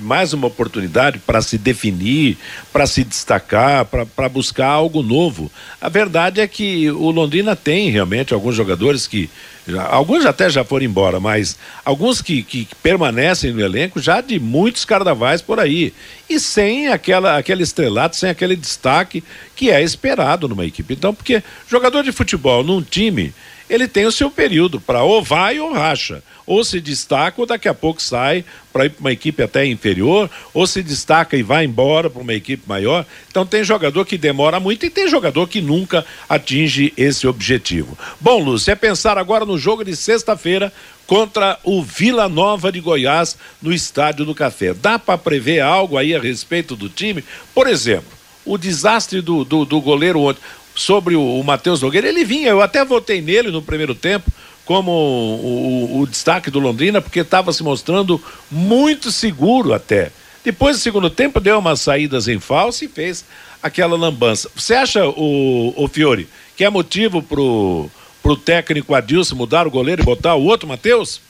mais 0.00 0.32
uma 0.32 0.46
oportunidade 0.46 1.18
para 1.18 1.42
se 1.42 1.58
definir, 1.58 2.38
para 2.72 2.86
se 2.86 3.04
destacar, 3.04 3.84
para 3.84 4.28
buscar 4.28 4.68
algo 4.68 5.02
novo. 5.02 5.52
A 5.80 5.90
verdade 5.90 6.40
é 6.40 6.48
que 6.48 6.90
o 6.90 7.10
Londrina 7.10 7.54
tem 7.54 7.90
realmente 7.90 8.32
alguns 8.32 8.56
jogadores 8.56 9.06
que 9.06 9.28
já, 9.66 9.86
alguns 9.86 10.26
até 10.26 10.50
já 10.50 10.64
foram 10.64 10.84
embora, 10.84 11.20
mas 11.20 11.56
alguns 11.84 12.20
que, 12.20 12.42
que 12.42 12.66
permanecem 12.82 13.52
no 13.52 13.60
elenco 13.60 14.00
já 14.00 14.20
de 14.20 14.40
muitos 14.40 14.84
carnavais 14.84 15.40
por 15.40 15.60
aí. 15.60 15.92
E 16.28 16.40
sem 16.40 16.88
aquela, 16.88 17.38
aquele 17.38 17.62
estrelato, 17.62 18.16
sem 18.16 18.30
aquele 18.30 18.56
destaque 18.56 19.22
que 19.54 19.70
é 19.70 19.82
esperado 19.82 20.48
numa 20.48 20.64
equipe. 20.64 20.94
Então, 20.94 21.14
porque 21.14 21.42
jogador 21.68 22.02
de 22.02 22.10
futebol 22.10 22.64
num 22.64 22.82
time, 22.82 23.32
ele 23.68 23.88
tem 23.88 24.06
o 24.06 24.12
seu 24.12 24.30
período 24.30 24.80
para 24.80 25.02
ou 25.02 25.22
vai 25.22 25.58
ou 25.58 25.72
racha 25.72 26.22
ou 26.46 26.64
se 26.64 26.80
destaca 26.80 27.40
ou 27.40 27.46
daqui 27.46 27.68
a 27.68 27.74
pouco 27.74 28.02
sai 28.02 28.44
para 28.72 28.86
ir 28.86 28.90
para 28.90 29.00
uma 29.00 29.12
equipe 29.12 29.42
até 29.42 29.66
inferior, 29.66 30.30
ou 30.54 30.66
se 30.66 30.82
destaca 30.82 31.36
e 31.36 31.42
vai 31.42 31.64
embora 31.64 32.08
para 32.08 32.22
uma 32.22 32.32
equipe 32.32 32.62
maior. 32.66 33.04
Então 33.30 33.44
tem 33.44 33.62
jogador 33.62 34.04
que 34.06 34.16
demora 34.16 34.58
muito 34.58 34.86
e 34.86 34.90
tem 34.90 35.08
jogador 35.08 35.46
que 35.46 35.60
nunca 35.60 36.04
atinge 36.28 36.92
esse 36.96 37.26
objetivo. 37.26 37.96
Bom, 38.20 38.42
Lúcio, 38.42 38.70
é 38.70 38.74
pensar 38.74 39.18
agora 39.18 39.44
no 39.44 39.58
jogo 39.58 39.84
de 39.84 39.94
sexta-feira 39.94 40.72
contra 41.06 41.58
o 41.62 41.82
Vila 41.82 42.28
Nova 42.28 42.72
de 42.72 42.80
Goiás 42.80 43.36
no 43.60 43.72
Estádio 43.72 44.24
do 44.24 44.34
Café. 44.34 44.72
Dá 44.72 44.98
para 44.98 45.18
prever 45.18 45.60
algo 45.60 45.98
aí 45.98 46.14
a 46.14 46.20
respeito 46.20 46.74
do 46.74 46.88
time? 46.88 47.22
Por 47.54 47.66
exemplo, 47.66 48.10
o 48.44 48.56
desastre 48.56 49.20
do, 49.20 49.44
do, 49.44 49.64
do 49.64 49.80
goleiro 49.80 50.20
ontem 50.20 50.40
sobre 50.74 51.14
o, 51.14 51.40
o 51.40 51.44
Matheus 51.44 51.82
Nogueira, 51.82 52.08
ele 52.08 52.24
vinha, 52.24 52.50
eu 52.50 52.62
até 52.62 52.84
votei 52.84 53.20
nele 53.20 53.50
no 53.50 53.62
primeiro 53.62 53.94
tempo, 53.94 54.30
como 54.64 54.90
o, 54.90 55.96
o, 55.96 56.00
o 56.00 56.06
destaque 56.06 56.50
do 56.50 56.60
Londrina, 56.60 57.00
porque 57.00 57.20
estava 57.20 57.52
se 57.52 57.62
mostrando 57.62 58.22
muito 58.50 59.10
seguro 59.10 59.72
até. 59.72 60.10
Depois 60.44 60.76
do 60.76 60.82
segundo 60.82 61.08
tempo, 61.08 61.40
deu 61.40 61.58
umas 61.58 61.80
saídas 61.80 62.26
em 62.26 62.40
falso 62.40 62.84
e 62.84 62.88
fez 62.88 63.24
aquela 63.62 63.96
lambança. 63.96 64.50
Você 64.54 64.74
acha, 64.74 65.06
o, 65.06 65.72
o 65.76 65.88
Fiore, 65.88 66.28
que 66.56 66.64
é 66.64 66.70
motivo 66.70 67.22
pro, 67.22 67.88
pro 68.22 68.36
técnico 68.36 68.94
Adilson 68.94 69.36
mudar 69.36 69.66
o 69.66 69.70
goleiro 69.70 70.02
e 70.02 70.04
botar 70.04 70.34
o 70.34 70.44
outro, 70.44 70.68
Matheus? 70.68 71.20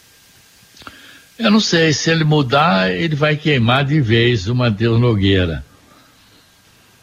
Eu 1.39 1.51
não 1.51 1.61
sei, 1.61 1.93
se 1.93 2.11
ele 2.11 2.25
mudar, 2.25 2.91
ele 2.91 3.17
vai 3.17 3.37
queimar 3.37 3.85
de 3.85 4.01
vez 4.01 4.49
o 4.49 4.55
Matheus 4.55 5.01
Nogueira. 5.01 5.65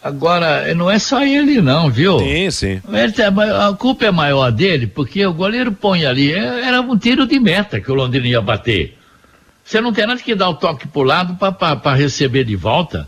Agora, 0.01 0.73
não 0.73 0.89
é 0.89 0.97
só 0.97 1.23
ele 1.23 1.61
não, 1.61 1.89
viu? 1.89 2.19
Sim, 2.19 2.51
sim. 2.51 2.81
Tá, 3.15 3.67
a 3.67 3.73
culpa 3.73 4.05
é 4.05 4.11
maior 4.11 4.49
dele, 4.49 4.87
porque 4.87 5.25
o 5.25 5.33
goleiro 5.33 5.73
põe 5.73 6.05
ali, 6.05 6.31
é, 6.31 6.67
era 6.67 6.79
um 6.81 6.97
tiro 6.97 7.27
de 7.27 7.37
meta 7.39 7.81
que 7.81 7.91
o 7.91 7.95
Londrina 7.95 8.27
ia 8.27 8.41
bater. 8.41 8.97
Você 9.63 9.81
não 9.81 9.91
tem 9.91 10.07
nada 10.07 10.21
que 10.21 10.33
dar 10.33 10.49
o 10.49 10.55
toque 10.55 10.87
pro 10.87 11.03
lado 11.03 11.35
para 11.35 11.93
receber 11.93 12.45
de 12.45 12.55
volta. 12.55 13.07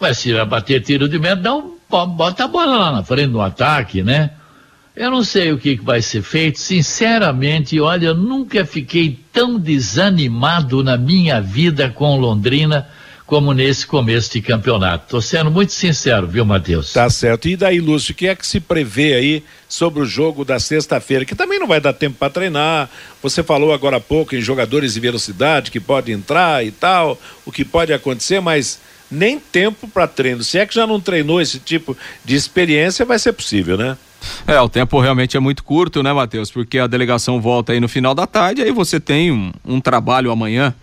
Ué, 0.00 0.12
se 0.12 0.32
vai 0.32 0.44
bater 0.44 0.82
tiro 0.82 1.08
de 1.08 1.18
meta, 1.18 1.36
dá 1.36 1.54
um, 1.54 1.76
bota 1.88 2.44
a 2.44 2.48
bola 2.48 2.76
lá 2.76 2.92
na 2.92 3.04
frente 3.04 3.30
do 3.30 3.40
ataque, 3.40 4.02
né? 4.02 4.32
Eu 4.94 5.10
não 5.10 5.22
sei 5.22 5.52
o 5.52 5.58
que, 5.58 5.76
que 5.76 5.84
vai 5.84 6.02
ser 6.02 6.22
feito. 6.22 6.58
Sinceramente, 6.58 7.80
olha, 7.80 8.08
eu 8.08 8.14
nunca 8.14 8.64
fiquei 8.64 9.18
tão 9.32 9.58
desanimado 9.58 10.82
na 10.82 10.98
minha 10.98 11.40
vida 11.40 11.88
com 11.88 12.18
Londrina 12.18 12.86
como 13.26 13.52
nesse 13.52 13.86
começo 13.86 14.32
de 14.32 14.42
campeonato. 14.42 15.04
Estou 15.04 15.20
sendo 15.20 15.50
muito 15.50 15.72
sincero, 15.72 16.26
viu, 16.26 16.44
Matheus? 16.44 16.92
Tá 16.92 17.08
certo. 17.08 17.48
E 17.48 17.56
daí, 17.56 17.80
Lúcio, 17.80 18.12
o 18.12 18.14
que 18.14 18.26
é 18.26 18.34
que 18.34 18.46
se 18.46 18.60
prevê 18.60 19.14
aí 19.14 19.44
sobre 19.68 20.02
o 20.02 20.06
jogo 20.06 20.44
da 20.44 20.58
sexta-feira? 20.58 21.24
Que 21.24 21.34
também 21.34 21.58
não 21.58 21.66
vai 21.66 21.80
dar 21.80 21.92
tempo 21.92 22.16
para 22.18 22.32
treinar. 22.32 22.90
Você 23.22 23.42
falou 23.42 23.72
agora 23.72 23.96
há 23.96 24.00
pouco 24.00 24.34
em 24.34 24.40
jogadores 24.40 24.94
de 24.94 25.00
velocidade 25.00 25.70
que 25.70 25.80
podem 25.80 26.14
entrar 26.14 26.64
e 26.64 26.70
tal, 26.70 27.18
o 27.44 27.52
que 27.52 27.64
pode 27.64 27.92
acontecer, 27.92 28.40
mas 28.40 28.80
nem 29.10 29.38
tempo 29.38 29.86
para 29.86 30.06
treino. 30.06 30.42
Se 30.42 30.58
é 30.58 30.66
que 30.66 30.74
já 30.74 30.86
não 30.86 31.00
treinou 31.00 31.40
esse 31.40 31.58
tipo 31.58 31.96
de 32.24 32.34
experiência, 32.34 33.04
vai 33.04 33.18
ser 33.18 33.32
possível, 33.32 33.76
né? 33.76 33.96
É, 34.46 34.60
o 34.60 34.68
tempo 34.68 35.00
realmente 35.00 35.36
é 35.36 35.40
muito 35.40 35.64
curto, 35.64 36.02
né, 36.02 36.12
Matheus? 36.12 36.50
Porque 36.50 36.78
a 36.78 36.86
delegação 36.86 37.40
volta 37.40 37.72
aí 37.72 37.80
no 37.80 37.88
final 37.88 38.14
da 38.14 38.26
tarde, 38.26 38.62
aí 38.62 38.70
você 38.70 39.00
tem 39.00 39.30
um, 39.30 39.52
um 39.64 39.80
trabalho 39.80 40.30
amanhã 40.30 40.74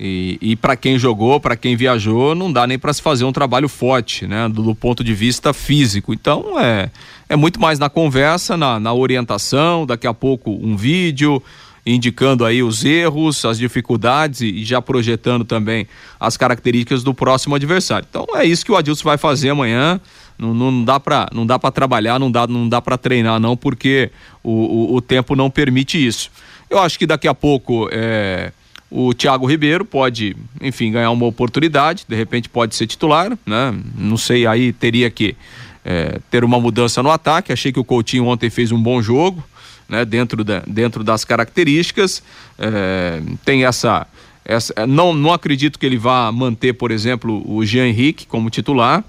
e, 0.00 0.38
e 0.40 0.56
para 0.56 0.76
quem 0.76 0.96
jogou, 0.96 1.40
para 1.40 1.56
quem 1.56 1.74
viajou, 1.74 2.34
não 2.34 2.52
dá 2.52 2.66
nem 2.66 2.78
para 2.78 2.92
se 2.92 3.02
fazer 3.02 3.24
um 3.24 3.32
trabalho 3.32 3.68
forte, 3.68 4.26
né? 4.26 4.48
Do, 4.48 4.62
do, 4.62 4.74
ponto 4.74 5.02
de 5.02 5.12
vista 5.12 5.52
físico. 5.52 6.14
Então 6.14 6.58
é, 6.58 6.88
é 7.28 7.34
muito 7.34 7.60
mais 7.60 7.80
na 7.80 7.90
conversa, 7.90 8.56
na, 8.56 8.78
na 8.78 8.92
orientação, 8.92 9.84
daqui 9.84 10.06
a 10.06 10.14
pouco 10.14 10.50
um 10.50 10.76
vídeo 10.76 11.42
indicando 11.84 12.44
aí 12.44 12.62
os 12.62 12.84
erros, 12.84 13.44
as 13.44 13.58
dificuldades 13.58 14.42
e, 14.42 14.64
já 14.64 14.80
projetando 14.80 15.44
também 15.44 15.88
as 16.20 16.36
características 16.36 17.02
do 17.02 17.12
próximo 17.12 17.54
adversário. 17.54 18.06
Então 18.08 18.26
é 18.34 18.44
isso 18.44 18.64
que 18.64 18.70
o 18.70 18.76
Adilson 18.76 19.04
vai 19.04 19.18
fazer 19.18 19.50
amanhã. 19.50 20.00
Não, 20.38 20.54
não 20.54 20.84
dá 20.84 21.00
para 21.00 21.28
não 21.32 21.44
dá 21.44 21.58
para 21.58 21.72
trabalhar, 21.72 22.20
não 22.20 22.30
dá 22.30 22.46
não 22.46 22.68
dá 22.68 22.80
para 22.80 22.96
treinar 22.96 23.40
não, 23.40 23.56
porque 23.56 24.12
o, 24.44 24.52
o, 24.52 24.94
o, 24.94 25.00
tempo 25.00 25.34
não 25.34 25.50
permite 25.50 26.06
isso. 26.06 26.30
Eu 26.70 26.78
acho 26.78 26.96
que 26.96 27.06
daqui 27.06 27.26
a 27.26 27.34
pouco 27.34 27.88
é, 27.90 28.52
o 28.90 29.12
Thiago 29.12 29.46
Ribeiro 29.46 29.84
pode, 29.84 30.34
enfim, 30.60 30.92
ganhar 30.92 31.10
uma 31.10 31.26
oportunidade, 31.26 32.04
de 32.08 32.16
repente 32.16 32.48
pode 32.48 32.74
ser 32.74 32.86
titular, 32.86 33.36
né? 33.44 33.74
Não 33.96 34.16
sei, 34.16 34.46
aí 34.46 34.72
teria 34.72 35.10
que 35.10 35.36
é, 35.84 36.18
ter 36.30 36.42
uma 36.42 36.58
mudança 36.58 37.02
no 37.02 37.10
ataque. 37.10 37.52
Achei 37.52 37.72
que 37.72 37.78
o 37.80 37.84
Coutinho 37.84 38.26
ontem 38.26 38.48
fez 38.48 38.72
um 38.72 38.82
bom 38.82 39.02
jogo, 39.02 39.44
né? 39.88 40.04
Dentro, 40.04 40.42
da, 40.42 40.62
dentro 40.66 41.04
das 41.04 41.24
características. 41.24 42.22
É, 42.58 43.20
tem 43.44 43.64
essa, 43.64 44.06
essa. 44.44 44.86
não, 44.86 45.12
não 45.12 45.32
acredito 45.32 45.78
que 45.78 45.84
ele 45.84 45.98
vá 45.98 46.32
manter, 46.32 46.72
por 46.72 46.90
exemplo, 46.90 47.42
o 47.46 47.64
Jean 47.64 47.88
Henrique 47.88 48.26
como 48.26 48.48
titular. 48.48 49.04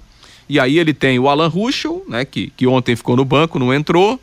E 0.48 0.58
aí 0.58 0.78
ele 0.78 0.92
tem 0.92 1.18
o 1.18 1.28
Alan 1.28 1.48
Ruschel, 1.48 2.04
né? 2.08 2.24
Que, 2.24 2.52
que 2.54 2.66
ontem 2.66 2.94
ficou 2.96 3.16
no 3.16 3.24
banco, 3.24 3.58
não 3.58 3.72
entrou. 3.72 4.20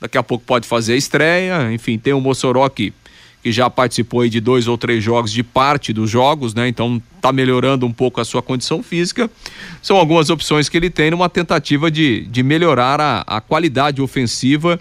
Daqui 0.00 0.16
a 0.16 0.22
pouco 0.22 0.44
pode 0.44 0.68
fazer 0.68 0.94
a 0.94 0.96
estreia. 0.96 1.72
Enfim, 1.72 1.98
tem 1.98 2.12
o 2.12 2.20
Mossoró 2.20 2.68
que 2.68 2.92
que 3.42 3.50
já 3.50 3.70
participou 3.70 4.26
de 4.28 4.40
dois 4.40 4.68
ou 4.68 4.76
três 4.76 5.02
jogos, 5.02 5.32
de 5.32 5.42
parte 5.42 5.92
dos 5.92 6.10
jogos, 6.10 6.54
né? 6.54 6.68
Então 6.68 7.02
está 7.16 7.32
melhorando 7.32 7.86
um 7.86 7.92
pouco 7.92 8.20
a 8.20 8.24
sua 8.24 8.42
condição 8.42 8.82
física. 8.82 9.30
São 9.82 9.96
algumas 9.96 10.30
opções 10.30 10.68
que 10.68 10.76
ele 10.76 10.90
tem 10.90 11.10
numa 11.10 11.28
tentativa 11.28 11.90
de, 11.90 12.26
de 12.26 12.42
melhorar 12.42 13.00
a, 13.00 13.20
a 13.26 13.40
qualidade 13.40 14.02
ofensiva, 14.02 14.78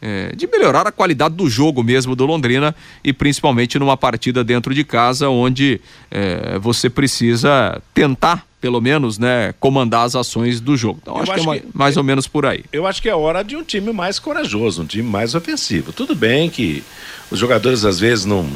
é, 0.00 0.34
de 0.34 0.46
melhorar 0.46 0.86
a 0.86 0.92
qualidade 0.92 1.34
do 1.34 1.48
jogo 1.50 1.82
mesmo 1.82 2.14
do 2.14 2.24
Londrina 2.24 2.74
e 3.02 3.12
principalmente 3.12 3.78
numa 3.78 3.96
partida 3.96 4.44
dentro 4.44 4.74
de 4.74 4.84
casa 4.84 5.28
onde 5.28 5.80
é, 6.10 6.58
você 6.58 6.88
precisa 6.88 7.82
tentar 7.92 8.47
pelo 8.60 8.80
menos, 8.80 9.18
né, 9.18 9.54
comandar 9.60 10.04
as 10.04 10.16
ações 10.16 10.60
do 10.60 10.76
jogo. 10.76 10.98
Então 11.02 11.16
acho, 11.16 11.32
acho, 11.32 11.44
que 11.44 11.50
é 11.50 11.60
que, 11.60 11.66
mais 11.72 11.96
ou 11.96 12.02
menos 12.02 12.26
por 12.26 12.44
aí. 12.44 12.64
Eu 12.72 12.86
acho 12.86 13.00
que 13.00 13.08
é 13.08 13.14
hora 13.14 13.42
de 13.42 13.56
um 13.56 13.62
time 13.62 13.92
mais 13.92 14.18
corajoso, 14.18 14.82
um 14.82 14.86
time 14.86 15.08
mais 15.08 15.34
ofensivo. 15.34 15.92
Tudo 15.92 16.14
bem 16.14 16.50
que 16.50 16.82
os 17.30 17.38
jogadores 17.38 17.84
às 17.84 18.00
vezes 18.00 18.24
não 18.24 18.48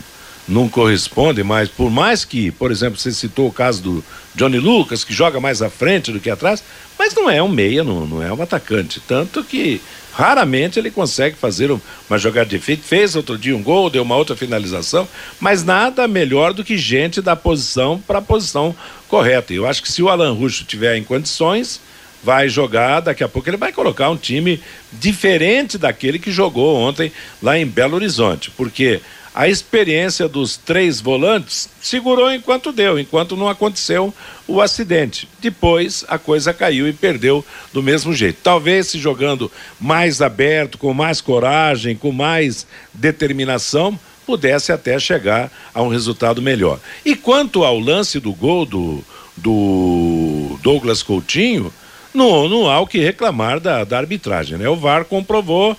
não 0.48 0.68
corresponde, 0.68 1.42
mas 1.42 1.68
por 1.68 1.90
mais 1.90 2.24
que, 2.24 2.50
por 2.50 2.70
exemplo, 2.70 2.98
você 2.98 3.12
citou 3.12 3.48
o 3.48 3.52
caso 3.52 3.82
do 3.82 4.04
Johnny 4.34 4.58
Lucas, 4.58 5.04
que 5.04 5.12
joga 5.12 5.40
mais 5.40 5.62
à 5.62 5.70
frente 5.70 6.10
do 6.10 6.20
que 6.20 6.30
atrás, 6.30 6.62
mas 6.98 7.14
não 7.14 7.30
é 7.30 7.42
um 7.42 7.48
meia, 7.48 7.84
não, 7.84 8.06
não 8.06 8.22
é 8.22 8.32
um 8.32 8.42
atacante. 8.42 9.00
Tanto 9.00 9.44
que 9.44 9.80
raramente 10.12 10.78
ele 10.78 10.90
consegue 10.90 11.36
fazer 11.36 11.70
uma 11.70 12.18
jogada 12.18 12.48
de 12.48 12.56
efeito. 12.56 12.84
Fez 12.84 13.16
outro 13.16 13.38
dia 13.38 13.56
um 13.56 13.62
gol, 13.62 13.88
deu 13.88 14.02
uma 14.02 14.16
outra 14.16 14.36
finalização, 14.36 15.08
mas 15.40 15.64
nada 15.64 16.06
melhor 16.06 16.52
do 16.52 16.64
que 16.64 16.76
gente 16.76 17.22
da 17.22 17.34
posição 17.34 17.98
para 17.98 18.18
a 18.18 18.22
posição 18.22 18.74
correta. 19.08 19.52
Eu 19.52 19.66
acho 19.66 19.82
que 19.82 19.90
se 19.90 20.02
o 20.02 20.08
Alan 20.08 20.32
Ruxo 20.32 20.64
tiver 20.64 20.96
em 20.96 21.04
condições, 21.04 21.80
vai 22.22 22.48
jogar, 22.48 23.00
daqui 23.00 23.24
a 23.24 23.28
pouco 23.28 23.48
ele 23.48 23.56
vai 23.56 23.72
colocar 23.72 24.10
um 24.10 24.16
time 24.16 24.60
diferente 24.92 25.76
daquele 25.76 26.18
que 26.18 26.30
jogou 26.30 26.76
ontem 26.76 27.10
lá 27.42 27.58
em 27.58 27.66
Belo 27.66 27.96
Horizonte, 27.96 28.50
porque 28.50 29.00
a 29.34 29.48
experiência 29.48 30.28
dos 30.28 30.56
três 30.56 31.00
volantes 31.00 31.68
segurou 31.80 32.32
enquanto 32.32 32.70
deu, 32.70 32.98
enquanto 32.98 33.36
não 33.36 33.48
aconteceu 33.48 34.12
o 34.46 34.60
acidente. 34.60 35.28
Depois 35.40 36.04
a 36.06 36.18
coisa 36.18 36.52
caiu 36.52 36.86
e 36.86 36.92
perdeu 36.92 37.44
do 37.72 37.82
mesmo 37.82 38.12
jeito. 38.12 38.40
Talvez 38.42 38.88
se 38.88 38.98
jogando 38.98 39.50
mais 39.80 40.20
aberto, 40.20 40.76
com 40.76 40.92
mais 40.92 41.20
coragem, 41.20 41.96
com 41.96 42.12
mais 42.12 42.66
determinação, 42.92 43.98
pudesse 44.26 44.70
até 44.70 44.98
chegar 44.98 45.50
a 45.72 45.82
um 45.82 45.88
resultado 45.88 46.42
melhor. 46.42 46.78
E 47.04 47.16
quanto 47.16 47.64
ao 47.64 47.78
lance 47.78 48.20
do 48.20 48.32
gol 48.32 48.66
do, 48.66 49.02
do 49.36 50.58
Douglas 50.62 51.02
Coutinho, 51.02 51.72
não, 52.12 52.48
não 52.48 52.68
há 52.68 52.78
o 52.80 52.86
que 52.86 52.98
reclamar 52.98 53.58
da, 53.58 53.84
da 53.84 53.96
arbitragem, 53.96 54.58
né? 54.58 54.68
O 54.68 54.76
VAR 54.76 55.06
comprovou 55.06 55.76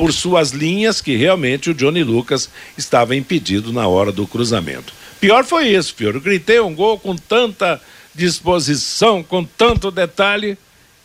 por 0.00 0.14
suas 0.14 0.52
linhas 0.52 1.02
que 1.02 1.14
realmente 1.14 1.68
o 1.68 1.74
Johnny 1.74 2.02
Lucas 2.02 2.48
estava 2.74 3.14
impedido 3.14 3.70
na 3.70 3.86
hora 3.86 4.10
do 4.10 4.26
cruzamento. 4.26 4.94
Pior 5.20 5.44
foi 5.44 5.68
isso, 5.68 5.94
Fiore. 5.94 6.16
Eu 6.16 6.22
gritei 6.22 6.58
um 6.58 6.74
gol 6.74 6.98
com 6.98 7.14
tanta 7.14 7.78
disposição, 8.14 9.22
com 9.22 9.44
tanto 9.44 9.90
detalhe, 9.90 10.56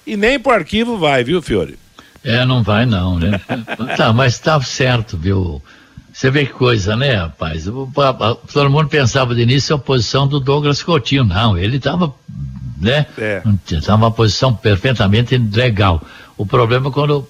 e 0.08 0.16
nem 0.16 0.39
pro 0.39 0.54
arquivo 0.54 0.98
vai, 0.98 1.26
viu, 1.26 1.41
Fiore? 1.41 1.78
É, 2.24 2.46
não 2.46 2.64
vai 2.64 2.86
não, 2.86 3.20
né? 3.20 3.41
tá, 3.98 4.14
mas 4.14 4.39
tá 4.39 4.62
certo, 4.62 5.18
viu? 5.18 5.62
Você 6.14 6.32
vê 6.32 6.46
que 6.46 6.54
coisa, 6.54 6.96
né, 6.96 7.16
rapaz? 7.16 7.66
Todo 7.66 8.70
mundo 8.70 8.88
pensava 8.88 9.36
de 9.36 9.41
início 9.41 9.76
a 9.76 9.78
posição 9.78 10.26
do 10.26 10.39
Douglas 10.39 10.82
Coutinho. 10.82 11.26
Não, 11.26 11.58
ele 11.58 11.76
estava, 11.76 12.16
né? 12.80 13.08
É. 13.18 13.43
Estava 13.70 14.06
uma 14.06 14.12
posição 14.12 14.56
perfeitamente 14.56 15.38
legal. 15.38 16.02
O 16.38 16.46
problema 16.46 16.88
é 16.88 16.91
quando 16.93 17.28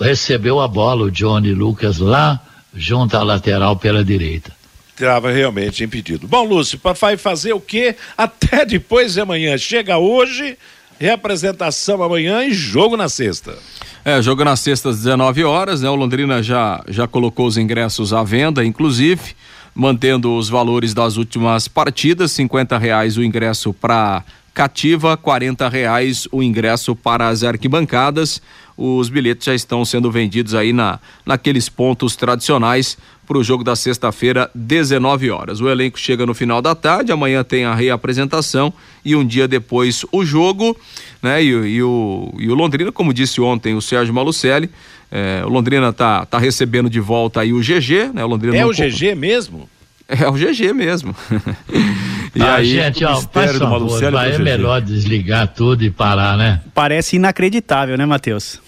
recebeu 0.00 0.60
a 0.60 0.68
bola 0.68 1.06
o 1.06 1.10
Johnny 1.10 1.52
Lucas 1.52 1.98
lá 1.98 2.40
junto 2.74 3.16
à 3.16 3.22
lateral 3.22 3.76
pela 3.76 4.04
direita. 4.04 4.52
Estava 4.90 5.30
realmente 5.30 5.84
impedido. 5.84 6.26
Bom, 6.26 6.44
Lúcio, 6.44 6.80
vai 7.00 7.16
fazer 7.16 7.52
o 7.52 7.60
quê? 7.60 7.94
Até 8.16 8.64
depois 8.64 9.14
de 9.14 9.20
amanhã. 9.20 9.56
Chega 9.56 9.96
hoje, 9.96 10.58
reapresentação 10.98 12.02
amanhã 12.02 12.44
e 12.44 12.52
jogo 12.52 12.96
na 12.96 13.08
sexta. 13.08 13.56
É, 14.04 14.20
jogo 14.20 14.44
na 14.44 14.56
sexta 14.56 14.88
às 14.90 14.96
19 14.96 15.44
horas, 15.44 15.82
né? 15.82 15.88
O 15.88 15.94
Londrina 15.94 16.42
já, 16.42 16.82
já 16.88 17.06
colocou 17.06 17.46
os 17.46 17.56
ingressos 17.56 18.12
à 18.12 18.24
venda, 18.24 18.64
inclusive, 18.64 19.36
mantendo 19.74 20.36
os 20.36 20.48
valores 20.48 20.92
das 20.92 21.16
últimas 21.16 21.68
partidas, 21.68 22.32
50 22.32 22.76
reais 22.78 23.16
o 23.16 23.22
ingresso 23.22 23.72
para 23.72 24.24
cativa, 24.58 25.16
40 25.16 25.68
reais 25.68 26.26
o 26.32 26.42
ingresso 26.42 26.96
para 26.96 27.28
as 27.28 27.44
arquibancadas 27.44 28.42
os 28.78 29.08
bilhetes 29.08 29.44
já 29.44 29.54
estão 29.54 29.84
sendo 29.84 30.08
vendidos 30.08 30.54
aí 30.54 30.72
na, 30.72 31.00
naqueles 31.26 31.68
pontos 31.68 32.14
tradicionais 32.14 32.96
para 33.26 33.36
o 33.36 33.42
jogo 33.42 33.64
da 33.64 33.74
sexta-feira, 33.74 34.48
19 34.54 35.30
horas. 35.30 35.60
O 35.60 35.68
elenco 35.68 35.98
chega 35.98 36.24
no 36.24 36.32
final 36.32 36.62
da 36.62 36.74
tarde, 36.76 37.10
amanhã 37.10 37.42
tem 37.42 37.64
a 37.64 37.74
reapresentação 37.74 38.72
e 39.04 39.16
um 39.16 39.26
dia 39.26 39.48
depois 39.48 40.06
o 40.12 40.24
jogo, 40.24 40.76
né? 41.20 41.42
E, 41.42 41.48
e 41.48 41.82
o, 41.82 42.32
e 42.38 42.48
o 42.48 42.54
Londrina, 42.54 42.92
como 42.92 43.12
disse 43.12 43.40
ontem 43.40 43.74
o 43.74 43.82
Sérgio 43.82 44.14
Malucelli, 44.14 44.70
é, 45.10 45.42
o 45.44 45.48
Londrina 45.48 45.92
tá, 45.92 46.24
tá 46.24 46.38
recebendo 46.38 46.88
de 46.88 47.00
volta 47.00 47.40
aí 47.40 47.52
o 47.52 47.58
GG, 47.58 48.12
né? 48.14 48.24
O 48.24 48.28
Londrina 48.28 48.56
é 48.56 48.64
o 48.64 48.70
GG 48.70 49.14
mesmo? 49.16 49.68
É 50.08 50.26
o 50.26 50.32
GG 50.32 50.72
mesmo. 50.72 51.14
e 52.34 52.40
ah, 52.40 52.54
aí, 52.54 52.66
gente, 52.66 53.04
ó, 53.04 53.20
faz 53.20 53.58
favor, 53.58 54.10
vai, 54.10 54.34
é 54.34 54.38
melhor 54.38 54.80
desligar 54.80 55.48
tudo 55.48 55.84
e 55.84 55.90
parar, 55.90 56.36
né? 56.36 56.62
Parece 56.72 57.16
inacreditável, 57.16 57.98
né, 57.98 58.06
Matheus? 58.06 58.58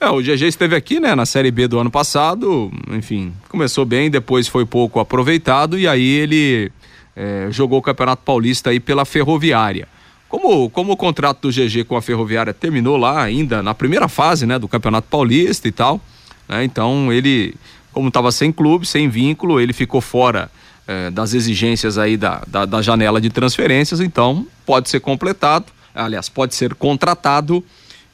É, 0.00 0.08
o 0.08 0.20
GG 0.20 0.42
esteve 0.46 0.74
aqui, 0.74 0.98
né, 1.00 1.14
na 1.14 1.24
Série 1.24 1.50
B 1.50 1.68
do 1.68 1.78
ano 1.78 1.90
passado, 1.90 2.70
enfim, 2.90 3.32
começou 3.48 3.84
bem, 3.84 4.10
depois 4.10 4.48
foi 4.48 4.66
pouco 4.66 5.00
aproveitado 5.00 5.78
e 5.78 5.88
aí 5.88 6.06
ele 6.06 6.70
é, 7.16 7.48
jogou 7.50 7.78
o 7.78 7.82
Campeonato 7.82 8.22
Paulista 8.22 8.70
aí 8.70 8.80
pela 8.80 9.04
Ferroviária. 9.04 9.88
Como, 10.28 10.68
como 10.68 10.92
o 10.92 10.96
contrato 10.96 11.48
do 11.48 11.50
GG 11.50 11.84
com 11.84 11.96
a 11.96 12.02
Ferroviária 12.02 12.52
terminou 12.52 12.96
lá 12.96 13.22
ainda 13.22 13.62
na 13.62 13.74
primeira 13.74 14.08
fase, 14.08 14.44
né, 14.44 14.58
do 14.58 14.68
Campeonato 14.68 15.08
Paulista 15.08 15.68
e 15.68 15.72
tal, 15.72 16.00
né, 16.48 16.64
então 16.64 17.10
ele, 17.10 17.54
como 17.94 18.08
estava 18.08 18.30
sem 18.32 18.52
clube, 18.52 18.84
sem 18.84 19.08
vínculo, 19.08 19.60
ele 19.60 19.72
ficou 19.72 20.00
fora 20.00 20.50
é, 20.86 21.10
das 21.10 21.32
exigências 21.32 21.96
aí 21.96 22.16
da, 22.16 22.42
da, 22.46 22.66
da 22.66 22.82
janela 22.82 23.20
de 23.20 23.30
transferências, 23.30 24.00
então 24.00 24.46
pode 24.66 24.90
ser 24.90 25.00
completado, 25.00 25.66
aliás, 25.94 26.28
pode 26.28 26.54
ser 26.54 26.74
contratado 26.74 27.64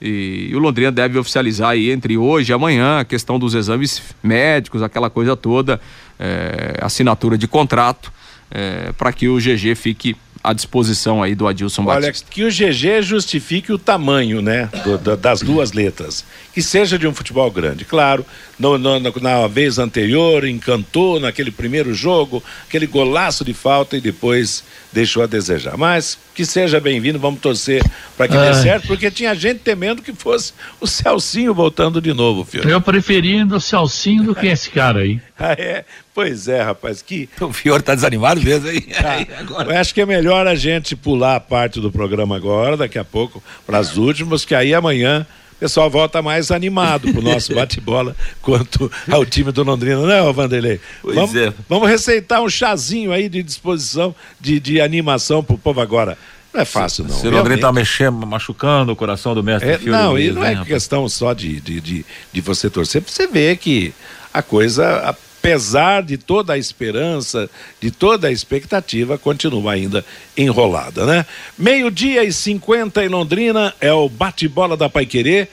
e, 0.00 0.48
e, 0.50 0.56
o 0.56 0.58
Londrina 0.58 0.92
deve 0.92 1.18
oficializar 1.18 1.70
aí 1.70 1.90
entre 1.90 2.16
hoje 2.16 2.52
e 2.52 2.54
amanhã 2.54 3.00
a 3.00 3.04
questão 3.04 3.38
dos 3.38 3.54
exames 3.54 4.02
médicos, 4.22 4.82
aquela 4.82 5.10
coisa 5.10 5.36
toda, 5.36 5.80
é, 6.18 6.78
assinatura 6.80 7.36
de 7.36 7.48
contrato, 7.48 8.12
é, 8.50 8.92
para 8.92 9.12
que 9.12 9.28
o 9.28 9.38
GG 9.38 9.74
fique 9.74 10.16
à 10.42 10.52
disposição 10.52 11.22
aí 11.22 11.34
do 11.34 11.46
Adilson 11.46 11.84
Olha, 11.84 12.06
Batista. 12.06 12.26
que 12.30 12.44
o 12.44 12.48
GG 12.48 13.02
justifique 13.02 13.72
o 13.72 13.78
tamanho, 13.78 14.40
né, 14.40 14.70
do, 14.84 14.96
do, 14.96 15.16
das 15.16 15.40
duas 15.40 15.72
letras. 15.72 16.24
Que 16.54 16.62
seja 16.62 16.98
de 16.98 17.06
um 17.06 17.14
futebol 17.14 17.50
grande. 17.50 17.84
Claro, 17.84 18.24
no, 18.58 18.78
no, 18.78 18.98
na 18.98 19.46
vez 19.46 19.78
anterior 19.78 20.46
encantou 20.46 21.20
naquele 21.20 21.50
primeiro 21.50 21.92
jogo, 21.92 22.42
aquele 22.66 22.86
golaço 22.86 23.44
de 23.44 23.52
falta 23.52 23.96
e 23.96 24.00
depois 24.00 24.64
deixou 24.92 25.22
a 25.22 25.26
desejar. 25.26 25.76
Mas 25.76 26.18
que 26.34 26.44
seja 26.44 26.80
bem-vindo, 26.80 27.18
vamos 27.18 27.40
torcer 27.40 27.84
para 28.16 28.26
que 28.26 28.36
Ai. 28.36 28.48
dê 28.48 28.62
certo, 28.62 28.86
porque 28.86 29.10
tinha 29.10 29.34
gente 29.34 29.60
temendo 29.60 30.00
que 30.00 30.12
fosse 30.12 30.54
o 30.80 30.86
Celcinho 30.86 31.52
voltando 31.52 32.00
de 32.00 32.14
novo, 32.14 32.44
filho. 32.44 32.68
Eu 32.68 32.80
preferindo 32.80 33.56
o 33.56 33.60
Celcinho 33.60 34.24
do 34.24 34.34
que 34.34 34.46
esse 34.46 34.70
cara 34.70 35.00
aí. 35.00 35.20
ah, 35.38 35.52
é? 35.52 35.84
Pois 36.14 36.48
é, 36.48 36.62
rapaz, 36.62 37.02
que... 37.02 37.28
O 37.40 37.52
Fiore 37.52 37.82
tá 37.82 37.94
desanimado 37.94 38.40
mesmo 38.40 38.68
aí. 38.68 38.86
Ah, 39.02 39.64
eu 39.64 39.78
acho 39.78 39.94
que 39.94 40.00
é 40.00 40.06
melhor 40.06 40.46
a 40.46 40.54
gente 40.54 40.94
pular 40.94 41.36
a 41.36 41.40
parte 41.40 41.80
do 41.80 41.90
programa 41.90 42.36
agora, 42.36 42.76
daqui 42.76 42.98
a 42.98 43.04
pouco, 43.04 43.42
para 43.66 43.78
as 43.78 43.96
últimas, 43.96 44.44
que 44.44 44.54
aí 44.54 44.74
amanhã 44.74 45.26
o 45.52 45.56
pessoal 45.60 45.90
volta 45.90 46.22
mais 46.22 46.50
animado 46.50 47.12
pro 47.12 47.22
nosso 47.22 47.52
bate-bola 47.54 48.16
quanto 48.40 48.90
ao 49.10 49.24
time 49.24 49.52
do 49.52 49.62
Londrina, 49.62 50.00
não 50.00 50.10
é, 50.10 50.32
Vanderlei? 50.32 50.80
Pois 51.02 51.14
vamos, 51.14 51.36
é. 51.36 51.52
Vamos 51.68 51.88
receitar 51.88 52.42
um 52.42 52.48
chazinho 52.48 53.12
aí 53.12 53.28
de 53.28 53.42
disposição, 53.42 54.14
de, 54.40 54.58
de 54.58 54.80
animação 54.80 55.42
pro 55.42 55.58
povo 55.58 55.80
agora. 55.80 56.16
Não 56.52 56.60
é 56.60 56.64
fácil, 56.64 57.04
não. 57.04 57.16
Se 57.16 57.28
o 57.28 57.30
Londrina 57.30 57.60
tá 57.60 57.72
mexendo, 57.72 58.26
machucando 58.26 58.92
o 58.92 58.96
coração 58.96 59.34
do 59.34 59.42
mestre 59.42 59.70
é, 59.70 59.78
Não, 59.78 60.18
e 60.18 60.32
não 60.32 60.44
é 60.44 60.56
né, 60.56 60.64
questão 60.64 61.08
só 61.08 61.32
de, 61.32 61.60
de, 61.60 61.80
de, 61.80 62.06
de 62.32 62.40
você 62.40 62.68
torcer, 62.68 63.02
você 63.02 63.26
vê 63.26 63.54
que 63.54 63.94
a 64.34 64.42
coisa 64.42 65.14
apesar 65.40 66.02
de 66.02 66.18
toda 66.18 66.52
a 66.52 66.58
esperança, 66.58 67.48
de 67.80 67.90
toda 67.90 68.28
a 68.28 68.32
expectativa, 68.32 69.16
continua 69.16 69.72
ainda 69.72 70.04
enrolada, 70.36 71.06
né? 71.06 71.24
Meio-dia 71.58 72.22
e 72.22 72.32
50 72.32 73.02
em 73.02 73.08
Londrina 73.08 73.74
é 73.80 73.90
o 73.90 74.08
bate-bola 74.08 74.76
da 74.76 74.90
Paiquerê. 74.90 75.48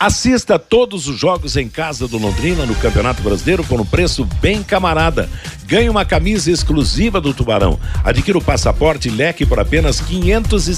Assista 0.00 0.58
todos 0.58 1.06
os 1.08 1.18
jogos 1.18 1.58
em 1.58 1.68
casa 1.68 2.08
do 2.08 2.16
Londrina 2.16 2.64
no 2.64 2.74
Campeonato 2.76 3.20
Brasileiro 3.20 3.62
por 3.62 3.78
um 3.82 3.84
preço 3.84 4.24
bem 4.40 4.62
camarada. 4.62 5.28
Ganhe 5.66 5.90
uma 5.90 6.06
camisa 6.06 6.50
exclusiva 6.50 7.20
do 7.20 7.34
Tubarão. 7.34 7.78
Adquira 8.02 8.38
o 8.38 8.42
passaporte 8.42 9.10
leque 9.10 9.44
por 9.44 9.60
apenas 9.60 10.00
e 10.68 10.72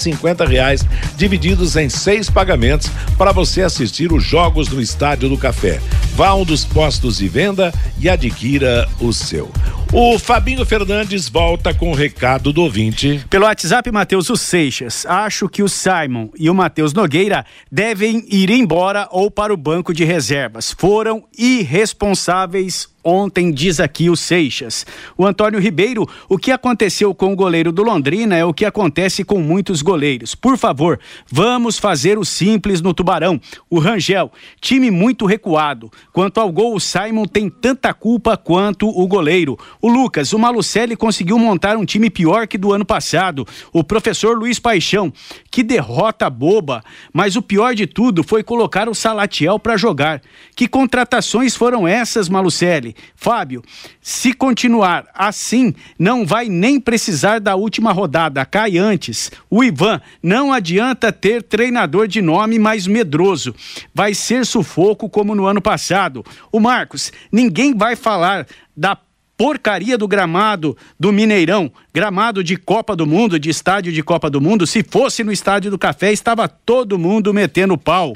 reais, 0.45 0.85
divididos 1.17 1.77
em 1.77 1.89
seis 1.89 2.29
pagamentos 2.29 2.91
para 3.17 3.31
você 3.31 3.63
assistir 3.63 4.13
os 4.13 4.25
jogos 4.25 4.69
no 4.71 4.83
Estádio 4.83 5.29
do 5.29 5.39
Café. 5.39 5.81
Vá 6.17 6.31
a 6.31 6.35
um 6.35 6.45
dos 6.45 6.65
postos 6.65 7.19
de 7.19 7.29
venda 7.29 7.73
e 8.01 8.09
adquira 8.09 8.89
o 8.99 9.13
seu. 9.13 9.49
O 9.95 10.19
Fabinho 10.19 10.65
Fernandes 10.65 11.29
volta 11.29 11.75
com 11.75 11.91
o 11.91 11.95
recado 11.95 12.51
do 12.51 12.63
ouvinte. 12.63 13.23
Pelo 13.29 13.45
WhatsApp, 13.45 13.93
Matheus 13.93 14.31
o 14.31 14.37
Seixas. 14.39 15.05
Acho 15.05 15.51
que 15.51 15.63
o 15.63 15.69
Simon 15.69 16.31
e 16.39 16.49
o 16.49 16.55
Matheus 16.55 16.95
Nogueira 16.95 17.45
devem 17.71 18.25
ir 18.31 18.49
embora 18.49 19.07
ou 19.11 19.31
para 19.31 19.53
o 19.53 19.57
banco 19.57 19.93
de 19.93 20.03
reservas. 20.03 20.73
Foram 20.73 21.25
irresponsáveis 21.37 22.91
ontem, 23.05 23.51
diz 23.51 23.81
aqui 23.81 24.09
o 24.09 24.17
Seixas. 24.17 24.87
O 25.17 25.27
Antônio 25.27 25.61
Ribeiro, 25.61 26.09
o 26.29 26.39
que 26.39 26.51
aconteceu 26.51 27.15
com 27.15 27.33
o 27.33 27.37
goleiro 27.37 27.73
do 27.73 27.83
Londrina 27.83 28.37
é 28.37 28.45
o 28.45 28.55
que 28.55 28.65
acontece 28.65 29.25
com 29.25 29.41
muitos 29.41 29.83
goleiros. 29.83 30.35
Por 30.35 30.57
favor, 30.57 31.01
vamos 31.31 31.79
fazer 31.79 32.19
o 32.19 32.25
simples 32.25 32.81
no 32.81 32.95
Tubarão. 32.95 33.41
O 33.69 33.79
Rangel, 33.79 34.31
time 34.61 34.91
muito 34.91 35.27
recuado. 35.27 35.91
Quanto 36.13 36.39
ao 36.39 36.51
gol, 36.53 36.75
o 36.75 36.81
Simon 36.81 37.25
tem 37.25 37.49
tanta 37.51 37.93
culpa 37.93 38.37
quanto 38.37 38.89
o 38.89 39.07
goleiro. 39.07 39.59
O 39.83 39.89
Lucas, 39.89 40.33
o 40.33 40.39
Malucelli 40.39 40.95
conseguiu 40.95 41.37
montar 41.41 41.77
um 41.77 41.85
time 41.85 42.09
pior 42.09 42.47
que 42.47 42.57
do 42.57 42.73
ano 42.73 42.85
passado. 42.85 43.45
O 43.73 43.83
professor 43.83 44.39
Luiz 44.39 44.61
Paixão, 44.61 45.13
que 45.51 45.61
derrota 45.65 46.31
boba. 46.31 46.85
Mas 47.13 47.35
o 47.35 47.43
pior 47.43 47.75
de 47.75 47.85
tudo 47.85 48.23
foi 48.23 48.45
colocar 48.45 48.89
o 48.89 48.95
Salatiel 48.95 49.59
para 49.59 49.77
jogar. 49.77 50.23
Que 50.55 50.69
contratações 50.69 51.57
foram 51.57 51.89
essas, 51.89 52.29
Malucelli? 52.29 52.95
Fábio, 53.17 53.61
se 54.01 54.33
continuar 54.33 55.05
assim, 55.13 55.75
não 55.99 56.25
vai 56.25 56.49
nem 56.49 56.79
precisar 56.79 57.41
da 57.41 57.57
última 57.57 57.91
rodada, 57.91 58.47
cai 58.47 58.79
antes. 58.79 59.33
O 59.51 59.65
Ivan, 59.65 60.01
não 60.23 60.53
adianta 60.53 61.11
ter 61.11 61.43
treinador 61.43 62.07
de 62.07 62.23
nome 62.23 62.57
mais 62.57 62.87
medroso. 62.87 63.53
Vai 63.93 64.15
ser 64.15 64.47
sufoco 64.47 65.11
como 65.11 65.35
no 65.35 65.45
ano 65.45 65.61
passado. 65.61 66.25
O 66.53 66.61
Marcos, 66.61 67.13
ninguém 67.33 67.75
vai 67.75 67.97
falar 67.97 68.47
da 68.77 68.97
porcaria 69.37 69.99
do 69.99 70.07
gramado 70.07 70.77
do 70.99 71.13
Mineirão, 71.13 71.71
gramado 71.93 72.45
de 72.45 72.57
Copa 72.57 72.95
do 72.95 73.07
Mundo, 73.07 73.39
de 73.39 73.51
estádio 73.51 73.93
de 73.93 74.03
Copa 74.03 74.31
do 74.31 74.41
Mundo, 74.41 74.67
se 74.67 74.83
fosse 74.83 75.25
no 75.25 75.33
estádio 75.33 75.71
do 75.71 75.79
Café, 75.79 76.13
estava 76.13 76.49
todo 76.49 76.99
mundo 76.99 77.33
metendo 77.35 77.77
pau. 77.77 78.13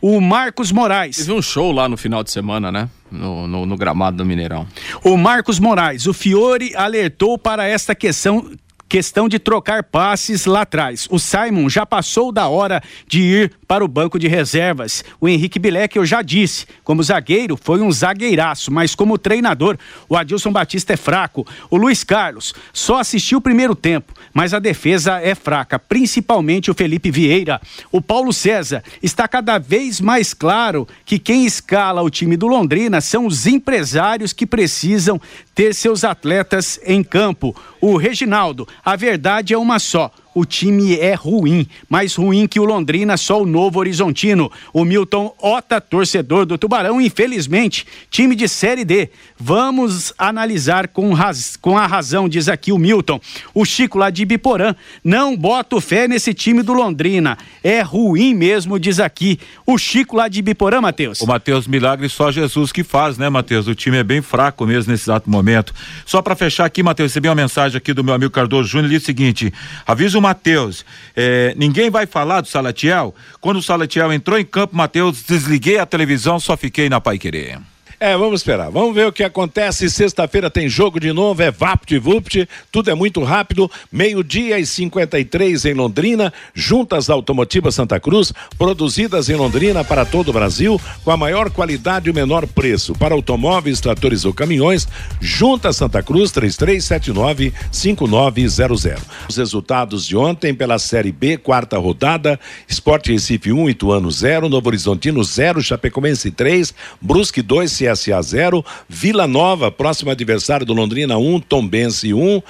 O 0.00 0.20
Marcos 0.20 0.70
Moraes. 0.70 1.16
Teve 1.16 1.32
um 1.32 1.42
show 1.42 1.72
lá 1.72 1.88
no 1.88 1.96
final 1.96 2.22
de 2.22 2.30
semana, 2.30 2.70
né? 2.70 2.88
No, 3.10 3.48
no, 3.48 3.66
no 3.66 3.76
gramado 3.76 4.18
do 4.18 4.24
Mineirão. 4.24 4.66
O 5.02 5.16
Marcos 5.16 5.58
Moraes, 5.58 6.06
o 6.06 6.12
Fiore 6.12 6.72
alertou 6.76 7.38
para 7.38 7.66
esta 7.66 7.94
questão 7.94 8.50
questão 8.88 9.28
de 9.28 9.38
trocar 9.38 9.84
passes 9.84 10.46
lá 10.46 10.62
atrás. 10.62 11.06
O 11.10 11.18
Simon 11.18 11.68
já 11.68 11.84
passou 11.84 12.32
da 12.32 12.48
hora 12.48 12.82
de 13.06 13.20
ir 13.20 13.52
para 13.66 13.84
o 13.84 13.88
banco 13.88 14.18
de 14.18 14.26
reservas. 14.26 15.04
O 15.20 15.28
Henrique 15.28 15.58
Bilek, 15.58 15.96
eu 15.96 16.06
já 16.06 16.22
disse, 16.22 16.66
como 16.82 17.02
zagueiro, 17.02 17.56
foi 17.56 17.80
um 17.80 17.92
zagueiraço, 17.92 18.72
mas 18.72 18.94
como 18.94 19.18
treinador, 19.18 19.76
o 20.08 20.16
Adilson 20.16 20.50
Batista 20.50 20.94
é 20.94 20.96
fraco. 20.96 21.46
O 21.70 21.76
Luiz 21.76 22.02
Carlos 22.02 22.54
só 22.72 22.98
assistiu 22.98 23.38
o 23.38 23.42
primeiro 23.42 23.74
tempo, 23.74 24.14
mas 24.32 24.54
a 24.54 24.58
defesa 24.58 25.20
é 25.20 25.34
fraca, 25.34 25.78
principalmente 25.78 26.70
o 26.70 26.74
Felipe 26.74 27.10
Vieira. 27.10 27.60
O 27.92 28.00
Paulo 28.00 28.32
César 28.32 28.82
está 29.02 29.28
cada 29.28 29.58
vez 29.58 30.00
mais 30.00 30.32
claro 30.32 30.88
que 31.04 31.18
quem 31.18 31.44
escala 31.44 32.02
o 32.02 32.10
time 32.10 32.36
do 32.36 32.46
Londrina 32.46 33.00
são 33.00 33.26
os 33.26 33.46
empresários 33.46 34.32
que 34.32 34.46
precisam 34.46 35.20
ter 35.54 35.74
seus 35.74 36.04
atletas 36.04 36.80
em 36.84 37.02
campo. 37.02 37.54
O 37.80 37.96
Reginaldo, 37.96 38.66
a 38.92 38.96
verdade 38.96 39.52
é 39.52 39.58
uma 39.58 39.78
só 39.78 40.10
o 40.38 40.44
time 40.44 40.96
é 40.96 41.14
ruim, 41.14 41.66
mais 41.90 42.14
ruim 42.14 42.46
que 42.46 42.60
o 42.60 42.64
Londrina, 42.64 43.16
só 43.16 43.42
o 43.42 43.46
Novo 43.46 43.80
Horizontino. 43.80 44.52
O 44.72 44.84
Milton 44.84 45.34
Ota, 45.42 45.80
torcedor 45.80 46.46
do 46.46 46.56
Tubarão, 46.56 47.00
infelizmente, 47.00 47.84
time 48.08 48.36
de 48.36 48.46
Série 48.46 48.84
D. 48.84 49.10
Vamos 49.36 50.14
analisar 50.16 50.86
com, 50.86 51.12
raz... 51.12 51.56
com 51.56 51.76
a 51.76 51.88
razão, 51.88 52.28
diz 52.28 52.48
aqui 52.48 52.70
o 52.70 52.78
Milton. 52.78 53.20
O 53.52 53.64
Chico 53.64 53.98
lá 53.98 54.10
de 54.10 54.24
Biporã, 54.24 54.76
não 55.02 55.36
boto 55.36 55.80
fé 55.80 56.06
nesse 56.06 56.32
time 56.32 56.62
do 56.62 56.72
Londrina. 56.72 57.36
É 57.64 57.80
ruim 57.80 58.32
mesmo, 58.32 58.78
diz 58.78 59.00
aqui 59.00 59.40
o 59.66 59.76
Chico 59.76 60.16
lá 60.16 60.28
de 60.28 60.40
Biporã, 60.40 60.80
Matheus. 60.80 61.20
O 61.20 61.26
Matheus 61.26 61.66
Milagre 61.66 62.08
só 62.08 62.30
Jesus 62.30 62.70
que 62.70 62.84
faz, 62.84 63.18
né, 63.18 63.28
Matheus? 63.28 63.66
O 63.66 63.74
time 63.74 63.96
é 63.96 64.04
bem 64.04 64.22
fraco 64.22 64.64
mesmo 64.64 64.92
nesse 64.92 65.04
exato 65.04 65.28
momento. 65.28 65.74
Só 66.06 66.22
para 66.22 66.36
fechar 66.36 66.64
aqui, 66.64 66.80
Matheus, 66.80 67.10
recebi 67.10 67.26
uma 67.26 67.34
mensagem 67.34 67.76
aqui 67.76 67.92
do 67.92 68.04
meu 68.04 68.14
amigo 68.14 68.30
Cardoso 68.30 68.68
Júnior, 68.68 68.86
ele 68.86 68.94
diz 68.94 69.02
o 69.02 69.06
seguinte: 69.06 69.52
avisa 69.84 70.16
uma 70.16 70.27
Matheus, 70.28 70.84
é, 71.16 71.54
ninguém 71.56 71.88
vai 71.88 72.06
falar 72.06 72.42
do 72.42 72.48
Salatiel? 72.48 73.14
Quando 73.40 73.56
o 73.56 73.62
Salatiel 73.62 74.12
entrou 74.12 74.38
em 74.38 74.44
campo, 74.44 74.76
Matheus, 74.76 75.22
desliguei 75.22 75.78
a 75.78 75.86
televisão, 75.86 76.38
só 76.38 76.54
fiquei 76.54 76.90
na 76.90 77.00
Pai 77.00 77.18
Querer. 77.18 77.58
É, 78.00 78.16
vamos 78.16 78.42
esperar. 78.42 78.70
Vamos 78.70 78.94
ver 78.94 79.08
o 79.08 79.12
que 79.12 79.24
acontece. 79.24 79.90
Sexta-feira 79.90 80.48
tem 80.48 80.68
jogo 80.68 81.00
de 81.00 81.12
novo, 81.12 81.42
é 81.42 81.50
Vapt 81.50 81.98
Vupt, 81.98 82.48
tudo 82.70 82.92
é 82.92 82.94
muito 82.94 83.24
rápido. 83.24 83.68
Meio-dia 83.90 84.56
e 84.60 84.64
53 84.64 85.64
em 85.64 85.74
Londrina, 85.74 86.32
juntas 86.54 87.10
automotivas 87.10 87.74
Santa 87.74 87.98
Cruz, 87.98 88.32
produzidas 88.56 89.28
em 89.28 89.34
Londrina 89.34 89.82
para 89.82 90.04
todo 90.04 90.28
o 90.28 90.32
Brasil, 90.32 90.80
com 91.02 91.10
a 91.10 91.16
maior 91.16 91.50
qualidade 91.50 92.06
e 92.06 92.12
o 92.12 92.14
menor 92.14 92.46
preço. 92.46 92.94
Para 92.94 93.16
automóveis, 93.16 93.80
tratores 93.80 94.24
ou 94.24 94.32
caminhões, 94.32 94.86
juntas 95.20 95.74
Santa 95.74 96.00
Cruz 96.00 96.30
3379-5900. 96.30 98.96
Os 99.28 99.36
resultados 99.36 100.06
de 100.06 100.16
ontem 100.16 100.54
pela 100.54 100.78
Série 100.78 101.10
B, 101.10 101.36
quarta 101.36 101.76
rodada, 101.76 102.38
Esporte 102.68 103.10
Recife 103.10 103.50
1, 103.50 103.70
Ituano 103.70 104.08
0, 104.08 104.48
Novo 104.48 104.68
Horizontino 104.68 105.24
0, 105.24 105.60
Chapecoense 105.60 106.30
3, 106.30 106.72
Brusque 107.02 107.42
2, 107.42 107.87
CSA 107.94 108.22
0, 108.22 108.64
Vila 108.88 109.26
Nova, 109.26 109.70
próximo 109.70 110.10
adversário 110.10 110.66
do 110.66 110.72
Londrina 110.72 111.16
1, 111.18 111.34
um, 111.34 111.40
Tombense 111.40 112.12
1. 112.12 112.36
Um, 112.36 112.42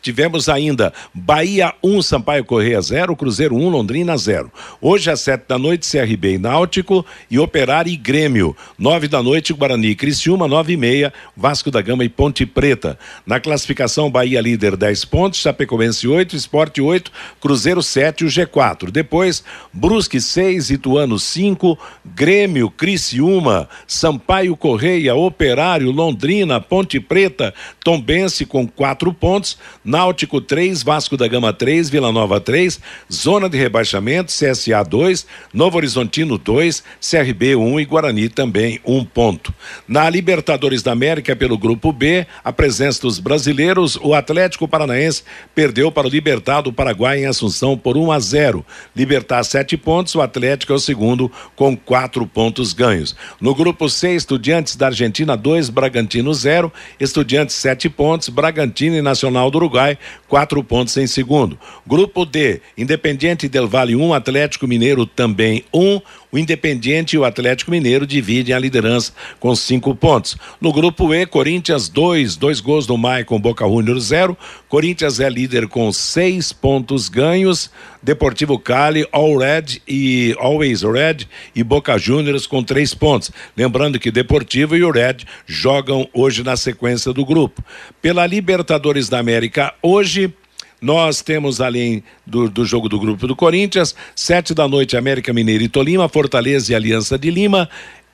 tivemos 0.00 0.48
ainda 0.48 0.92
Bahia 1.14 1.74
1, 1.82 1.96
um, 1.96 2.02
Sampaio 2.02 2.44
Correia 2.44 2.80
0, 2.80 3.14
Cruzeiro 3.16 3.54
1, 3.54 3.66
um, 3.66 3.68
Londrina 3.68 4.16
0. 4.16 4.50
Hoje 4.80 5.10
às 5.10 5.20
7 5.20 5.44
da 5.48 5.58
noite, 5.58 5.88
CRB 5.88 6.34
e 6.34 6.38
Náutico 6.38 7.04
e 7.30 7.38
Operário 7.38 7.92
e 7.92 7.96
Grêmio. 7.96 8.56
9 8.78 9.08
da 9.08 9.22
noite, 9.22 9.52
Guarani 9.52 9.88
e 9.88 9.94
Criciúma, 9.94 10.48
9 10.48 10.72
e 10.72 10.76
meia, 10.76 11.12
Vasco 11.36 11.70
da 11.70 11.80
Gama 11.80 12.04
e 12.04 12.08
Ponte 12.08 12.46
Preta. 12.46 12.98
Na 13.26 13.40
classificação, 13.40 14.10
Bahia 14.10 14.40
líder 14.40 14.76
10 14.76 15.04
pontos, 15.04 15.40
Chapecoense 15.40 16.06
8, 16.06 16.36
Esporte 16.36 16.80
8, 16.80 17.10
Cruzeiro 17.40 17.82
7 17.82 18.22
e 18.22 18.26
o 18.26 18.28
G4. 18.28 18.90
Depois, 18.90 19.42
Brusque 19.72 20.20
6, 20.20 20.70
Ituano 20.70 21.18
5, 21.18 21.78
Grêmio, 22.04 22.70
Criciúma, 22.70 23.68
Sampaio 23.86 24.56
Correia, 24.56 25.14
Operário, 25.14 25.90
Londrina, 25.90 26.60
Ponte 26.60 27.00
Preta, 27.00 27.52
Tombense 27.82 28.46
com 28.46 28.66
quatro 28.66 29.12
pontos, 29.12 29.58
Náutico 29.90 30.40
3, 30.40 30.84
Vasco 30.84 31.16
da 31.16 31.26
Gama 31.26 31.52
3, 31.52 31.90
Vila 31.90 32.12
Nova 32.12 32.40
3, 32.40 32.78
Zona 33.12 33.48
de 33.48 33.58
Rebaixamento, 33.58 34.32
CSA 34.32 34.84
2, 34.84 35.26
Novo 35.52 35.78
Horizontino 35.78 36.38
2, 36.38 36.84
CRB 37.00 37.56
1 37.56 37.80
e 37.80 37.84
Guarani 37.84 38.28
também 38.28 38.78
um 38.86 39.04
ponto. 39.04 39.52
Na 39.88 40.08
Libertadores 40.08 40.80
da 40.84 40.92
América, 40.92 41.34
pelo 41.34 41.58
grupo 41.58 41.92
B, 41.92 42.24
a 42.44 42.52
presença 42.52 43.02
dos 43.02 43.18
brasileiros, 43.18 43.96
o 43.96 44.14
Atlético 44.14 44.68
Paranaense 44.68 45.24
perdeu 45.56 45.90
para 45.90 46.06
o 46.06 46.10
Libertado 46.10 46.70
do 46.70 46.72
Paraguai 46.72 47.24
em 47.24 47.26
Assunção 47.26 47.76
por 47.76 47.96
1 47.96 48.12
a 48.12 48.20
0. 48.20 48.64
Libertar 48.94 49.42
sete 49.42 49.76
pontos, 49.76 50.14
o 50.14 50.20
Atlético 50.20 50.72
é 50.72 50.76
o 50.76 50.78
segundo 50.78 51.32
com 51.56 51.76
quatro 51.76 52.24
pontos 52.28 52.72
ganhos. 52.72 53.16
No 53.40 53.56
grupo 53.56 53.88
C, 53.88 54.14
Estudiantes 54.14 54.76
da 54.76 54.86
Argentina 54.86 55.36
2, 55.36 55.68
Bragantino 55.68 56.32
0, 56.32 56.72
Estudiantes 57.00 57.56
7 57.56 57.88
pontos, 57.88 58.28
Bragantino 58.28 58.94
e 58.94 59.02
Nacional 59.02 59.50
do 59.50 59.56
Uruguai 59.56 59.79
4 60.28 60.62
pontos 60.64 60.96
em 60.96 61.06
segundo. 61.06 61.58
Grupo 61.86 62.24
D, 62.24 62.60
Independiente 62.76 63.48
del 63.48 63.66
Vale 63.66 63.96
1, 63.96 64.14
Atlético 64.14 64.66
Mineiro 64.66 65.06
também 65.06 65.64
1, 65.72 66.00
o 66.32 66.38
Independiente 66.38 67.16
e 67.16 67.18
o 67.18 67.24
Atlético 67.24 67.70
Mineiro 67.70 68.06
dividem 68.06 68.54
a 68.54 68.58
liderança 68.58 69.12
com 69.38 69.54
cinco 69.54 69.94
pontos. 69.94 70.36
No 70.60 70.72
grupo 70.72 71.12
E, 71.12 71.26
Corinthians 71.26 71.88
2, 71.88 72.36
dois 72.36 72.60
gols 72.60 72.86
do 72.86 72.96
Maicon 72.96 73.40
Boca 73.40 73.66
Juniors 73.66 74.04
0. 74.04 74.36
Corinthians 74.68 75.20
é 75.20 75.28
líder 75.28 75.66
com 75.68 75.92
seis 75.92 76.52
pontos 76.52 77.08
ganhos. 77.08 77.70
Deportivo 78.02 78.58
Cali, 78.58 79.06
All 79.12 79.36
Red 79.36 79.80
e 79.86 80.34
Always 80.38 80.82
Red 80.82 81.26
e 81.54 81.62
Boca 81.62 81.98
Juniors 81.98 82.46
com 82.46 82.62
três 82.62 82.94
pontos. 82.94 83.30
Lembrando 83.56 83.98
que 83.98 84.10
Deportivo 84.10 84.76
e 84.76 84.82
o 84.82 84.90
Red 84.90 85.18
jogam 85.46 86.08
hoje 86.14 86.42
na 86.42 86.56
sequência 86.56 87.12
do 87.12 87.26
grupo. 87.26 87.62
Pela 88.00 88.26
Libertadores 88.26 89.08
da 89.08 89.18
América, 89.18 89.74
hoje 89.82 90.32
nós 90.80 91.20
temos, 91.20 91.60
além 91.60 92.02
do, 92.26 92.48
do 92.48 92.64
jogo 92.64 92.88
do 92.88 92.98
grupo 92.98 93.26
do 93.26 93.36
Corinthians, 93.36 93.94
sete 94.14 94.54
da 94.54 94.66
noite, 94.66 94.96
América 94.96 95.32
Mineiro 95.32 95.62
e 95.62 95.68
Tolima, 95.68 96.08
Fortaleza 96.08 96.72
e 96.72 96.74
Aliança 96.74 97.18
de 97.18 97.30
Lima. 97.30 97.68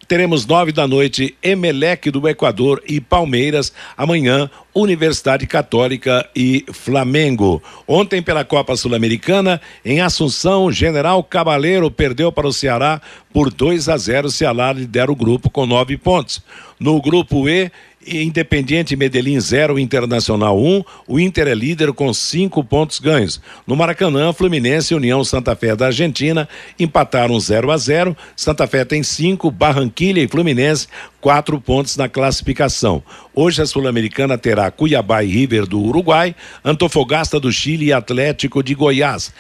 Teremos 0.09 0.47
nove 0.47 0.71
da 0.71 0.87
noite, 0.87 1.37
Emelec 1.43 2.13
do 2.13 2.29
Equador 2.29 2.81
e 2.89 3.01
Palmeiras. 3.01 3.73
Amanhã, 3.97 4.49
Universidade 4.73 5.49
Católica 5.49 6.29
e 6.35 6.65
Flamengo. 6.73 7.61
Ontem, 7.89 8.23
pela 8.23 8.45
Copa 8.45 8.77
Sul-Americana, 8.77 9.61
em 9.85 10.01
Assunção, 10.01 10.71
General 10.71 11.23
Cabaleiro 11.25 11.91
perdeu 11.91 12.31
para 12.31 12.47
o 12.47 12.53
Ceará 12.53 13.01
por 13.33 13.53
2 13.53 13.89
a 13.89 13.97
0. 13.97 14.29
O 14.29 14.31
Ceará 14.31 14.73
lidera 14.73 15.11
o 15.11 15.17
grupo 15.17 15.51
com 15.51 15.67
nove 15.67 15.97
pontos. 15.97 16.41
No 16.79 17.01
grupo 17.03 17.49
E, 17.49 17.73
Independiente 18.07 18.95
Medellín 18.95 19.41
0, 19.41 19.79
Internacional 19.79 20.59
1. 20.59 20.77
Um. 20.77 20.85
O 21.07 21.19
Inter 21.19 21.49
é 21.49 21.55
líder 21.55 21.93
com 21.93 22.13
cinco 22.15 22.63
pontos 22.63 22.99
ganhos. 22.99 23.41
No 23.67 23.75
Maracanã, 23.75 24.33
Fluminense 24.33 24.95
e 24.95 24.97
União 24.97 25.25
Santa 25.25 25.57
Fé 25.57 25.75
da 25.75 25.87
Argentina 25.87 26.49
empataram 26.79 27.39
0 27.39 27.71
a 27.71 27.77
0. 27.77 28.17
Santa 28.37 28.67
Fé 28.67 28.85
tem 28.85 29.03
cinco, 29.03 29.51
Barranquilha 29.51 30.23
e 30.23 30.29
Fluminense 30.29 30.87
quatro 31.21 31.61
pontos 31.61 31.97
na 31.97 32.09
classificação. 32.09 33.03
Hoje 33.35 33.61
a 33.61 33.67
Sul-Americana 33.67 34.39
terá 34.39 34.71
Cuiabá 34.71 35.25
e 35.25 35.27
River 35.27 35.67
do 35.67 35.81
Uruguai, 35.83 36.37
Antofagasta 36.65 37.41
do 37.41 37.51
Chile 37.51 37.87
e 37.87 37.93
Atlético 37.93 38.63
de 38.63 38.75
Goiás. 38.75 39.33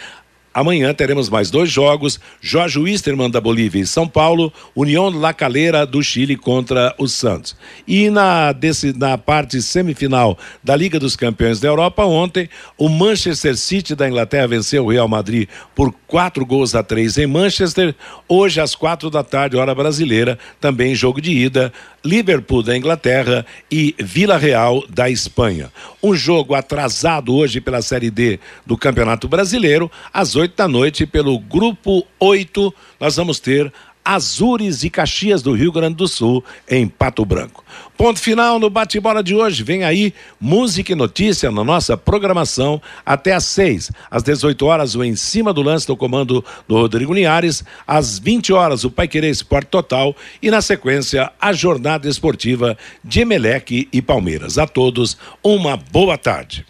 Amanhã 0.56 0.94
teremos 0.94 1.28
mais 1.28 1.50
dois 1.50 1.70
jogos: 1.70 2.18
Jorge 2.40 2.78
Wisterman 2.78 3.30
da 3.30 3.42
Bolívia 3.42 3.82
e 3.82 3.86
São 3.86 4.08
Paulo, 4.08 4.50
União 4.74 5.10
La 5.10 5.34
Calera 5.34 5.84
do 5.84 6.02
Chile 6.02 6.34
contra 6.34 6.94
o 6.96 7.06
Santos. 7.06 7.54
E 7.86 8.08
na, 8.08 8.52
desse, 8.52 8.94
na 8.96 9.18
parte 9.18 9.60
semifinal 9.60 10.38
da 10.64 10.74
Liga 10.74 10.98
dos 10.98 11.14
Campeões 11.14 11.60
da 11.60 11.68
Europa, 11.68 12.06
ontem, 12.06 12.48
o 12.78 12.88
Manchester 12.88 13.54
City 13.54 13.94
da 13.94 14.08
Inglaterra 14.08 14.46
venceu 14.46 14.86
o 14.86 14.90
Real 14.90 15.06
Madrid 15.06 15.46
por 15.74 15.94
quatro 16.06 16.46
gols 16.46 16.74
a 16.74 16.82
três 16.82 17.18
em 17.18 17.26
Manchester. 17.26 17.94
Hoje, 18.26 18.58
às 18.58 18.74
quatro 18.74 19.10
da 19.10 19.22
tarde, 19.22 19.58
hora 19.58 19.74
brasileira, 19.74 20.38
também 20.58 20.94
jogo 20.94 21.20
de 21.20 21.32
ida, 21.32 21.70
Liverpool 22.06 22.62
da 22.62 22.76
Inglaterra 22.76 23.44
e 23.68 23.94
Vila 23.98 24.38
Real 24.38 24.84
da 24.88 25.10
Espanha. 25.10 25.72
Um 26.00 26.14
jogo 26.14 26.54
atrasado 26.54 27.34
hoje 27.34 27.60
pela 27.60 27.82
Série 27.82 28.10
D 28.10 28.38
do 28.64 28.78
Campeonato 28.78 29.26
Brasileiro, 29.26 29.90
às 30.14 30.36
oito 30.36 30.54
da 30.56 30.68
noite, 30.68 31.04
pelo 31.04 31.36
Grupo 31.38 32.06
8, 32.20 32.72
nós 33.00 33.16
vamos 33.16 33.40
ter 33.40 33.72
Azures 34.06 34.84
e 34.84 34.90
Caxias 34.90 35.42
do 35.42 35.52
Rio 35.52 35.72
Grande 35.72 35.96
do 35.96 36.06
Sul, 36.06 36.44
em 36.70 36.86
Pato 36.86 37.24
Branco. 37.24 37.64
Ponto 37.96 38.20
final 38.20 38.60
no 38.60 38.70
bate-bola 38.70 39.20
de 39.20 39.34
hoje. 39.34 39.64
Vem 39.64 39.82
aí 39.82 40.14
música 40.40 40.92
e 40.92 40.94
notícia 40.94 41.50
na 41.50 41.64
nossa 41.64 41.96
programação 41.96 42.80
até 43.04 43.32
às 43.32 43.44
seis. 43.44 43.90
Às 44.08 44.22
18 44.22 44.64
horas, 44.64 44.94
o 44.94 45.02
Em 45.02 45.16
Cima 45.16 45.52
do 45.52 45.60
Lance 45.60 45.88
do 45.88 45.96
comando 45.96 46.44
do 46.68 46.76
Rodrigo 46.76 47.12
Linhares. 47.12 47.64
Às 47.84 48.20
20 48.20 48.52
horas, 48.52 48.84
o 48.84 48.92
Pai 48.92 49.08
Querer 49.08 49.30
Esporte 49.30 49.68
Total. 49.68 50.14
E 50.40 50.52
na 50.52 50.60
sequência, 50.60 51.32
a 51.40 51.52
jornada 51.52 52.08
esportiva 52.08 52.78
de 53.02 53.22
Emelec 53.22 53.88
e 53.92 54.00
Palmeiras. 54.00 54.56
A 54.56 54.68
todos, 54.68 55.18
uma 55.42 55.76
boa 55.76 56.16
tarde. 56.16 56.64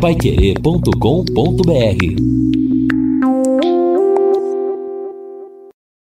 Paiquerê.com.br 0.00 2.63